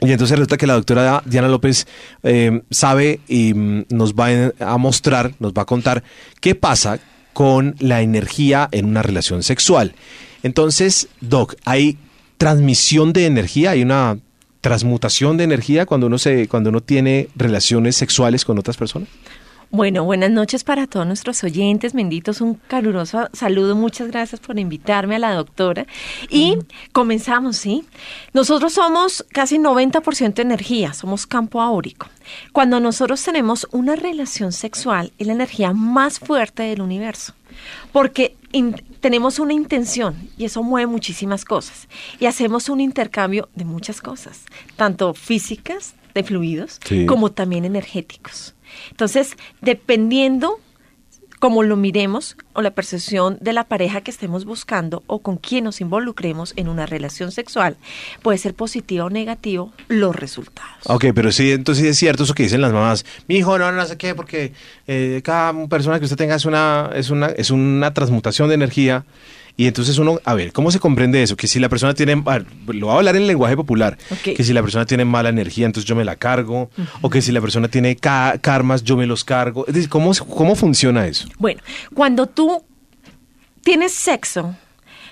Y 0.00 0.12
entonces 0.12 0.38
resulta 0.38 0.56
que 0.56 0.66
la 0.66 0.74
doctora 0.74 1.22
Diana 1.26 1.48
López 1.48 1.86
eh, 2.22 2.62
sabe 2.70 3.20
y 3.28 3.52
mm, 3.54 3.86
nos 3.90 4.14
va 4.14 4.52
a 4.58 4.78
mostrar, 4.78 5.32
nos 5.38 5.52
va 5.52 5.62
a 5.62 5.66
contar 5.66 6.02
qué 6.40 6.54
pasa 6.54 7.00
con 7.32 7.76
la 7.78 8.00
energía 8.00 8.68
en 8.72 8.86
una 8.86 9.02
relación 9.02 9.42
sexual. 9.42 9.94
Entonces, 10.42 11.08
Doc, 11.20 11.54
¿hay 11.64 11.98
transmisión 12.38 13.12
de 13.12 13.26
energía? 13.26 13.72
¿Hay 13.72 13.82
una 13.82 14.18
transmutación 14.60 15.36
de 15.36 15.44
energía 15.44 15.86
cuando 15.86 16.06
uno, 16.06 16.18
se, 16.18 16.48
cuando 16.48 16.70
uno 16.70 16.80
tiene 16.80 17.28
relaciones 17.36 17.96
sexuales 17.96 18.44
con 18.44 18.58
otras 18.58 18.76
personas? 18.76 19.08
Bueno, 19.72 20.02
buenas 20.02 20.32
noches 20.32 20.64
para 20.64 20.88
todos 20.88 21.06
nuestros 21.06 21.44
oyentes. 21.44 21.92
Benditos, 21.92 22.40
un 22.40 22.54
caluroso 22.54 23.28
saludo. 23.32 23.76
Muchas 23.76 24.08
gracias 24.08 24.40
por 24.40 24.58
invitarme 24.58 25.14
a 25.14 25.18
la 25.20 25.32
doctora. 25.34 25.86
Y 26.28 26.56
comenzamos, 26.90 27.56
¿sí? 27.56 27.84
Nosotros 28.32 28.72
somos 28.72 29.24
casi 29.30 29.58
90% 29.58 30.40
energía, 30.40 30.92
somos 30.92 31.24
campo 31.24 31.62
áurico. 31.62 32.08
Cuando 32.50 32.80
nosotros 32.80 33.22
tenemos 33.22 33.68
una 33.70 33.94
relación 33.94 34.50
sexual, 34.50 35.12
es 35.18 35.28
la 35.28 35.34
energía 35.34 35.72
más 35.72 36.18
fuerte 36.18 36.64
del 36.64 36.80
universo. 36.82 37.34
Porque 37.92 38.34
tenemos 38.98 39.38
una 39.38 39.52
intención 39.52 40.16
y 40.36 40.46
eso 40.46 40.64
mueve 40.64 40.88
muchísimas 40.88 41.44
cosas. 41.44 41.86
Y 42.18 42.26
hacemos 42.26 42.68
un 42.68 42.80
intercambio 42.80 43.48
de 43.54 43.64
muchas 43.64 44.00
cosas, 44.00 44.46
tanto 44.74 45.14
físicas, 45.14 45.94
de 46.12 46.24
fluidos, 46.24 46.80
Sí. 46.84 47.06
como 47.06 47.30
también 47.30 47.64
energéticos. 47.64 48.54
Entonces, 48.90 49.36
dependiendo 49.60 50.58
como 51.40 51.62
lo 51.62 51.74
miremos 51.74 52.36
o 52.52 52.60
la 52.60 52.70
percepción 52.70 53.38
de 53.40 53.54
la 53.54 53.64
pareja 53.64 54.02
que 54.02 54.10
estemos 54.10 54.44
buscando 54.44 55.02
o 55.06 55.20
con 55.20 55.38
quien 55.38 55.64
nos 55.64 55.80
involucremos 55.80 56.52
en 56.56 56.68
una 56.68 56.84
relación 56.84 57.32
sexual, 57.32 57.78
puede 58.22 58.36
ser 58.36 58.54
positivo 58.54 59.06
o 59.06 59.10
negativo 59.10 59.72
los 59.88 60.14
resultados. 60.14 60.70
Ok, 60.84 61.06
pero 61.14 61.32
sí, 61.32 61.50
entonces 61.50 61.86
es 61.86 61.96
cierto 61.96 62.24
eso 62.24 62.34
que 62.34 62.42
dicen 62.42 62.60
las 62.60 62.72
mamás. 62.72 63.06
Mi 63.26 63.36
hijo, 63.36 63.58
no, 63.58 63.72
no 63.72 63.86
sé 63.86 63.96
qué, 63.96 64.14
porque 64.14 64.52
eh, 64.86 65.22
cada 65.24 65.66
persona 65.66 65.98
que 65.98 66.04
usted 66.04 66.18
tenga 66.18 66.34
es 66.34 66.44
una, 66.44 66.90
es 66.94 67.08
una, 67.08 67.28
es 67.28 67.50
una 67.50 67.94
transmutación 67.94 68.48
de 68.48 68.54
energía. 68.54 69.06
Y 69.60 69.66
entonces 69.66 69.98
uno, 69.98 70.18
a 70.24 70.32
ver, 70.32 70.54
¿cómo 70.54 70.70
se 70.70 70.78
comprende 70.78 71.22
eso? 71.22 71.36
Que 71.36 71.46
si 71.46 71.58
la 71.60 71.68
persona 71.68 71.92
tiene, 71.92 72.14
lo 72.16 72.86
voy 72.86 72.94
a 72.94 72.96
hablar 72.96 73.14
en 73.16 73.26
lenguaje 73.26 73.56
popular, 73.56 73.98
que 74.24 74.42
si 74.42 74.54
la 74.54 74.62
persona 74.62 74.86
tiene 74.86 75.04
mala 75.04 75.28
energía, 75.28 75.66
entonces 75.66 75.86
yo 75.86 75.94
me 75.94 76.02
la 76.04 76.16
cargo, 76.16 76.70
o 77.02 77.10
que 77.10 77.20
si 77.20 77.30
la 77.30 77.42
persona 77.42 77.68
tiene 77.68 77.94
ca- 77.96 78.38
karmas, 78.40 78.82
yo 78.84 78.96
me 78.96 79.04
los 79.06 79.22
cargo. 79.22 79.66
Es 79.68 79.74
decir, 79.74 79.90
¿cómo, 79.90 80.12
¿cómo 80.34 80.54
funciona 80.56 81.06
eso? 81.06 81.28
Bueno, 81.38 81.60
cuando 81.92 82.26
tú 82.26 82.62
tienes 83.62 83.92
sexo 83.92 84.56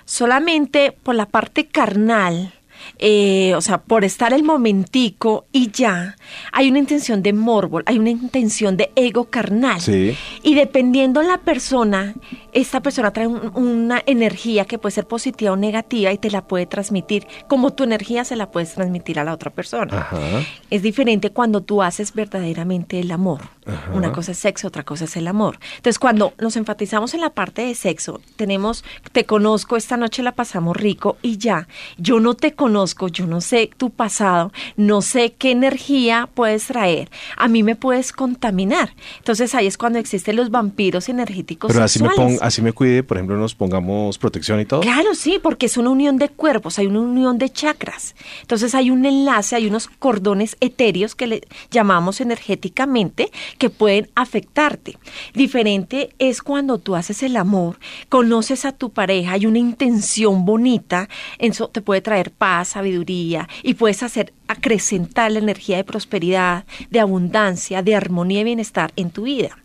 solamente 0.06 0.92
por 1.02 1.14
la 1.14 1.26
parte 1.26 1.66
carnal, 1.66 2.54
eh, 2.98 3.52
o 3.54 3.60
sea, 3.60 3.78
por 3.78 4.04
estar 4.04 4.32
el 4.32 4.42
momentico 4.44 5.44
y 5.52 5.70
ya, 5.70 6.16
hay 6.52 6.70
una 6.70 6.78
intención 6.78 7.22
de 7.22 7.32
morbo, 7.32 7.80
hay 7.84 7.98
una 7.98 8.10
intención 8.10 8.76
de 8.76 8.90
ego 8.96 9.24
carnal. 9.24 9.80
Sí. 9.80 10.16
Y 10.42 10.54
dependiendo 10.54 11.22
la 11.22 11.38
persona, 11.38 12.14
esta 12.60 12.80
persona 12.80 13.12
trae 13.12 13.26
un- 13.26 13.52
una 13.54 14.02
energía 14.06 14.64
que 14.64 14.78
puede 14.78 14.92
ser 14.94 15.06
positiva 15.06 15.52
o 15.52 15.56
negativa 15.56 16.12
y 16.12 16.18
te 16.18 16.30
la 16.30 16.42
puede 16.46 16.66
transmitir, 16.66 17.26
como 17.48 17.72
tu 17.72 17.84
energía 17.84 18.24
se 18.24 18.36
la 18.36 18.50
puedes 18.50 18.74
transmitir 18.74 19.18
a 19.18 19.24
la 19.24 19.32
otra 19.32 19.50
persona. 19.50 19.98
Ajá. 19.98 20.18
Es 20.70 20.82
diferente 20.82 21.30
cuando 21.30 21.60
tú 21.62 21.82
haces 21.82 22.12
verdaderamente 22.14 23.00
el 23.00 23.10
amor. 23.10 23.42
Ajá. 23.66 23.92
Una 23.92 24.12
cosa 24.12 24.32
es 24.32 24.38
sexo, 24.38 24.68
otra 24.68 24.82
cosa 24.84 25.04
es 25.04 25.16
el 25.16 25.26
amor. 25.28 25.58
Entonces, 25.76 25.98
cuando 25.98 26.32
nos 26.40 26.56
enfatizamos 26.56 27.14
en 27.14 27.20
la 27.20 27.30
parte 27.30 27.62
de 27.62 27.74
sexo, 27.74 28.20
tenemos, 28.36 28.82
te 29.12 29.24
conozco, 29.24 29.76
esta 29.76 29.96
noche 29.96 30.22
la 30.22 30.32
pasamos 30.32 30.76
rico 30.76 31.16
y 31.22 31.36
ya. 31.38 31.68
Yo 31.98 32.18
no 32.20 32.34
te 32.34 32.54
conozco, 32.54 33.08
yo 33.08 33.26
no 33.26 33.40
sé 33.40 33.70
tu 33.76 33.90
pasado, 33.90 34.52
no 34.76 35.02
sé 35.02 35.34
qué 35.38 35.50
energía 35.50 36.28
puedes 36.32 36.66
traer. 36.66 37.10
A 37.36 37.48
mí 37.48 37.62
me 37.62 37.76
puedes 37.76 38.12
contaminar. 38.12 38.94
Entonces, 39.18 39.54
ahí 39.54 39.66
es 39.66 39.76
cuando 39.76 39.98
existen 39.98 40.36
los 40.36 40.50
vampiros 40.50 41.08
energéticos 41.08 41.70
Pero 41.72 41.84
así 41.84 42.02
me, 42.02 42.08
sexuales. 42.08 42.42
Así 42.48 42.62
me 42.62 42.72
cuide, 42.72 43.02
por 43.02 43.16
ejemplo, 43.16 43.36
nos 43.36 43.54
pongamos 43.54 44.18
protección 44.18 44.60
y 44.60 44.64
todo. 44.64 44.80
Claro, 44.80 45.14
sí, 45.14 45.38
porque 45.42 45.66
es 45.66 45.76
una 45.76 45.90
unión 45.90 46.16
de 46.16 46.28
cuerpos, 46.28 46.78
hay 46.78 46.86
una 46.86 47.00
unión 47.00 47.38
de 47.38 47.50
chakras. 47.50 48.14
Entonces 48.40 48.74
hay 48.74 48.90
un 48.90 49.04
enlace, 49.04 49.54
hay 49.54 49.66
unos 49.66 49.88
cordones 49.88 50.56
etéreos 50.60 51.14
que 51.14 51.26
le 51.26 51.42
llamamos 51.70 52.20
energéticamente 52.20 53.30
que 53.58 53.70
pueden 53.70 54.10
afectarte. 54.14 54.98
Diferente 55.34 56.10
es 56.18 56.42
cuando 56.42 56.78
tú 56.78 56.96
haces 56.96 57.22
el 57.22 57.36
amor, 57.36 57.78
conoces 58.08 58.64
a 58.64 58.72
tu 58.72 58.90
pareja, 58.90 59.32
hay 59.32 59.46
una 59.46 59.58
intención 59.58 60.44
bonita, 60.44 61.08
eso 61.38 61.68
te 61.68 61.82
puede 61.82 62.00
traer 62.00 62.32
paz, 62.32 62.68
sabiduría 62.68 63.48
y 63.62 63.74
puedes 63.74 64.02
hacer 64.02 64.32
acrecentar 64.48 65.30
la 65.30 65.38
energía 65.38 65.76
de 65.76 65.84
prosperidad, 65.84 66.64
de 66.90 67.00
abundancia, 67.00 67.82
de 67.82 67.94
armonía 67.94 68.40
y 68.40 68.44
bienestar 68.44 68.92
en 68.96 69.10
tu 69.10 69.22
vida. 69.22 69.58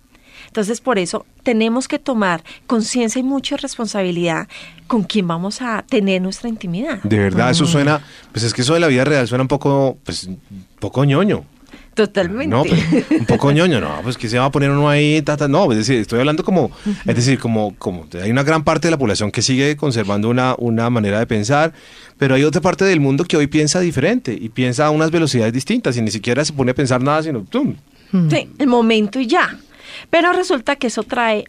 Entonces, 0.47 0.81
por 0.81 0.99
eso 0.99 1.25
tenemos 1.43 1.87
que 1.87 1.99
tomar 1.99 2.43
conciencia 2.67 3.19
y 3.19 3.23
mucha 3.23 3.57
responsabilidad 3.57 4.47
con 4.87 5.03
quién 5.03 5.27
vamos 5.27 5.61
a 5.61 5.83
tener 5.87 6.21
nuestra 6.21 6.49
intimidad. 6.49 7.01
De 7.03 7.17
verdad, 7.17 7.51
eso 7.51 7.65
suena, 7.65 8.01
pues 8.31 8.43
es 8.43 8.53
que 8.53 8.61
eso 8.61 8.73
de 8.73 8.79
la 8.79 8.87
vida 8.87 9.03
real 9.03 9.27
suena 9.27 9.43
un 9.43 9.47
poco, 9.47 9.97
pues, 10.03 10.25
un 10.25 10.39
poco 10.79 11.03
ñoño. 11.05 11.45
Totalmente. 11.93 12.47
No, 12.47 12.63
pero 12.63 13.19
un 13.19 13.25
poco 13.25 13.51
ñoño, 13.51 13.79
no, 13.79 13.99
pues 14.01 14.17
que 14.17 14.27
se 14.27 14.39
va 14.39 14.45
a 14.45 14.51
poner 14.51 14.71
uno 14.71 14.89
ahí, 14.89 15.21
ta, 15.21 15.37
ta, 15.37 15.47
no, 15.47 15.71
es 15.71 15.77
decir, 15.77 15.99
estoy 15.99 16.19
hablando 16.19 16.43
como, 16.43 16.71
es 17.05 17.15
decir, 17.15 17.37
como, 17.37 17.75
como 17.77 18.07
hay 18.21 18.31
una 18.31 18.41
gran 18.41 18.63
parte 18.63 18.87
de 18.87 18.91
la 18.91 18.97
población 18.97 19.31
que 19.31 19.43
sigue 19.43 19.77
conservando 19.77 20.29
una, 20.29 20.55
una 20.57 20.89
manera 20.89 21.19
de 21.19 21.27
pensar, 21.27 21.71
pero 22.17 22.33
hay 22.33 22.43
otra 22.43 22.61
parte 22.61 22.83
del 22.83 22.99
mundo 22.99 23.25
que 23.25 23.37
hoy 23.37 23.45
piensa 23.45 23.79
diferente 23.79 24.35
y 24.39 24.49
piensa 24.49 24.87
a 24.87 24.89
unas 24.89 25.11
velocidades 25.11 25.53
distintas 25.53 25.95
y 25.95 26.01
ni 26.01 26.09
siquiera 26.09 26.43
se 26.43 26.53
pone 26.53 26.71
a 26.71 26.75
pensar 26.75 27.01
nada, 27.01 27.21
sino 27.21 27.41
¡tum! 27.43 27.75
Sí, 28.29 28.49
el 28.57 28.67
momento 28.67 29.19
y 29.19 29.27
ya. 29.27 29.57
Pero 30.09 30.33
resulta 30.33 30.75
que 30.75 30.87
eso 30.87 31.03
trae 31.03 31.45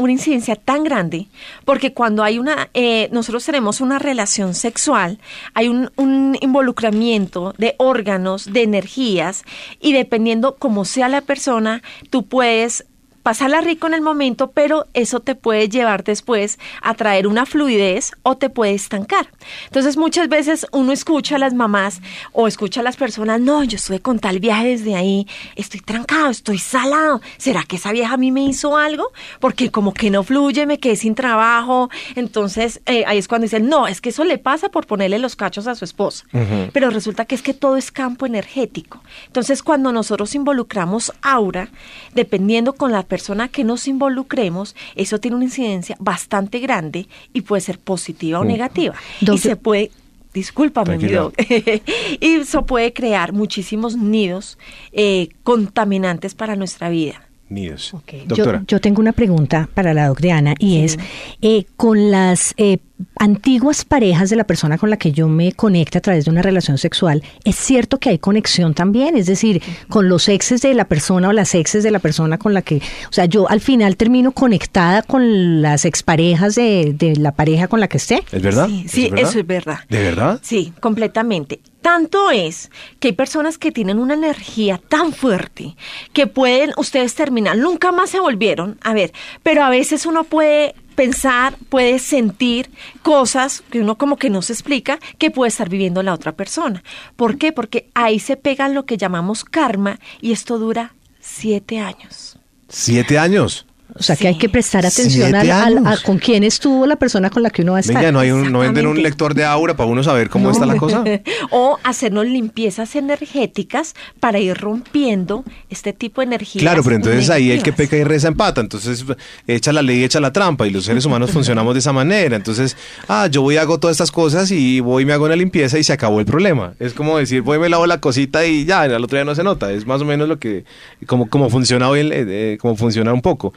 una 0.00 0.12
incidencia 0.12 0.56
tan 0.56 0.82
grande, 0.82 1.28
porque 1.64 1.92
cuando 1.92 2.22
hay 2.24 2.38
una, 2.38 2.70
eh, 2.72 3.08
nosotros 3.12 3.44
tenemos 3.44 3.80
una 3.80 3.98
relación 3.98 4.54
sexual, 4.54 5.18
hay 5.52 5.68
un, 5.68 5.90
un 5.96 6.36
involucramiento 6.40 7.54
de 7.58 7.74
órganos, 7.78 8.50
de 8.50 8.62
energías, 8.62 9.44
y 9.78 9.92
dependiendo 9.92 10.56
cómo 10.56 10.84
sea 10.84 11.08
la 11.08 11.20
persona, 11.20 11.82
tú 12.08 12.26
puedes 12.26 12.86
pasarla 13.22 13.60
rico 13.60 13.86
en 13.86 13.94
el 13.94 14.00
momento, 14.00 14.50
pero 14.52 14.86
eso 14.94 15.20
te 15.20 15.34
puede 15.34 15.68
llevar 15.68 16.04
después 16.04 16.58
a 16.82 16.94
traer 16.94 17.26
una 17.26 17.46
fluidez 17.46 18.12
o 18.22 18.36
te 18.36 18.50
puede 18.50 18.74
estancar. 18.74 19.28
Entonces 19.66 19.96
muchas 19.96 20.28
veces 20.28 20.66
uno 20.72 20.92
escucha 20.92 21.36
a 21.36 21.38
las 21.38 21.54
mamás 21.54 22.00
o 22.32 22.48
escucha 22.48 22.80
a 22.80 22.82
las 22.82 22.96
personas, 22.96 23.40
no, 23.40 23.62
yo 23.64 23.76
estuve 23.76 24.00
con 24.00 24.18
tal 24.18 24.38
viaje 24.40 24.68
desde 24.68 24.94
ahí, 24.96 25.26
estoy 25.56 25.80
trancado, 25.80 26.30
estoy 26.30 26.58
salado, 26.58 27.20
¿será 27.36 27.62
que 27.64 27.76
esa 27.76 27.92
vieja 27.92 28.14
a 28.14 28.16
mí 28.16 28.30
me 28.32 28.44
hizo 28.44 28.76
algo? 28.76 29.12
Porque 29.38 29.70
como 29.70 29.92
que 29.92 30.10
no 30.10 30.22
fluye, 30.22 30.66
me 30.66 30.78
quedé 30.78 30.96
sin 30.96 31.14
trabajo, 31.14 31.90
entonces 32.16 32.80
eh, 32.86 33.04
ahí 33.06 33.18
es 33.18 33.28
cuando 33.28 33.44
dicen, 33.44 33.68
no, 33.68 33.86
es 33.86 34.00
que 34.00 34.10
eso 34.10 34.24
le 34.24 34.38
pasa 34.38 34.70
por 34.70 34.86
ponerle 34.86 35.18
los 35.18 35.36
cachos 35.36 35.66
a 35.66 35.74
su 35.74 35.84
esposa, 35.84 36.24
Ujú. 36.32 36.70
pero 36.72 36.90
resulta 36.90 37.24
que 37.24 37.34
es 37.34 37.42
que 37.42 37.54
todo 37.54 37.76
es 37.76 37.90
campo 37.92 38.26
energético. 38.26 39.02
Entonces 39.26 39.62
cuando 39.62 39.92
nosotros 39.92 40.34
involucramos 40.34 41.12
aura, 41.22 41.68
dependiendo 42.14 42.72
con 42.74 42.92
la 42.92 43.02
persona 43.10 43.48
que 43.48 43.62
nos 43.64 43.86
involucremos, 43.86 44.74
eso 44.94 45.20
tiene 45.20 45.36
una 45.36 45.44
incidencia 45.44 45.96
bastante 46.00 46.60
grande 46.60 47.08
y 47.34 47.42
puede 47.42 47.60
ser 47.60 47.78
positiva 47.78 48.40
o 48.40 48.44
negativa. 48.44 48.94
Y 49.20 49.36
se 49.36 49.56
puede, 49.56 49.90
discúlpame, 50.32 50.96
mi 50.96 51.08
doc. 51.08 51.34
y 52.20 52.26
eso 52.36 52.64
puede 52.64 52.94
crear 52.94 53.34
muchísimos 53.34 53.98
nidos 53.98 54.56
eh, 54.92 55.28
contaminantes 55.42 56.34
para 56.34 56.56
nuestra 56.56 56.88
vida. 56.88 57.26
Nidos. 57.50 57.92
Doctora. 58.26 58.62
yo 58.68 58.80
tengo 58.80 59.00
una 59.00 59.12
pregunta 59.12 59.68
para 59.74 59.92
la 59.92 60.06
doctora 60.06 60.38
Ana 60.38 60.54
y 60.56 60.84
es, 60.84 60.98
eh, 61.42 61.64
con 61.76 62.12
las 62.12 62.54
eh, 62.56 62.78
antiguas 63.16 63.84
parejas 63.84 64.30
de 64.30 64.36
la 64.36 64.44
persona 64.44 64.78
con 64.78 64.90
la 64.90 64.96
que 64.96 65.12
yo 65.12 65.28
me 65.28 65.52
conecte 65.52 65.98
a 65.98 66.00
través 66.00 66.24
de 66.24 66.30
una 66.30 66.42
relación 66.42 66.78
sexual, 66.78 67.22
es 67.44 67.56
cierto 67.56 67.98
que 67.98 68.10
hay 68.10 68.18
conexión 68.18 68.74
también, 68.74 69.16
es 69.16 69.26
decir, 69.26 69.62
con 69.88 70.08
los 70.08 70.28
exes 70.28 70.62
de 70.62 70.74
la 70.74 70.86
persona 70.86 71.28
o 71.28 71.32
las 71.32 71.54
exes 71.54 71.82
de 71.82 71.90
la 71.90 71.98
persona 71.98 72.38
con 72.38 72.54
la 72.54 72.62
que, 72.62 72.76
o 72.76 73.12
sea, 73.12 73.26
yo 73.26 73.48
al 73.48 73.60
final 73.60 73.96
termino 73.96 74.32
conectada 74.32 75.02
con 75.02 75.62
las 75.62 75.84
exparejas 75.84 76.54
de, 76.54 76.94
de 76.96 77.16
la 77.16 77.32
pareja 77.32 77.68
con 77.68 77.80
la 77.80 77.88
que 77.88 77.96
esté. 77.96 78.22
¿Es 78.32 78.42
verdad? 78.42 78.66
Sí, 78.66 78.86
sí, 78.88 79.10
verdad? 79.10 79.28
eso 79.28 79.38
es 79.38 79.46
verdad. 79.46 79.78
¿De 79.88 80.02
verdad? 80.02 80.40
Sí, 80.42 80.72
completamente. 80.80 81.60
Tanto 81.80 82.30
es 82.30 82.70
que 82.98 83.08
hay 83.08 83.14
personas 83.14 83.56
que 83.56 83.72
tienen 83.72 83.98
una 83.98 84.14
energía 84.14 84.78
tan 84.88 85.12
fuerte 85.12 85.76
que 86.12 86.26
pueden 86.26 86.72
ustedes 86.76 87.14
terminar, 87.14 87.56
nunca 87.56 87.90
más 87.90 88.10
se 88.10 88.20
volvieron, 88.20 88.78
a 88.82 88.92
ver, 88.92 89.12
pero 89.42 89.64
a 89.64 89.70
veces 89.70 90.04
uno 90.04 90.24
puede 90.24 90.74
pensar, 90.94 91.56
puede 91.68 91.98
sentir 91.98 92.70
cosas 93.02 93.62
que 93.70 93.80
uno 93.80 93.96
como 93.96 94.16
que 94.16 94.30
no 94.30 94.42
se 94.42 94.52
explica 94.52 94.98
que 95.18 95.30
puede 95.30 95.48
estar 95.48 95.68
viviendo 95.68 96.02
la 96.02 96.14
otra 96.14 96.32
persona. 96.32 96.82
¿Por 97.16 97.38
qué? 97.38 97.52
Porque 97.52 97.88
ahí 97.94 98.18
se 98.18 98.36
pega 98.36 98.68
lo 98.68 98.84
que 98.86 98.96
llamamos 98.96 99.44
karma 99.44 99.98
y 100.20 100.32
esto 100.32 100.58
dura 100.58 100.94
siete 101.20 101.80
años. 101.80 102.38
¿Siete 102.68 103.18
años? 103.18 103.66
O 103.98 104.02
sea, 104.02 104.16
Sí. 104.16 104.22
que 104.22 104.28
hay 104.28 104.38
que 104.38 104.48
prestar 104.48 104.84
atención 104.86 105.34
a, 105.34 105.96
con 106.04 106.18
quién 106.18 106.44
estuvo 106.44 106.86
la 106.86 106.96
persona 106.96 107.30
con 107.30 107.42
la 107.42 107.50
que 107.50 107.62
uno 107.62 107.72
va 107.72 107.78
a 107.78 107.80
estar. 107.80 107.96
Venga, 107.96 108.12
¿no, 108.12 108.20
hay 108.20 108.30
un, 108.30 108.50
¿no 108.52 108.60
venden 108.60 108.86
un 108.86 109.02
lector 109.02 109.34
de 109.34 109.44
aura 109.44 109.76
para 109.76 109.88
uno 109.90 110.02
saber 110.02 110.28
cómo 110.30 110.50
está 110.50 110.66
la 110.66 110.76
cosa? 110.76 111.04
o 111.50 111.78
hacernos 111.84 112.26
limpiezas 112.26 112.94
energéticas 112.96 113.94
para 114.20 114.38
ir 114.38 114.56
rompiendo 114.56 115.44
este 115.68 115.92
tipo 115.92 116.20
de 116.20 116.26
energías. 116.26 116.62
Claro, 116.62 116.82
pero 116.82 116.96
entonces 116.96 117.30
ahí 117.30 117.50
el 117.50 117.62
que 117.62 117.72
peca 117.72 117.96
y 117.96 118.04
reza 118.04 118.28
empata, 118.28 118.60
entonces 118.60 119.04
echa 119.46 119.72
la 119.72 119.82
ley, 119.82 120.04
echa 120.04 120.20
la 120.20 120.32
trampa 120.32 120.66
y 120.66 120.70
los 120.70 120.84
seres 120.84 121.04
humanos 121.04 121.30
funcionamos 121.32 121.74
de 121.74 121.80
esa 121.80 121.92
manera. 121.92 122.36
Entonces, 122.36 122.76
ah, 123.08 123.26
yo 123.26 123.42
voy 123.42 123.54
y 123.54 123.58
hago 123.58 123.78
todas 123.80 123.94
estas 123.96 124.10
cosas 124.12 124.50
y 124.50 124.80
voy 124.80 125.02
y 125.02 125.06
me 125.06 125.12
hago 125.12 125.24
una 125.24 125.36
limpieza 125.36 125.78
y 125.78 125.84
se 125.84 125.92
acabó 125.92 126.20
el 126.20 126.26
problema. 126.26 126.74
Es 126.78 126.94
como 126.94 127.18
decir, 127.18 127.42
voy 127.42 127.56
y 127.56 127.60
me 127.60 127.68
lavo 127.68 127.86
la 127.86 128.00
cosita 128.00 128.44
y 128.46 128.64
ya, 128.64 128.82
al 128.82 129.02
otro 129.04 129.16
día 129.18 129.24
no 129.24 129.34
se 129.34 129.42
nota. 129.42 129.72
Es 129.72 129.86
más 129.86 130.00
o 130.00 130.04
menos 130.04 130.28
lo 130.28 130.38
que, 130.38 130.64
como, 131.06 131.28
como 131.28 131.50
funciona 131.50 131.88
hoy, 131.88 132.00
el- 132.00 132.12
eh, 132.14 132.58
como 132.60 132.76
funciona 132.76 133.12
un 133.12 133.22
poco. 133.22 133.52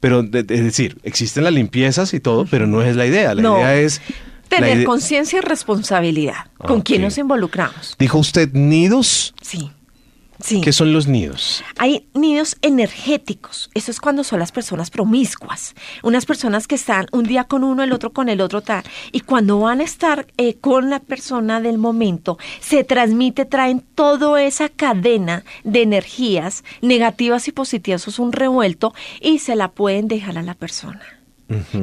Pero, 0.00 0.22
de- 0.22 0.42
de- 0.42 0.54
es 0.54 0.62
decir, 0.64 0.98
existen 1.02 1.44
las 1.44 1.52
limpiezas 1.52 2.12
y 2.14 2.20
todo, 2.20 2.46
pero 2.50 2.66
no 2.66 2.82
es 2.82 2.96
la 2.96 3.06
idea. 3.06 3.34
La 3.34 3.42
No. 3.42 3.58
idea 3.58 3.76
es... 3.76 4.00
Tener 4.48 4.84
conciencia 4.84 5.38
y 5.38 5.42
responsabilidad. 5.42 6.36
¿Con 6.58 6.78
Ok. 6.78 6.84
quién 6.86 7.02
nos 7.02 7.18
involucramos? 7.18 7.96
Dijo 7.98 8.18
usted 8.18 8.52
nidos. 8.52 9.34
Sí. 9.42 9.72
Sí. 10.40 10.60
¿Qué 10.60 10.72
son 10.72 10.92
los 10.92 11.06
nidos? 11.06 11.64
Hay 11.78 12.08
nidos 12.14 12.56
energéticos. 12.62 13.70
Eso 13.74 13.90
es 13.90 14.00
cuando 14.00 14.24
son 14.24 14.38
las 14.38 14.52
personas 14.52 14.90
promiscuas. 14.90 15.74
Unas 16.02 16.26
personas 16.26 16.66
que 16.66 16.74
están 16.74 17.06
un 17.12 17.24
día 17.24 17.44
con 17.44 17.64
uno, 17.64 17.82
el 17.82 17.92
otro 17.92 18.12
con 18.12 18.28
el 18.28 18.40
otro 18.40 18.60
tal. 18.60 18.84
Y 19.12 19.20
cuando 19.20 19.60
van 19.60 19.80
a 19.80 19.84
estar 19.84 20.26
eh, 20.36 20.54
con 20.54 20.90
la 20.90 21.00
persona 21.00 21.60
del 21.60 21.78
momento, 21.78 22.38
se 22.60 22.84
transmite, 22.84 23.44
traen 23.44 23.80
toda 23.80 24.42
esa 24.42 24.68
cadena 24.68 25.44
de 25.64 25.82
energías 25.82 26.64
negativas 26.82 27.48
y 27.48 27.52
positivas. 27.52 28.02
Eso 28.02 28.10
es 28.10 28.18
un 28.18 28.32
revuelto 28.32 28.94
y 29.20 29.38
se 29.38 29.56
la 29.56 29.68
pueden 29.68 30.08
dejar 30.08 30.38
a 30.38 30.42
la 30.42 30.54
persona 30.54 31.15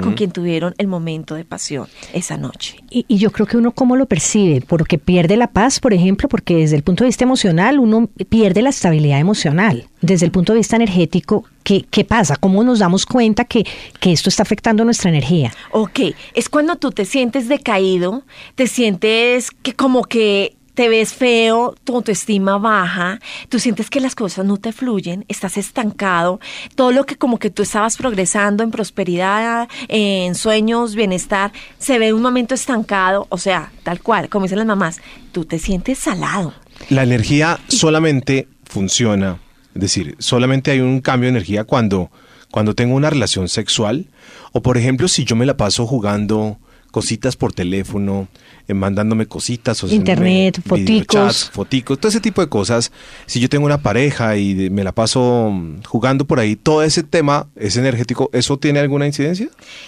con 0.01 0.13
quien 0.13 0.31
tuvieron 0.31 0.73
el 0.77 0.87
momento 0.87 1.35
de 1.35 1.45
pasión 1.45 1.87
esa 2.13 2.37
noche. 2.37 2.77
Y, 2.89 3.05
y 3.07 3.17
yo 3.17 3.31
creo 3.31 3.47
que 3.47 3.57
uno 3.57 3.71
cómo 3.71 3.95
lo 3.95 4.05
percibe, 4.05 4.61
porque 4.61 4.97
pierde 4.97 5.37
la 5.37 5.47
paz, 5.47 5.79
por 5.79 5.93
ejemplo, 5.93 6.27
porque 6.27 6.55
desde 6.55 6.75
el 6.75 6.83
punto 6.83 7.03
de 7.03 7.09
vista 7.09 7.23
emocional 7.23 7.79
uno 7.79 8.09
pierde 8.29 8.61
la 8.61 8.69
estabilidad 8.69 9.19
emocional. 9.19 9.87
Desde 10.01 10.25
el 10.25 10.31
punto 10.31 10.51
de 10.53 10.59
vista 10.59 10.75
energético, 10.75 11.45
¿qué, 11.63 11.85
qué 11.89 12.03
pasa? 12.03 12.35
¿Cómo 12.35 12.63
nos 12.63 12.79
damos 12.79 13.05
cuenta 13.05 13.45
que, 13.45 13.65
que 13.99 14.11
esto 14.11 14.29
está 14.29 14.43
afectando 14.43 14.83
nuestra 14.83 15.09
energía? 15.09 15.53
Ok, 15.71 15.99
es 16.33 16.49
cuando 16.49 16.75
tú 16.75 16.91
te 16.91 17.05
sientes 17.05 17.47
decaído, 17.47 18.23
te 18.55 18.67
sientes 18.67 19.49
que 19.51 19.73
como 19.73 20.03
que 20.03 20.57
te 20.73 20.89
ves 20.89 21.13
feo, 21.13 21.75
tu 21.83 21.95
autoestima 21.95 22.57
baja, 22.57 23.19
tú 23.49 23.59
sientes 23.59 23.89
que 23.89 23.99
las 23.99 24.15
cosas 24.15 24.45
no 24.45 24.57
te 24.57 24.71
fluyen, 24.71 25.25
estás 25.27 25.57
estancado, 25.57 26.39
todo 26.75 26.91
lo 26.91 27.05
que 27.05 27.15
como 27.15 27.39
que 27.39 27.49
tú 27.49 27.63
estabas 27.63 27.97
progresando 27.97 28.63
en 28.63 28.71
prosperidad, 28.71 29.67
en 29.87 30.35
sueños, 30.35 30.95
bienestar, 30.95 31.51
se 31.77 31.99
ve 31.99 32.13
un 32.13 32.21
momento 32.21 32.55
estancado, 32.55 33.27
o 33.29 33.37
sea, 33.37 33.71
tal 33.83 34.01
cual, 34.01 34.29
como 34.29 34.45
dicen 34.45 34.57
las 34.57 34.67
mamás, 34.67 35.01
tú 35.31 35.45
te 35.45 35.59
sientes 35.59 35.99
salado. 35.99 36.53
La 36.89 37.03
energía 37.03 37.59
solamente 37.67 38.47
funciona, 38.65 39.39
es 39.75 39.81
decir, 39.81 40.15
solamente 40.19 40.71
hay 40.71 40.79
un 40.79 41.01
cambio 41.01 41.27
de 41.27 41.37
energía 41.37 41.63
cuando, 41.63 42.11
cuando 42.51 42.73
tengo 42.73 42.95
una 42.95 43.09
relación 43.09 43.47
sexual 43.47 44.07
o 44.51 44.61
por 44.61 44.77
ejemplo 44.77 45.07
si 45.07 45.25
yo 45.25 45.35
me 45.35 45.45
la 45.45 45.57
paso 45.57 45.85
jugando 45.85 46.57
cositas 46.91 47.35
por 47.35 47.53
teléfono, 47.53 48.27
eh, 48.67 48.73
mandándome 48.73 49.25
cositas, 49.25 49.83
o 49.83 49.87
Internet, 49.87 50.57
me- 50.57 50.63
foticos. 50.63 50.85
videochats, 50.87 51.49
foticos, 51.51 51.99
todo 51.99 52.09
ese 52.09 52.19
tipo 52.21 52.41
de 52.41 52.47
cosas. 52.49 52.91
Si 53.25 53.39
yo 53.39 53.49
tengo 53.49 53.65
una 53.65 53.79
pareja 53.81 54.37
y 54.37 54.53
de- 54.53 54.69
me 54.69 54.83
la 54.83 54.91
paso 54.91 55.53
jugando 55.85 56.25
por 56.25 56.39
ahí, 56.39 56.55
todo 56.55 56.83
ese 56.83 57.03
tema 57.03 57.47
es 57.55 57.75
energético, 57.77 58.29
¿eso 58.33 58.57
tiene 58.57 58.79
alguna 58.79 59.05
incidencia? 59.07 59.47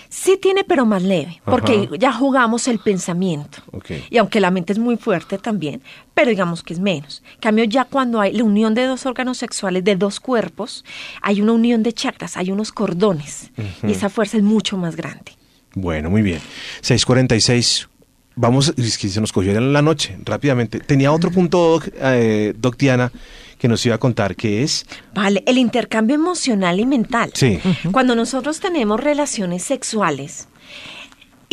Sí 0.10 0.38
tiene, 0.42 0.64
pero 0.64 0.86
más 0.86 1.04
leve, 1.04 1.42
porque 1.46 1.86
Ajá. 1.88 1.96
ya 2.00 2.12
jugamos 2.14 2.68
el 2.68 2.80
pensamiento. 2.80 3.60
Y 4.10 4.18
aunque 4.18 4.40
la 4.40 4.52
mente 4.52 4.74
es 4.74 4.80
muy 4.80 4.98
fuerte 4.98 5.38
también, 5.38 5.82
pero 6.14 6.30
digamos 6.30 6.64
que 6.64 6.74
es 6.74 6.80
menos. 6.80 7.24
En 7.36 7.40
cambio, 7.40 7.66
ya 7.66 7.86
cuando 7.86 8.20
hay 8.22 8.34
la 8.34 8.44
unión 8.44 8.74
de 8.74 8.86
dos 8.86 9.06
órganos 9.06 9.38
sexuales, 9.38 9.84
de 9.84 9.96
dos 9.96 10.20
cuerpos, 10.20 10.84
hay 11.22 11.42
una 11.42 11.52
unión 11.54 11.84
de 11.84 11.94
chakras, 11.94 12.38
hay 12.38 12.52
unos 12.52 12.72
cordones. 12.72 13.52
Y 13.88 13.92
esa 13.92 14.10
fuerza 14.10 14.38
es 14.38 14.44
mucho 14.44 14.78
más 14.78 14.96
grande. 14.96 15.34
Bueno, 15.74 16.10
muy 16.10 16.22
bien. 16.22 16.40
646. 16.82 17.90
Vamos, 18.36 18.74
es 18.78 18.98
que 18.98 19.10
se 19.10 19.22
nos 19.22 19.32
cogió 19.32 19.52
en 19.52 19.72
la 19.72 19.82
noche, 19.82 20.18
rápidamente. 20.24 20.80
Tenía 20.80 21.12
otro 21.12 21.32
punto, 21.32 21.70
Doc, 21.70 21.88
eh, 22.00 22.54
Doc 22.58 22.78
Diana, 22.78 23.12
que 23.58 23.68
nos 23.68 23.86
iba 23.86 23.96
a 23.96 23.98
contar, 23.98 24.36
que 24.36 24.62
es... 24.64 24.86
Vale, 25.14 25.44
el 25.48 25.58
intercambio 25.58 26.16
emocional 26.16 26.80
y 26.80 26.86
mental. 26.86 27.32
Sí. 27.34 27.60
Cuando 27.92 28.16
nosotros 28.16 28.60
tenemos 28.60 29.00
relaciones 29.00 29.64
sexuales 29.64 30.50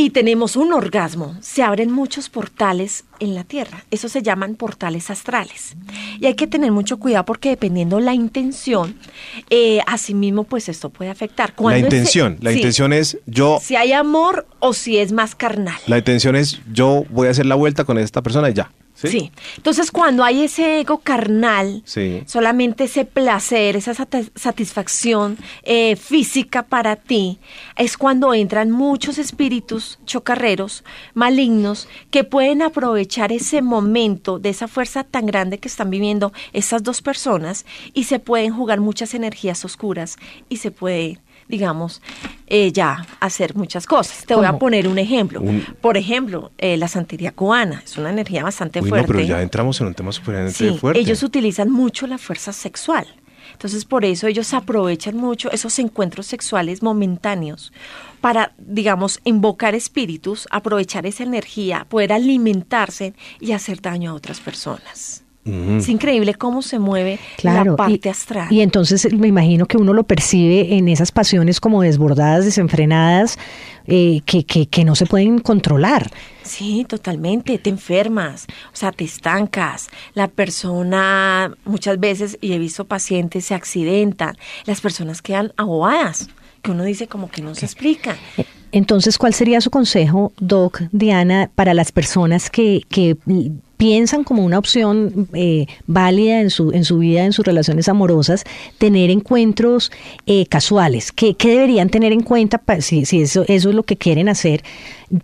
y 0.05 0.11
tenemos 0.11 0.57
un 0.57 0.73
orgasmo, 0.73 1.37
se 1.41 1.63
abren 1.63 1.91
muchos 1.93 2.29
portales 2.29 3.05
en 3.21 3.35
la 3.35 3.45
Tierra. 3.45 3.85
Eso 3.91 4.09
se 4.09 4.21
llaman 4.23 4.57
portales 4.57 5.11
astrales. 5.11 5.77
Y 6.19 6.27
hay 6.27 6.35
que 6.35 6.47
tener 6.47 6.73
mucho 6.73 6.99
cuidado 6.99 7.25
porque 7.25 7.51
dependiendo 7.51 8.01
la 8.01 8.13
intención, 8.15 8.97
eh, 9.51 9.81
asimismo, 9.87 10.45
pues 10.45 10.69
esto 10.69 10.91
puede 10.91 11.11
afectar. 11.11 11.55
La 11.59 11.77
ese- 11.77 11.85
intención, 11.87 12.37
la 12.41 12.51
sí, 12.51 12.57
intención 12.57 12.93
es 12.93 13.19
yo, 13.27 13.59
Si 13.63 13.77
hay 13.77 13.93
amor 13.93 14.47
o 14.59 14.73
si 14.73 14.99
es 14.99 15.13
más 15.13 15.35
carnal. 15.35 15.77
la 15.87 15.99
intención 15.99 16.35
es 16.37 16.61
yo 16.73 17.05
voy 17.11 17.29
a 17.29 17.31
hacer 17.31 17.47
la 17.47 17.55
vuelta 17.55 17.85
con 17.85 17.97
esta 17.99 18.23
persona 18.23 18.51
y 18.51 18.55
ya. 18.55 18.71
¿Sí? 19.03 19.09
Sí. 19.21 19.33
Entonces, 19.57 19.91
cuando 19.91 20.25
hay 20.25 20.43
ese 20.43 20.81
ego 20.81 20.99
carnal, 20.99 21.83
Sí. 21.85 22.23
solamente 22.27 22.85
ese 22.85 23.05
placer, 23.05 23.77
esa 23.77 23.95
satisfacción 24.35 25.39
eh, 25.63 25.97
física 25.97 26.63
para 26.65 26.97
ti, 26.97 27.39
es 27.77 27.97
cuando 27.97 28.35
entran 28.35 28.71
muchos 28.71 29.19
espíritus 29.19 29.99
chocarreros, 30.05 30.85
malignos, 31.15 31.89
que 32.11 32.25
pueden 32.25 32.63
aprovechar 32.63 33.33
ese 33.33 33.63
momento 33.63 34.39
de 34.39 34.51
esa 34.51 34.69
fuerza 34.69 35.05
tan 35.05 35.27
grande 35.27 35.59
que 35.59 35.69
están 35.69 35.91
viviendo 35.91 36.33
esas 36.53 36.83
dos 36.83 37.03
personas 37.03 37.65
y 37.95 38.05
se 38.05 38.19
pueden 38.19 38.55
jugar 38.55 38.81
muchas 38.81 39.15
energías 39.15 39.65
oscuras 39.65 40.17
y 40.49 40.59
se 40.59 40.71
puede 40.71 41.19
digamos, 41.57 42.01
eh, 42.47 42.73
ya 42.73 43.07
hacer 43.21 43.55
muchas 43.55 43.87
cosas. 43.87 44.25
Te 44.25 44.35
voy 44.35 44.47
a 44.47 44.59
poner 44.59 44.89
un 44.89 44.99
ejemplo. 44.99 45.43
Un- 45.43 45.63
Por 45.83 45.99
ejemplo, 45.99 46.51
eh, 46.57 46.79
la 46.79 46.89
santería 46.89 47.31
cubana 47.33 47.83
es 47.85 47.99
una 47.99 48.09
energía 48.09 48.43
bastante 48.43 48.81
Uy, 48.81 48.85
no, 48.85 48.89
fuerte. 48.89 49.07
pero 49.13 49.21
ya 49.21 49.43
entramos 49.43 49.79
en 49.83 49.89
un 49.89 49.95
tema 49.95 50.13
súper 50.13 50.51
Sí, 50.51 50.79
fuerte. 50.79 50.99
ellos 51.01 51.23
utilizan 51.23 51.71
mucho 51.71 52.07
la 52.07 52.17
fuerza 52.17 52.55
sexual. 52.55 53.07
Entonces, 53.53 53.85
por 53.85 54.07
eso 54.07 54.27
ellos 54.29 54.55
aprovechan 54.55 55.17
mucho 55.19 55.51
esos 55.53 55.79
encuentros 55.79 56.25
sexuales 56.27 56.83
momentáneos 56.83 57.71
para, 58.23 58.53
digamos, 58.57 59.21
invocar 59.25 59.75
espíritus, 59.75 60.49
aprovechar 60.51 61.05
esa 61.05 61.23
energía, 61.25 61.85
poder 61.91 62.15
alimentarse 62.15 63.13
y 63.41 63.53
hacer 63.53 63.83
daño 63.83 64.13
a 64.13 64.15
otras 64.15 64.41
personas. 64.41 65.22
Es 65.45 65.89
increíble 65.89 66.35
cómo 66.35 66.63
se 66.63 66.79
mueve 66.79 67.19
Claro. 67.37 67.73
la 67.73 67.77
parte 67.77 68.01
y, 68.05 68.09
astral. 68.09 68.47
y 68.53 68.61
entonces 68.61 69.13
me 69.13 69.27
imagino 69.27 69.67
que 69.67 69.77
uno 69.77 69.93
lo 69.93 70.05
percibe 70.05 70.77
en 70.77 70.87
esas 70.89 71.11
pasiones 71.11 71.59
como 71.61 71.83
desbordadas, 71.83 72.45
desenfrenadas, 72.45 73.39
eh, 73.89 74.21
que, 74.25 74.45
que, 74.45 74.67
que 74.67 74.85
no 74.85 74.95
se 74.95 75.05
pueden 75.07 75.41
controlar. 75.41 76.11
Sí, 76.45 76.87
totalmente, 76.89 77.59
te 77.59 77.71
enfermas, 77.71 78.47
o 78.73 78.77
sea, 78.77 78.93
te 78.93 79.03
estancas. 79.03 79.89
La 80.15 80.29
persona, 80.29 81.53
muchas 81.65 81.99
veces, 81.99 82.39
y 82.41 82.53
he 82.53 82.59
visto 82.59 82.85
pacientes, 82.85 83.45
se 83.47 83.55
accidentan, 83.55 84.37
las 84.65 84.81
personas 84.81 85.23
quedan 85.23 85.53
ahogadas, 85.57 86.29
que 86.63 86.71
uno 86.71 86.85
dice 86.85 87.09
como 87.09 87.29
que 87.31 87.43
no 87.43 87.55
se 87.57 87.67
explica. 87.67 88.17
Eh, 88.39 88.45
Entonces, 88.71 89.19
¿cuál 89.19 89.35
sería 89.35 89.61
su 89.61 89.71
consejo, 89.71 90.33
Doc, 90.39 90.83
Diana, 90.93 91.51
para 91.55 91.75
las 91.75 91.91
personas 91.93 92.49
que, 92.49 92.83
que 92.89 93.17
piensan 93.83 94.23
como 94.23 94.45
una 94.45 94.61
opción 94.61 95.27
eh, 95.35 95.67
válida 95.89 96.41
en 96.41 96.51
su, 96.51 96.71
en 96.71 96.85
su 96.85 96.99
vida, 96.99 97.25
en 97.25 97.33
sus 97.33 97.45
relaciones 97.45 97.89
amorosas, 97.89 98.45
tener 98.79 99.11
encuentros 99.11 99.91
eh, 100.25 100.47
casuales. 100.47 101.11
¿Qué, 101.11 101.35
¿Qué, 101.35 101.49
deberían 101.49 101.89
tener 101.89 102.13
en 102.13 102.23
cuenta 102.23 102.63
si, 102.79 103.05
si 103.07 103.23
eso, 103.23 103.45
eso 103.49 103.71
es 103.71 103.75
lo 103.75 103.83
que 103.83 103.97
quieren 103.97 104.29
hacer 104.29 104.63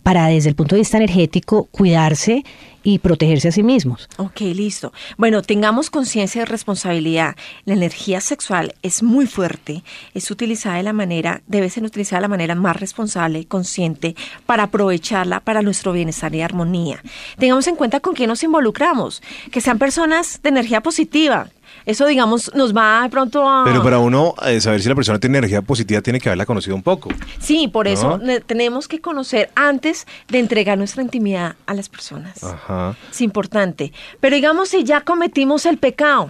para 0.03 0.27
desde 0.27 0.49
el 0.49 0.57
punto 0.57 0.75
de 0.75 0.81
vista 0.81 0.97
energético 0.97 1.69
cuidarse 1.71 2.43
y 2.89 2.99
protegerse 2.99 3.49
a 3.49 3.53
sí 3.53 3.63
mismos. 3.63 4.09
Ok, 4.17 4.41
listo. 4.41 4.95
Bueno, 5.19 5.43
tengamos 5.43 5.91
conciencia 5.91 6.41
de 6.41 6.47
responsabilidad. 6.47 7.37
La 7.67 7.75
energía 7.75 8.23
sexual 8.23 8.75
es 8.83 9.03
muy 9.03 9.27
fuerte, 9.27 9.85
es 10.15 10.31
utilizada 10.31 10.77
de 10.77 10.85
la 10.85 10.95
manera, 10.95 11.43
debe 11.47 11.69
ser 11.69 11.85
utilizada 11.85 12.21
de 12.21 12.23
la 12.23 12.29
manera 12.29 12.55
más 12.55 12.77
responsable, 12.77 13.45
consciente, 13.45 14.17
para 14.47 14.63
aprovecharla 14.63 15.41
para 15.41 15.61
nuestro 15.61 15.93
bienestar 15.93 16.35
y 16.35 16.41
armonía. 16.41 17.03
Tengamos 17.39 17.67
en 17.67 17.77
cuenta 17.77 18.01
con 18.01 18.15
quién 18.15 18.29
nos 18.29 18.43
involucramos, 18.43 19.23
que 19.53 19.61
sean 19.61 19.79
personas 19.79 20.41
de 20.43 20.49
energía 20.49 20.81
positiva, 20.81 21.51
eso, 21.89 22.05
digamos, 22.05 22.53
nos 22.55 22.77
va 22.77 23.03
de 23.05 23.09
pronto 23.09 23.49
a... 23.49 23.65
Pero 23.65 23.83
para 23.83 23.99
uno 23.99 24.35
eh, 24.47 24.61
saber 24.61 24.83
si 24.83 24.91
la 24.91 24.95
persona 24.95 25.19
tiene 25.19 25.39
energía 25.39 25.63
positiva 25.63 26.03
tiene 26.03 26.21
que 26.21 26.29
haberla 26.29 26.45
conocido 26.45 26.77
un 26.77 26.83
poco. 26.83 27.09
Sí, 27.39 27.67
por 27.67 27.89
eso 27.89 28.21
tenemos 28.45 28.89
que 28.89 29.01
conocer 29.01 29.49
antes 29.55 30.07
de 30.29 30.39
entregar 30.39 30.77
nuestra 30.77 31.03
intimidad 31.03 31.57
a 31.65 31.73
las 31.73 31.89
personas. 31.89 32.45
Ajá. 32.45 32.95
Es 33.11 33.23
importante. 33.23 33.95
Pero 34.21 34.37
digamos, 34.37 34.69
si 34.69 34.85
ya 34.85 35.01
cometimos 35.01 35.65
el 35.65 35.79
pecado, 35.79 36.29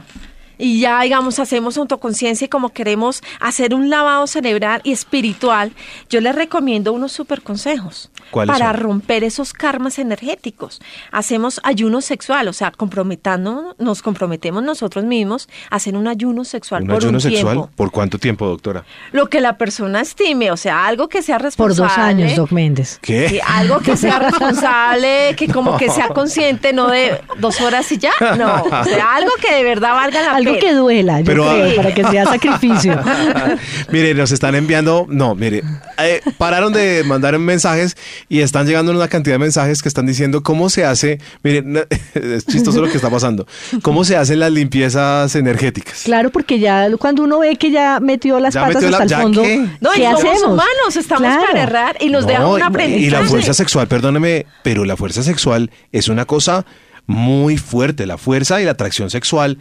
y 0.58 0.80
ya, 0.80 1.00
digamos, 1.02 1.38
hacemos 1.38 1.78
autoconciencia 1.78 2.44
y 2.46 2.48
como 2.48 2.70
queremos 2.70 3.22
hacer 3.40 3.74
un 3.74 3.90
lavado 3.90 4.26
cerebral 4.26 4.80
y 4.84 4.92
espiritual, 4.92 5.72
yo 6.10 6.20
les 6.20 6.34
recomiendo 6.34 6.92
unos 6.92 7.12
super 7.12 7.42
consejos 7.42 8.10
para 8.32 8.72
romper 8.72 9.24
esos 9.24 9.52
karmas 9.52 9.98
energéticos. 9.98 10.80
Hacemos 11.12 11.60
ayuno 11.62 12.00
sexual, 12.00 12.48
o 12.48 12.52
sea, 12.52 12.70
comprometando, 12.72 13.74
nos 13.78 14.02
comprometemos 14.02 14.62
nosotros 14.62 15.04
mismos 15.04 15.48
a 15.70 15.76
hacer 15.76 15.96
un 15.96 16.08
ayuno 16.08 16.44
sexual 16.44 16.82
¿Un 16.82 16.88
por 16.88 16.96
ayuno 16.96 17.16
un 17.16 17.20
sexual? 17.20 17.54
tiempo. 17.54 17.70
¿Por 17.74 17.90
cuánto 17.90 18.18
tiempo, 18.18 18.46
doctora? 18.46 18.84
Lo 19.12 19.28
que 19.28 19.40
la 19.40 19.56
persona 19.56 20.00
estime, 20.00 20.50
o 20.50 20.56
sea, 20.56 20.86
algo 20.86 21.08
que 21.08 21.22
sea 21.22 21.36
Por 21.36 21.44
responsable. 21.44 21.82
dos 21.84 21.98
años, 21.98 22.36
Doc 22.36 22.50
Méndez. 22.52 22.98
¿Qué? 23.00 23.28
Sí, 23.28 23.40
algo 23.46 23.78
que 23.80 23.96
sea 23.96 24.18
responsable, 24.18 25.34
que 25.36 25.48
como 25.48 25.76
que 25.76 25.88
sea 25.90 26.08
consciente, 26.14 26.72
no 26.72 26.88
de 26.88 27.20
dos 27.38 27.60
horas 27.60 27.90
y 27.92 27.98
ya, 27.98 28.12
no, 28.36 28.62
o 28.64 28.84
sea, 28.84 29.14
algo 29.14 29.30
que 29.40 29.54
de 29.54 29.62
verdad 29.62 29.94
valga 29.94 30.22
la 30.22 30.32
Algo 30.48 30.60
que 30.60 30.72
duela, 30.74 31.18
yo 31.20 31.24
Pero, 31.26 31.44
creo, 31.44 31.64
ah, 31.70 31.72
para 31.76 31.94
que 31.94 32.04
sea 32.04 32.24
sacrificio. 32.26 32.98
mire, 33.92 34.14
nos 34.14 34.32
están 34.32 34.54
enviando, 34.54 35.06
no, 35.08 35.34
mire, 35.34 35.62
eh, 35.98 36.20
pararon 36.38 36.72
de 36.72 37.02
mandar 37.04 37.38
mensajes 37.38 37.96
y 38.28 38.40
están 38.40 38.66
llegando 38.66 38.92
una 38.92 39.08
cantidad 39.08 39.34
de 39.34 39.38
mensajes 39.38 39.82
que 39.82 39.88
están 39.88 40.06
diciendo 40.06 40.42
cómo 40.42 40.70
se 40.70 40.84
hace, 40.84 41.20
mire, 41.42 41.64
es 42.14 42.46
chistoso 42.46 42.80
lo 42.80 42.88
que 42.88 42.96
está 42.96 43.10
pasando, 43.10 43.46
cómo 43.82 44.04
se 44.04 44.16
hacen 44.16 44.40
las 44.40 44.52
limpiezas 44.52 45.34
energéticas. 45.34 46.02
Claro, 46.04 46.30
porque 46.30 46.58
ya 46.58 46.88
cuando 46.98 47.22
uno 47.22 47.38
ve 47.40 47.56
que 47.56 47.70
ya 47.70 48.00
metió 48.00 48.40
las 48.40 48.54
Ya 48.54 48.62
patas 48.62 48.76
metió 48.76 48.90
la- 48.90 48.96
hasta 48.98 49.04
el 49.04 49.10
¿ya 49.10 49.18
fondo, 49.22 49.42
qué? 49.42 49.66
No, 49.80 49.90
y 49.94 49.98
¿qué 49.98 50.04
somos 50.04 50.20
hacemos? 50.24 50.42
humanos, 50.44 50.96
estamos 50.96 51.22
Claro. 51.22 51.46
para 51.48 51.62
errar 51.62 51.96
y 52.00 52.10
nos 52.10 52.22
No, 52.24 52.28
deja 52.28 52.46
un 52.46 52.58
y- 52.58 52.62
aprendizaje. 52.62 53.06
Y 53.06 53.10
la 53.10 53.22
fuerza 53.24 53.54
sexual, 53.54 53.88
perdóneme, 53.88 54.46
pero 54.62 54.84
la 54.84 54.96
fuerza 54.96 55.22
sexual 55.22 55.70
es 55.92 56.08
una 56.08 56.24
cosa 56.24 56.64
muy 57.08 57.56
fuerte. 57.56 58.06
La 58.06 58.18
fuerza 58.18 58.60
y 58.60 58.64
la 58.64 58.72
atracción 58.72 59.10
sexual, 59.10 59.58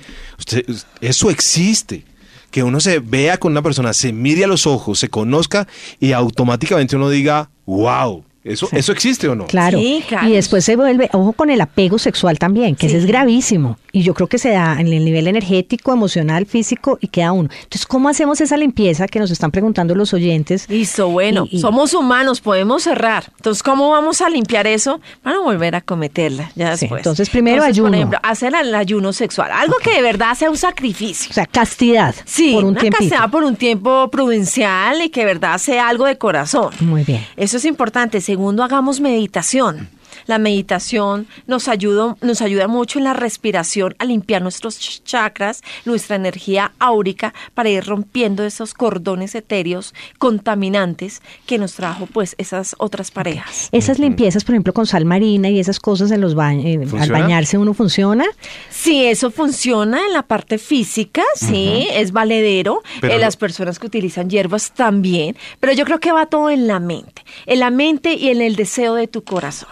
eso 1.01 1.31
existe. 1.31 2.05
Que 2.51 2.63
uno 2.63 2.79
se 2.79 2.99
vea 2.99 3.37
con 3.39 3.51
una 3.51 3.61
persona, 3.61 3.93
se 3.93 4.13
mire 4.13 4.43
a 4.43 4.47
los 4.47 4.67
ojos, 4.67 4.99
se 4.99 5.09
conozca 5.09 5.67
y 5.99 6.13
automáticamente 6.13 6.95
uno 6.95 7.09
diga, 7.09 7.49
wow, 7.65 8.23
¿eso, 8.47 8.67
¿eso 8.71 8.91
existe 8.91 9.27
o 9.27 9.35
no? 9.35 9.45
Claro. 9.47 9.77
Sí, 9.79 10.03
claro. 10.07 10.27
Y 10.27 10.33
después 10.33 10.63
se 10.65 10.75
vuelve, 10.75 11.09
ojo 11.13 11.33
con 11.33 11.49
el 11.49 11.61
apego 11.61 11.97
sexual 11.99 12.39
también, 12.39 12.75
que 12.75 12.87
ese 12.87 12.97
es 12.97 13.05
gravísimo. 13.05 13.77
Y 13.91 14.03
yo 14.03 14.13
creo 14.13 14.27
que 14.27 14.37
se 14.37 14.49
da 14.51 14.79
en 14.79 14.87
el 14.87 15.03
nivel 15.05 15.27
energético, 15.27 15.91
emocional, 15.93 16.45
físico 16.45 16.97
y 17.01 17.07
queda 17.07 17.31
uno. 17.31 17.49
Entonces, 17.63 17.85
¿cómo 17.87 18.09
hacemos 18.09 18.39
esa 18.41 18.55
limpieza 18.57 19.07
que 19.07 19.19
nos 19.19 19.31
están 19.31 19.49
preguntando 19.51 19.95
los 19.95 20.13
oyentes? 20.13 20.69
Listo, 20.69 21.09
bueno, 21.09 21.47
Y- 21.49 21.57
y- 21.57 21.59
somos 21.61 21.93
humanos, 21.93 22.41
podemos 22.41 22.83
cerrar. 22.83 23.31
Entonces, 23.37 23.63
¿cómo 23.63 23.89
vamos 23.89 24.21
a 24.21 24.29
limpiar 24.29 24.67
eso? 24.67 24.99
Para 25.23 25.37
no 25.37 25.43
volver 25.43 25.75
a 25.75 25.81
cometerla 25.81 26.51
ya 26.55 26.75
Sí, 26.77 26.81
después. 26.85 26.99
entonces, 26.99 27.29
primero 27.29 27.57
Por 27.57 27.65
ayuno. 27.67 27.93
ejemplo, 27.95 28.19
hacer 28.21 28.53
el 28.55 28.75
ayuno 28.75 29.13
sexual, 29.13 29.49
algo 29.51 29.75
que 29.83 29.91
de 29.95 30.01
verdad 30.01 30.35
sea 30.35 30.49
un 30.51 30.57
sacrificio. 30.57 31.31
O 31.31 31.33
sea, 31.33 31.45
castidad 31.47 32.13
Sí, 32.25 32.53
por 32.53 32.65
un 32.65 32.71
una 32.71 32.81
tiempito. 32.81 33.09
castidad 33.09 33.31
por 33.31 33.43
un 33.43 33.55
tiempo 33.55 34.09
prudencial 34.11 35.01
y 35.01 35.09
que 35.09 35.21
de 35.21 35.25
verdad 35.25 35.57
sea 35.57 35.87
algo 35.89 36.05
de 36.05 36.17
corazón. 36.17 36.71
Muy 36.81 37.03
bien. 37.03 37.25
Eso 37.35 37.57
es 37.57 37.65
importante. 37.65 38.21
Segundo, 38.37 38.61
hagamos 38.63 38.99
meditación. 38.99 39.89
La 40.27 40.37
meditación 40.37 41.25
nos 41.47 41.67
ayuda, 41.67 42.15
nos 42.21 42.41
ayuda 42.41 42.67
mucho 42.67 42.99
en 42.99 43.05
la 43.05 43.13
respiración 43.13 43.95
a 43.97 44.05
limpiar 44.05 44.41
nuestros 44.41 44.79
ch- 44.79 45.01
chakras, 45.03 45.63
nuestra 45.85 46.15
energía 46.17 46.73
áurica, 46.79 47.33
para 47.53 47.69
ir 47.69 47.83
rompiendo 47.85 48.43
esos 48.45 48.73
cordones 48.73 49.33
etéreos 49.35 49.93
contaminantes 50.37 51.21
que 51.45 51.57
nos 51.57 51.73
trajo 51.73 52.05
pues 52.05 52.35
esas 52.37 52.75
otras 52.77 53.09
parejas. 53.11 53.69
Esas 53.71 53.97
limpiezas, 53.99 54.43
por 54.43 54.53
ejemplo, 54.53 54.73
con 54.73 54.85
sal 54.85 55.05
marina 55.05 55.49
y 55.49 55.59
esas 55.59 55.79
cosas 55.79 56.11
en 56.11 56.21
los 56.21 56.35
baños, 56.35 56.65
al 56.83 56.87
¿Funciona? 56.89 57.19
bañarse 57.19 57.57
uno 57.57 57.73
funciona. 57.73 58.25
Sí, 58.69 59.05
eso 59.05 59.31
funciona 59.31 59.99
en 60.05 60.13
la 60.13 60.23
parte 60.23 60.57
física, 60.57 61.23
sí, 61.35 61.87
es 61.91 62.11
valedero. 62.11 62.83
Pero 63.01 63.13
Eh, 63.13 63.19
las 63.19 63.35
personas 63.37 63.79
que 63.79 63.87
utilizan 63.87 64.29
hierbas 64.29 64.71
también, 64.71 65.35
pero 65.59 65.73
yo 65.73 65.85
creo 65.85 65.99
que 65.99 66.11
va 66.11 66.25
todo 66.27 66.49
en 66.49 66.67
la 66.67 66.79
mente, 66.79 67.23
en 67.45 67.59
la 67.59 67.71
mente 67.71 68.13
y 68.13 68.29
en 68.29 68.41
el 68.41 68.55
deseo 68.55 68.93
de 68.95 69.07
tu 69.07 69.23
corazón. 69.23 69.69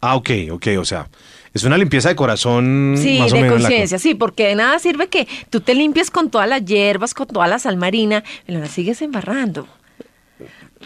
Ah, 0.00 0.16
ok, 0.16 0.30
ok, 0.52 0.66
o 0.78 0.84
sea, 0.84 1.08
es 1.52 1.64
una 1.64 1.76
limpieza 1.76 2.08
de 2.08 2.16
corazón 2.16 2.94
Sí, 2.96 3.18
más 3.18 3.32
o 3.32 3.36
de 3.36 3.48
conciencia, 3.48 3.98
sí, 3.98 4.14
porque 4.14 4.46
de 4.48 4.54
nada 4.54 4.78
sirve 4.78 5.08
que 5.08 5.26
tú 5.50 5.60
te 5.60 5.74
limpies 5.74 6.10
con 6.10 6.30
todas 6.30 6.48
las 6.48 6.64
hierbas, 6.64 7.12
con 7.12 7.26
toda 7.26 7.46
la 7.48 7.58
sal 7.58 7.76
marina, 7.76 8.24
pero 8.46 8.60
la 8.60 8.66
sigues 8.66 9.02
embarrando. 9.02 9.66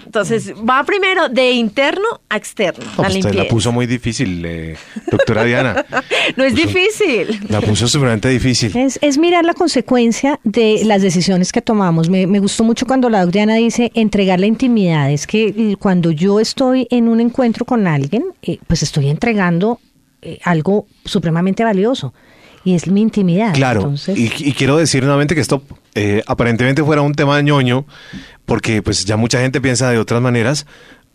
Entonces, 0.04 0.52
va 0.68 0.82
primero 0.84 1.28
de 1.28 1.52
interno 1.52 2.04
a 2.28 2.36
externo, 2.36 2.84
No, 2.84 2.90
la 2.90 2.94
pues 2.96 3.08
usted 3.08 3.14
limpieza. 3.22 3.44
la 3.44 3.48
puso 3.48 3.72
muy 3.72 3.86
difícil, 3.86 4.44
eh, 4.44 4.76
doctora 5.10 5.44
Diana. 5.44 5.84
no 6.36 6.44
es 6.44 6.52
puso- 6.52 6.66
difícil. 6.66 7.40
La 7.48 7.60
puso 7.60 7.86
sumamente 7.88 8.28
difícil. 8.28 8.76
Es, 8.76 8.98
es 9.02 9.18
mirar 9.18 9.44
la 9.44 9.54
consecuencia 9.54 10.40
de 10.44 10.82
las 10.84 11.00
decisiones 11.00 11.52
que 11.52 11.62
tomamos. 11.62 12.10
Me, 12.10 12.26
me 12.26 12.40
gustó 12.40 12.64
mucho 12.64 12.86
cuando 12.86 13.08
la 13.08 13.20
Adriana 13.20 13.54
dice 13.54 13.92
entregar 13.94 14.40
la 14.40 14.46
intimidad. 14.46 15.10
Es 15.10 15.26
que 15.26 15.76
cuando 15.78 16.10
yo 16.10 16.40
estoy 16.40 16.86
en 16.90 17.08
un 17.08 17.20
encuentro 17.20 17.64
con 17.64 17.86
alguien, 17.86 18.24
eh, 18.42 18.58
pues 18.66 18.82
estoy 18.82 19.08
entregando 19.08 19.80
eh, 20.22 20.38
algo 20.44 20.86
supremamente 21.04 21.62
valioso. 21.64 22.12
Y 22.64 22.74
es 22.74 22.86
mi 22.88 23.02
intimidad. 23.02 23.52
Claro, 23.52 23.94
y, 24.08 24.32
y 24.48 24.52
quiero 24.54 24.76
decir 24.76 25.02
nuevamente 25.02 25.34
que 25.34 25.40
esto 25.42 25.62
eh, 25.94 26.22
aparentemente 26.26 26.82
fuera 26.82 27.02
un 27.02 27.14
tema 27.14 27.40
ñoño, 27.40 27.84
porque 28.46 28.82
pues 28.82 29.04
ya 29.04 29.16
mucha 29.16 29.40
gente 29.40 29.60
piensa 29.60 29.90
de 29.90 29.98
otras 29.98 30.20
maneras, 30.22 30.66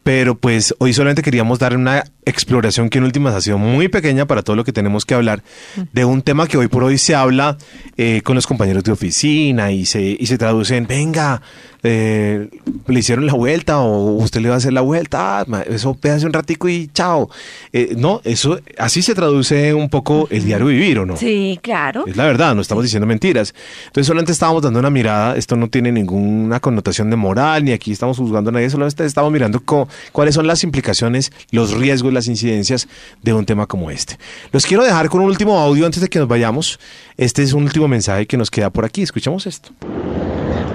pero 0.04 0.36
pues 0.36 0.74
hoy 0.80 0.94
solamente 0.94 1.22
queríamos 1.22 1.60
dar 1.60 1.76
una 1.76 2.04
exploración 2.26 2.90
que 2.90 2.98
en 3.00 3.04
últimas 3.04 3.36
ha 3.36 3.42
sido 3.42 3.58
muy 3.58 3.90
pequeña 3.90 4.26
para 4.26 4.42
todo 4.44 4.56
lo 4.56 4.64
que 4.64 4.72
tenemos 4.72 5.06
que 5.06 5.14
hablar, 5.14 5.44
de 5.92 6.06
un 6.06 6.22
tema 6.22 6.48
que 6.48 6.58
hoy 6.58 6.68
por 6.68 6.84
hoy 6.84 6.98
se 6.98 7.16
habla 7.16 7.58
eh, 7.98 8.22
con 8.24 8.36
los 8.36 8.48
compañeros 8.48 8.84
de 8.84 8.92
oficina 8.92 9.72
y 9.72 9.86
se, 9.86 10.02
y 10.02 10.26
se 10.28 10.38
traduce 10.38 10.78
en, 10.78 10.88
venga, 10.88 11.42
eh, 11.84 12.50
le 12.88 13.00
hicieron 13.00 13.26
la 13.26 13.34
vuelta 13.34 13.80
o 13.80 14.12
usted 14.18 14.42
le 14.42 14.50
va 14.50 14.56
a 14.56 14.58
hacer 14.58 14.74
la 14.74 14.82
vuelta, 14.82 15.40
ah, 15.42 15.64
eso 15.68 15.98
hace 16.04 16.26
un 16.26 16.34
ratico 16.34 16.68
y 16.70 16.90
chao. 16.94 17.30
Eh, 17.74 17.94
no, 17.98 18.22
eso 18.24 18.60
así 18.78 19.02
se 19.02 19.16
traduce 19.16 19.74
un 19.74 19.90
poco 19.90 20.28
el 20.30 20.44
diario 20.46 20.68
vivir, 20.68 21.00
¿o 21.00 21.06
no? 21.06 21.16
Sí, 21.18 21.60
claro. 21.62 22.06
Es 22.08 22.18
la 22.18 22.26
verdad, 22.26 22.56
no 22.56 22.62
estamos 22.62 22.84
diciendo 22.84 23.06
mentiras. 23.08 23.54
Entonces 23.88 24.08
solamente 24.08 24.32
estábamos 24.32 24.62
dando 24.64 24.80
una 24.80 24.90
mirada, 24.90 25.36
esto 25.38 25.56
no 25.56 25.70
tiene 25.70 25.92
ninguna 25.92 26.60
connotación 26.60 27.10
de 27.10 27.16
moral, 27.16 27.64
ni 27.66 27.72
aquí 27.72 27.92
estamos 27.92 28.18
juzgando 28.18 28.50
a 28.50 28.54
nadie, 28.54 28.70
solamente 28.70 29.06
estamos 29.06 29.32
mirando 29.32 29.60
co- 29.62 29.88
cuáles 30.12 30.36
son 30.36 30.48
las 30.48 30.64
implicaciones, 30.64 31.32
los 31.52 31.74
riesgos, 31.74 32.12
las 32.14 32.28
incidencias 32.28 32.88
de 33.22 33.34
un 33.34 33.46
tema 33.46 33.66
como 33.68 33.90
este. 33.92 34.18
Los 34.52 34.66
quiero 34.66 34.84
dejar 34.84 35.10
con 35.10 35.22
un 35.22 35.28
último 35.28 35.60
audio 35.60 35.86
antes 35.86 36.02
de 36.02 36.10
que 36.10 36.20
nos 36.20 36.28
vayamos. 36.28 36.80
Este 37.18 37.44
es 37.44 37.54
un 37.54 37.64
último 37.64 37.88
mensaje 37.88 38.26
que 38.26 38.38
nos 38.38 38.50
queda 38.50 38.70
por 38.70 38.86
aquí. 38.86 39.02
Escuchamos 39.02 39.46
esto. 39.46 39.72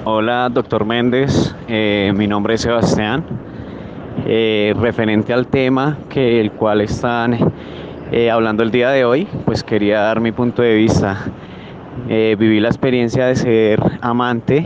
Hola, 0.03 0.49
doctor 0.51 0.85
Méndez. 0.85 1.55
Eh, 1.67 2.11
mi 2.15 2.27
nombre 2.27 2.55
es 2.55 2.61
Sebastián. 2.61 3.23
Eh, 4.27 4.73
referente 4.79 5.33
al 5.33 5.47
tema 5.47 5.97
que 6.09 6.39
el 6.39 6.51
cual 6.51 6.81
están 6.81 7.51
eh, 8.11 8.29
hablando 8.29 8.63
el 8.63 8.71
día 8.71 8.89
de 8.89 9.05
hoy, 9.05 9.27
pues 9.45 9.63
quería 9.63 10.01
dar 10.01 10.19
mi 10.19 10.31
punto 10.31 10.61
de 10.61 10.75
vista. 10.75 11.17
Viví 12.07 12.59
la 12.59 12.67
experiencia 12.67 13.27
de 13.27 13.35
ser 13.35 13.79
amante 14.01 14.65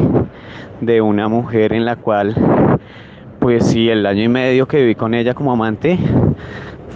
de 0.81 1.01
una 1.01 1.27
mujer 1.27 1.73
en 1.73 1.85
la 1.85 1.95
cual, 1.95 2.35
pues 3.39 3.67
sí, 3.67 3.89
el 3.89 4.05
año 4.05 4.23
y 4.23 4.27
medio 4.27 4.67
que 4.67 4.77
viví 4.77 4.95
con 4.95 5.13
ella 5.13 5.33
como 5.33 5.51
amante 5.53 5.97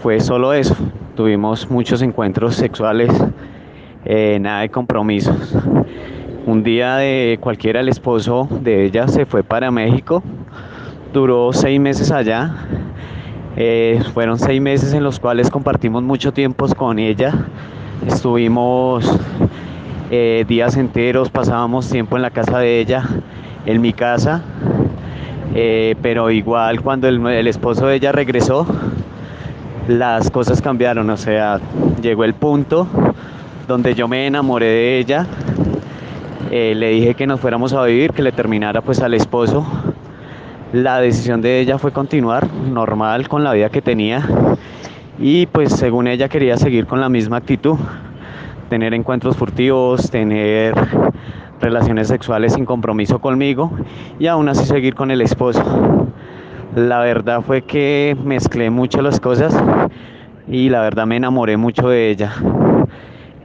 fue 0.01 0.19
solo 0.19 0.53
eso. 0.53 0.75
Tuvimos 1.15 1.69
muchos 1.69 2.01
encuentros 2.01 2.55
sexuales, 2.55 3.11
nada 4.39 4.61
de 4.61 4.69
compromisos. 4.69 5.55
Un 6.45 6.61
día 6.61 6.97
de 6.97 7.37
cualquiera, 7.39 7.79
el 7.79 7.87
esposo 7.87 8.49
de 8.49 8.83
ella 8.83 9.07
se 9.07 9.25
fue 9.25 9.43
para 9.43 9.71
México, 9.71 10.21
duró 11.13 11.53
seis 11.53 11.79
meses 11.79 12.11
allá. 12.11 12.53
Eh, 13.55 14.03
fueron 14.13 14.37
seis 14.37 14.59
meses 14.59 14.93
en 14.93 15.05
los 15.05 15.21
cuales 15.21 15.49
compartimos 15.49 16.03
mucho 16.03 16.33
tiempo 16.33 16.67
con 16.75 16.99
ella. 16.99 17.33
Estuvimos 18.05 19.09
eh, 20.11 20.43
días 20.45 20.75
enteros, 20.75 21.29
pasábamos 21.29 21.89
tiempo 21.89 22.17
en 22.17 22.23
la 22.23 22.29
casa 22.29 22.59
de 22.59 22.81
ella, 22.81 23.07
en 23.65 23.79
mi 23.79 23.93
casa, 23.93 24.43
eh, 25.55 25.95
pero 26.01 26.29
igual 26.29 26.81
cuando 26.81 27.07
el, 27.07 27.25
el 27.25 27.47
esposo 27.47 27.87
de 27.87 27.95
ella 27.95 28.11
regresó, 28.11 28.67
las 29.87 30.29
cosas 30.29 30.61
cambiaron, 30.61 31.09
o 31.09 31.15
sea, 31.15 31.61
llegó 32.01 32.25
el 32.25 32.33
punto 32.33 32.85
donde 33.65 33.95
yo 33.95 34.09
me 34.09 34.27
enamoré 34.27 34.65
de 34.65 34.99
ella, 34.99 35.25
eh, 36.55 36.75
le 36.75 36.89
dije 36.89 37.15
que 37.15 37.25
nos 37.25 37.39
fuéramos 37.39 37.73
a 37.73 37.83
vivir, 37.83 38.11
que 38.11 38.21
le 38.21 38.31
terminara 38.31 38.81
pues 38.81 39.01
al 39.01 39.15
esposo. 39.15 39.65
La 40.71 40.99
decisión 40.99 41.41
de 41.41 41.59
ella 41.59 41.79
fue 41.79 41.91
continuar 41.91 42.47
normal 42.53 43.27
con 43.27 43.43
la 43.43 43.53
vida 43.53 43.71
que 43.71 43.81
tenía 43.81 44.23
y 45.17 45.47
pues 45.47 45.73
según 45.73 46.05
ella 46.05 46.29
quería 46.29 46.55
seguir 46.57 46.85
con 46.85 47.01
la 47.01 47.09
misma 47.09 47.37
actitud, 47.37 47.79
tener 48.69 48.93
encuentros 48.93 49.35
furtivos, 49.35 50.11
tener 50.11 50.75
relaciones 51.59 52.07
sexuales 52.07 52.53
sin 52.53 52.65
compromiso 52.65 53.17
conmigo 53.17 53.71
y 54.19 54.27
aún 54.27 54.47
así 54.47 54.63
seguir 54.65 54.93
con 54.93 55.09
el 55.09 55.21
esposo. 55.21 55.63
La 56.75 56.99
verdad 56.99 57.41
fue 57.41 57.63
que 57.63 58.15
mezclé 58.23 58.69
mucho 58.69 59.01
las 59.01 59.19
cosas 59.19 59.55
y 60.47 60.69
la 60.69 60.81
verdad 60.81 61.07
me 61.07 61.15
enamoré 61.15 61.57
mucho 61.57 61.89
de 61.89 62.11
ella. 62.11 62.31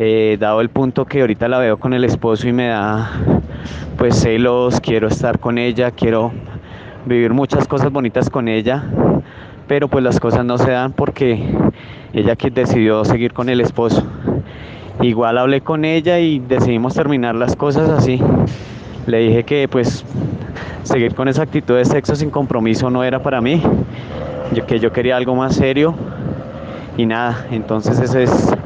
Eh, 0.00 0.36
dado 0.38 0.60
el 0.60 0.68
punto 0.68 1.06
que 1.06 1.22
ahorita 1.22 1.48
la 1.48 1.58
veo 1.58 1.76
con 1.76 1.92
el 1.92 2.04
esposo 2.04 2.46
y 2.46 2.52
me 2.52 2.68
da 2.68 3.10
pues 3.96 4.14
celos, 4.14 4.80
quiero 4.80 5.08
estar 5.08 5.40
con 5.40 5.58
ella, 5.58 5.90
quiero 5.90 6.30
vivir 7.04 7.32
muchas 7.32 7.66
cosas 7.66 7.90
bonitas 7.90 8.30
con 8.30 8.46
ella, 8.46 8.84
pero 9.66 9.88
pues 9.88 10.04
las 10.04 10.20
cosas 10.20 10.44
no 10.44 10.56
se 10.56 10.70
dan 10.70 10.92
porque 10.92 11.52
ella 12.12 12.36
decidió 12.52 13.04
seguir 13.04 13.32
con 13.32 13.48
el 13.48 13.60
esposo. 13.60 14.04
Igual 15.00 15.36
hablé 15.36 15.62
con 15.62 15.84
ella 15.84 16.20
y 16.20 16.38
decidimos 16.38 16.94
terminar 16.94 17.34
las 17.34 17.56
cosas 17.56 17.90
así. 17.90 18.20
Le 19.08 19.18
dije 19.18 19.42
que 19.42 19.66
pues 19.66 20.04
seguir 20.84 21.16
con 21.16 21.26
esa 21.26 21.42
actitud 21.42 21.74
de 21.74 21.84
sexo 21.84 22.14
sin 22.14 22.30
compromiso 22.30 22.88
no 22.88 23.02
era 23.02 23.20
para 23.20 23.40
mí, 23.40 23.60
que 24.68 24.78
yo 24.78 24.92
quería 24.92 25.16
algo 25.16 25.34
más 25.34 25.56
serio 25.56 25.96
y 26.96 27.04
nada, 27.04 27.46
entonces 27.50 27.98
ese 27.98 28.22
es 28.22 28.57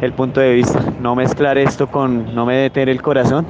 el 0.00 0.12
punto 0.12 0.40
de 0.40 0.54
vista, 0.54 0.82
no 1.00 1.14
mezclar 1.14 1.58
esto 1.58 1.86
con 1.86 2.34
no 2.34 2.46
me 2.46 2.56
detener 2.56 2.88
el 2.88 3.02
corazón 3.02 3.46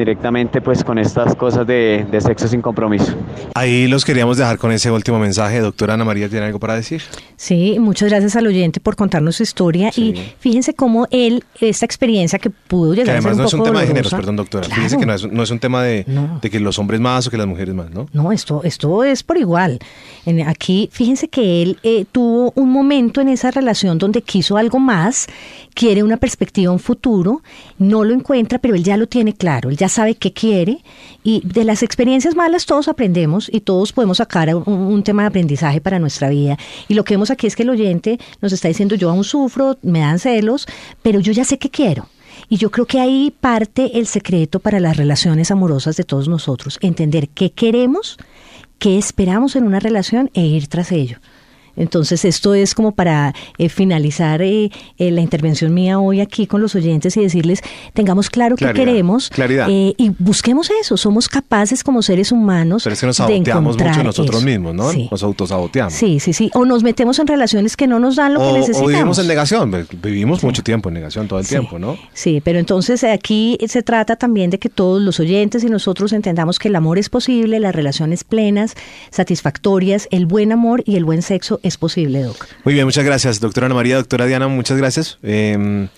directamente 0.00 0.60
pues 0.62 0.82
con 0.82 0.98
estas 0.98 1.34
cosas 1.36 1.66
de, 1.66 2.06
de, 2.10 2.20
sexo 2.20 2.48
sin 2.48 2.62
compromiso. 2.62 3.14
Ahí 3.54 3.86
los 3.86 4.04
queríamos 4.04 4.38
dejar 4.38 4.56
con 4.58 4.72
ese 4.72 4.90
último 4.90 5.18
mensaje. 5.18 5.60
Doctora 5.60 5.94
Ana 5.94 6.04
María, 6.06 6.28
¿tiene 6.28 6.46
algo 6.46 6.58
para 6.58 6.74
decir? 6.74 7.02
Sí, 7.36 7.76
muchas 7.78 8.08
gracias 8.08 8.34
al 8.36 8.46
oyente 8.46 8.80
por 8.80 8.96
contarnos 8.96 9.36
su 9.36 9.42
historia 9.42 9.92
sí. 9.92 10.14
y 10.16 10.34
fíjense 10.38 10.72
cómo 10.74 11.06
él, 11.10 11.44
esta 11.60 11.84
experiencia 11.84 12.38
que 12.38 12.48
pudo 12.50 12.94
llegar 12.94 13.06
que 13.06 13.10
además 13.12 13.32
a 13.32 13.34
ser 13.34 13.34
un 13.34 13.40
no 13.42 13.46
es 13.46 13.54
un 13.54 13.62
tema 13.64 13.80
de 13.82 13.86
géneros, 13.86 14.10
perdón 14.14 14.36
doctora. 14.36 14.64
Claro. 14.66 14.74
Fíjense 14.74 14.98
que 14.98 15.06
no 15.06 15.14
es, 15.14 15.30
no 15.30 15.42
es 15.42 15.50
un 15.50 15.58
tema 15.58 15.82
de, 15.82 16.04
No. 16.06 16.38
de 16.40 16.50
que 16.50 16.58
los 16.60 16.78
hombres 16.78 16.98
más 17.00 17.26
o 17.26 17.30
que 17.30 17.36
las 17.36 17.46
mujeres 17.46 17.74
más, 17.74 17.90
¿no? 17.90 18.06
No, 18.12 18.32
esto, 18.32 18.62
esto 18.64 19.04
es 19.04 19.22
por 19.22 19.36
igual. 19.36 19.78
En- 20.24 20.48
aquí, 20.48 20.88
fíjense 20.92 21.28
que 21.28 21.62
él 21.62 21.78
eh, 21.82 22.06
tuvo 22.10 22.52
un 22.56 22.70
momento 22.70 23.20
en 23.20 23.28
esa 23.28 23.50
relación 23.50 23.98
donde 23.98 24.22
quiso 24.22 24.56
algo 24.56 24.78
más, 24.78 25.26
quiere 25.74 26.02
una 26.02 26.16
perspectiva, 26.16 26.72
un 26.72 26.78
futuro, 26.78 27.42
no 27.78 28.04
lo 28.04 28.14
encuentra, 28.14 28.58
pero 28.58 28.74
él 28.74 28.82
ya 28.82 28.96
lo 28.96 29.06
tiene 29.06 29.34
claro, 29.34 29.68
él 29.68 29.76
ya 29.76 29.88
sabe 29.90 30.14
qué 30.14 30.32
quiere 30.32 30.82
y 31.22 31.42
de 31.44 31.64
las 31.64 31.82
experiencias 31.82 32.34
malas 32.34 32.66
todos 32.66 32.88
aprendemos 32.88 33.50
y 33.52 33.60
todos 33.60 33.92
podemos 33.92 34.18
sacar 34.18 34.54
un, 34.54 35.02
tema 35.02 35.22
de 35.22 35.28
aprendizaje 35.28 35.80
para 35.80 35.98
nuestra 35.98 36.28
vida. 36.28 36.58
Y 36.88 36.94
lo 36.94 37.04
que 37.04 37.14
vemos 37.14 37.30
aquí 37.30 37.46
es 37.46 37.56
que 37.56 37.62
el 37.62 37.70
oyente 37.70 38.18
nos 38.40 38.52
está 38.52 38.68
diciendo, 38.68 38.94
yo 38.94 39.10
aún 39.10 39.24
sufro, 39.24 39.78
me 39.82 40.00
dan 40.00 40.18
celos, 40.18 40.66
pero 41.02 41.20
yo 41.20 41.32
ya 41.32 41.44
sé 41.44 41.58
qué 41.58 41.70
quiero. 41.70 42.08
Y 42.48 42.56
yo 42.56 42.70
creo 42.70 42.86
que 42.86 43.00
ahí 43.00 43.34
parte 43.38 43.98
el 43.98 44.06
secreto 44.06 44.60
para 44.60 44.80
las 44.80 44.96
relaciones 44.96 45.50
amorosas 45.50 45.96
de 45.96 46.04
todos 46.04 46.28
nosotros, 46.28 46.78
entender 46.80 47.28
qué 47.28 47.52
queremos, 47.52 48.16
qué 48.78 48.98
esperamos 48.98 49.56
en 49.56 49.64
una 49.64 49.80
relación 49.80 50.30
e 50.34 50.46
ir 50.46 50.68
tras 50.68 50.90
ello. 50.92 51.18
Entonces 51.76 52.24
esto 52.24 52.54
es 52.54 52.74
como 52.74 52.92
para 52.92 53.34
eh, 53.58 53.68
finalizar 53.68 54.42
eh, 54.42 54.70
eh, 54.98 55.10
la 55.10 55.20
intervención 55.20 55.72
mía 55.72 55.98
hoy 55.98 56.20
aquí 56.20 56.46
con 56.46 56.60
los 56.60 56.74
oyentes 56.74 57.16
y 57.16 57.22
decirles, 57.22 57.60
tengamos 57.94 58.28
claro 58.30 58.56
qué 58.56 58.64
Claridad, 58.66 58.84
queremos 58.84 59.30
claridad. 59.30 59.66
eh, 59.70 59.94
y 59.96 60.10
busquemos 60.18 60.70
eso, 60.80 60.96
somos 60.96 61.28
capaces 61.28 61.82
como 61.84 62.02
seres 62.02 62.32
humanos 62.32 62.82
Pero 62.84 62.94
es 62.94 63.00
que 63.00 63.06
nos 63.06 63.16
de 63.18 63.40
mucho 63.60 64.02
nosotros 64.02 64.36
eso. 64.38 64.46
mismos, 64.46 64.74
¿no? 64.74 64.90
Sí. 64.90 65.08
Nos 65.10 65.22
autosaboteamos. 65.22 65.92
sí, 65.94 66.20
sí, 66.20 66.32
sí, 66.32 66.50
o 66.54 66.64
nos 66.64 66.82
metemos 66.82 67.18
en 67.18 67.26
relaciones 67.26 67.76
que 67.76 67.86
no 67.86 67.98
nos 67.98 68.16
dan 68.16 68.34
lo 68.34 68.40
o, 68.40 68.42
que 68.44 68.50
o 68.50 68.54
necesitamos. 68.58 68.88
vivimos 68.92 69.18
en 69.18 69.26
negación, 69.28 69.86
vivimos 70.02 70.42
mucho 70.42 70.62
tiempo 70.62 70.88
en 70.88 70.94
negación 70.94 71.28
todo 71.28 71.38
el 71.38 71.44
Sí, 71.44 71.50
tiempo, 71.50 71.78
¿no? 71.78 71.96
Sí, 72.12 72.40
pero 72.44 72.58
entonces 72.58 73.04
aquí 73.04 73.58
se 73.66 73.82
trata 73.82 74.16
también 74.16 74.50
de 74.50 74.58
que 74.58 74.68
todos 74.68 75.00
los 75.00 75.20
oyentes 75.20 75.64
y 75.64 75.66
nosotros 75.68 76.12
entendamos 76.12 76.58
que 76.58 76.68
el 76.68 76.76
amor 76.76 76.98
es 76.98 77.08
posible, 77.08 77.60
las 77.60 77.74
relaciones 77.74 78.24
plenas, 78.24 78.74
satisfactorias, 79.10 80.08
el 80.10 80.26
buen 80.26 80.50
amor 80.50 80.82
y 80.86 80.96
el 80.96 81.04
buen 81.04 81.22
sexo 81.22 81.59
es 81.62 81.76
posible, 81.76 82.22
Doc. 82.22 82.46
Muy 82.64 82.74
bien, 82.74 82.86
muchas 82.86 83.04
gracias, 83.04 83.40
doctora 83.40 83.66
Ana 83.66 83.74
María, 83.74 83.96
doctora 83.96 84.26
Diana, 84.26 84.48
muchas 84.48 84.78
gracias. 84.78 85.18
Eh, 85.22 85.88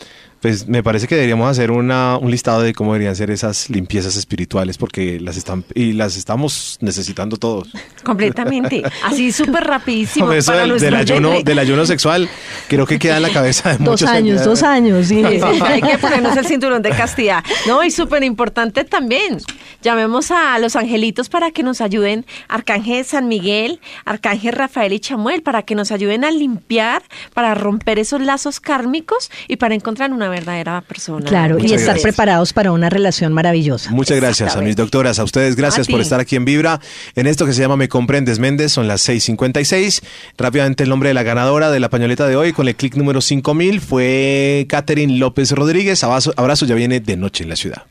pues 0.43 0.67
me 0.67 0.83
parece 0.83 1.07
que 1.07 1.15
deberíamos 1.15 1.49
hacer 1.49 1.71
una, 1.71 2.19
un 2.19 2.33
listado 2.33 2.63
de 2.63 2.75
cómo 2.75 2.93
deberían 2.93 3.15
ser 3.15 3.31
esas 3.31 3.71
limpiezas 3.71 4.17
espirituales, 4.17 4.77
porque 4.77 5.21
las 5.21 5.37
están 5.37 5.65
y 5.73 5.93
las 5.93 6.17
estamos 6.17 6.79
necesitando 6.81 7.37
todos. 7.37 7.69
Completamente. 8.03 8.83
Así 9.05 9.31
súper 9.31 9.63
rapidísimo. 9.63 10.33
Eso 10.33 10.51
para 10.51 10.67
del, 10.67 10.81
del 10.81 10.97
ayuno, 10.97 11.31
oyente. 11.31 11.49
del 11.49 11.59
ayuno 11.61 11.87
sexual, 11.87 12.29
creo 12.67 12.87
que 12.87 12.99
queda 12.99 13.19
en 13.19 13.23
la 13.23 13.31
cabeza 13.31 13.71
de 13.71 13.79
Dos 13.79 13.89
muchos. 13.89 14.09
años, 14.09 14.45
dos 14.45 14.65
años, 14.65 15.07
sí. 15.07 15.23
Hay 15.63 15.81
que 15.81 15.97
ponernos 15.99 16.37
el 16.37 16.45
cinturón 16.45 16.83
de 16.83 16.91
castidad. 16.91 17.45
No, 17.69 17.85
y 17.85 17.93
súper 17.93 18.25
importante 18.25 18.83
también. 18.83 19.39
Llamemos 19.81 20.33
a 20.33 20.59
los 20.59 20.75
angelitos 20.75 21.29
para 21.29 21.53
que 21.53 21.63
nos 21.63 21.81
ayuden, 21.81 22.27
Arcángel 22.49 23.05
San 23.05 23.29
Miguel, 23.29 23.81
Arcángel 24.05 24.55
Rafael 24.55 24.93
y 24.93 24.99
Chamuel, 24.99 25.43
para 25.43 25.63
que 25.63 25.77
nos 25.77 25.93
ayuden 25.93 26.25
a 26.25 26.33
limpiar, 26.33 27.05
para 27.33 27.55
romper 27.55 28.01
esos 28.01 28.21
lazos 28.21 28.59
kármicos 28.59 29.31
y 29.47 29.57
para 29.57 29.77
encontrar 29.77 30.13
una 30.13 30.32
verdadera 30.33 30.81
persona. 30.81 31.25
Claro, 31.25 31.59
y 31.59 31.67
estar 31.67 31.81
gracias. 31.81 32.03
preparados 32.03 32.53
para 32.53 32.73
una 32.73 32.91
relación 32.91 33.33
maravillosa. 33.33 33.91
Muchas 33.93 34.17
gracias 34.17 34.57
a 34.57 34.61
mis 34.61 34.75
doctoras, 34.75 35.19
a 35.19 35.25
ustedes 35.25 35.55
gracias 35.55 35.89
A 35.89 35.91
por 35.91 36.01
estar 36.01 36.19
aquí 36.19 36.35
en 36.37 36.45
Vibra, 36.45 36.81
en 37.15 37.27
esto 37.27 37.47
que 37.47 37.53
se 37.53 37.61
llama 37.61 37.77
Me 37.77 37.89
Comprendes 37.89 38.39
Méndez, 38.39 38.73
son 38.73 38.89
las 38.89 39.09
6.56. 39.09 40.03
Rápidamente 40.37 40.83
el 40.83 40.89
nombre 40.89 41.11
de 41.11 41.15
la 41.15 41.23
ganadora 41.23 41.71
de 41.71 41.79
la 41.79 41.89
pañoleta 41.89 42.27
de 42.27 42.37
hoy 42.37 42.53
con 42.53 42.67
el 42.67 42.75
clic 42.75 42.97
número 42.97 43.21
5000 43.21 43.81
fue 43.81 44.67
Catherine 44.69 45.19
López 45.19 45.53
Rodríguez. 45.53 46.03
Abrazo, 46.03 46.33
abrazo 46.37 46.67
ya 46.67 46.75
viene 46.75 47.01
de 47.01 47.17
noche 47.17 47.45
en 47.45 47.51
la 47.51 47.57
ciudad. 47.57 47.85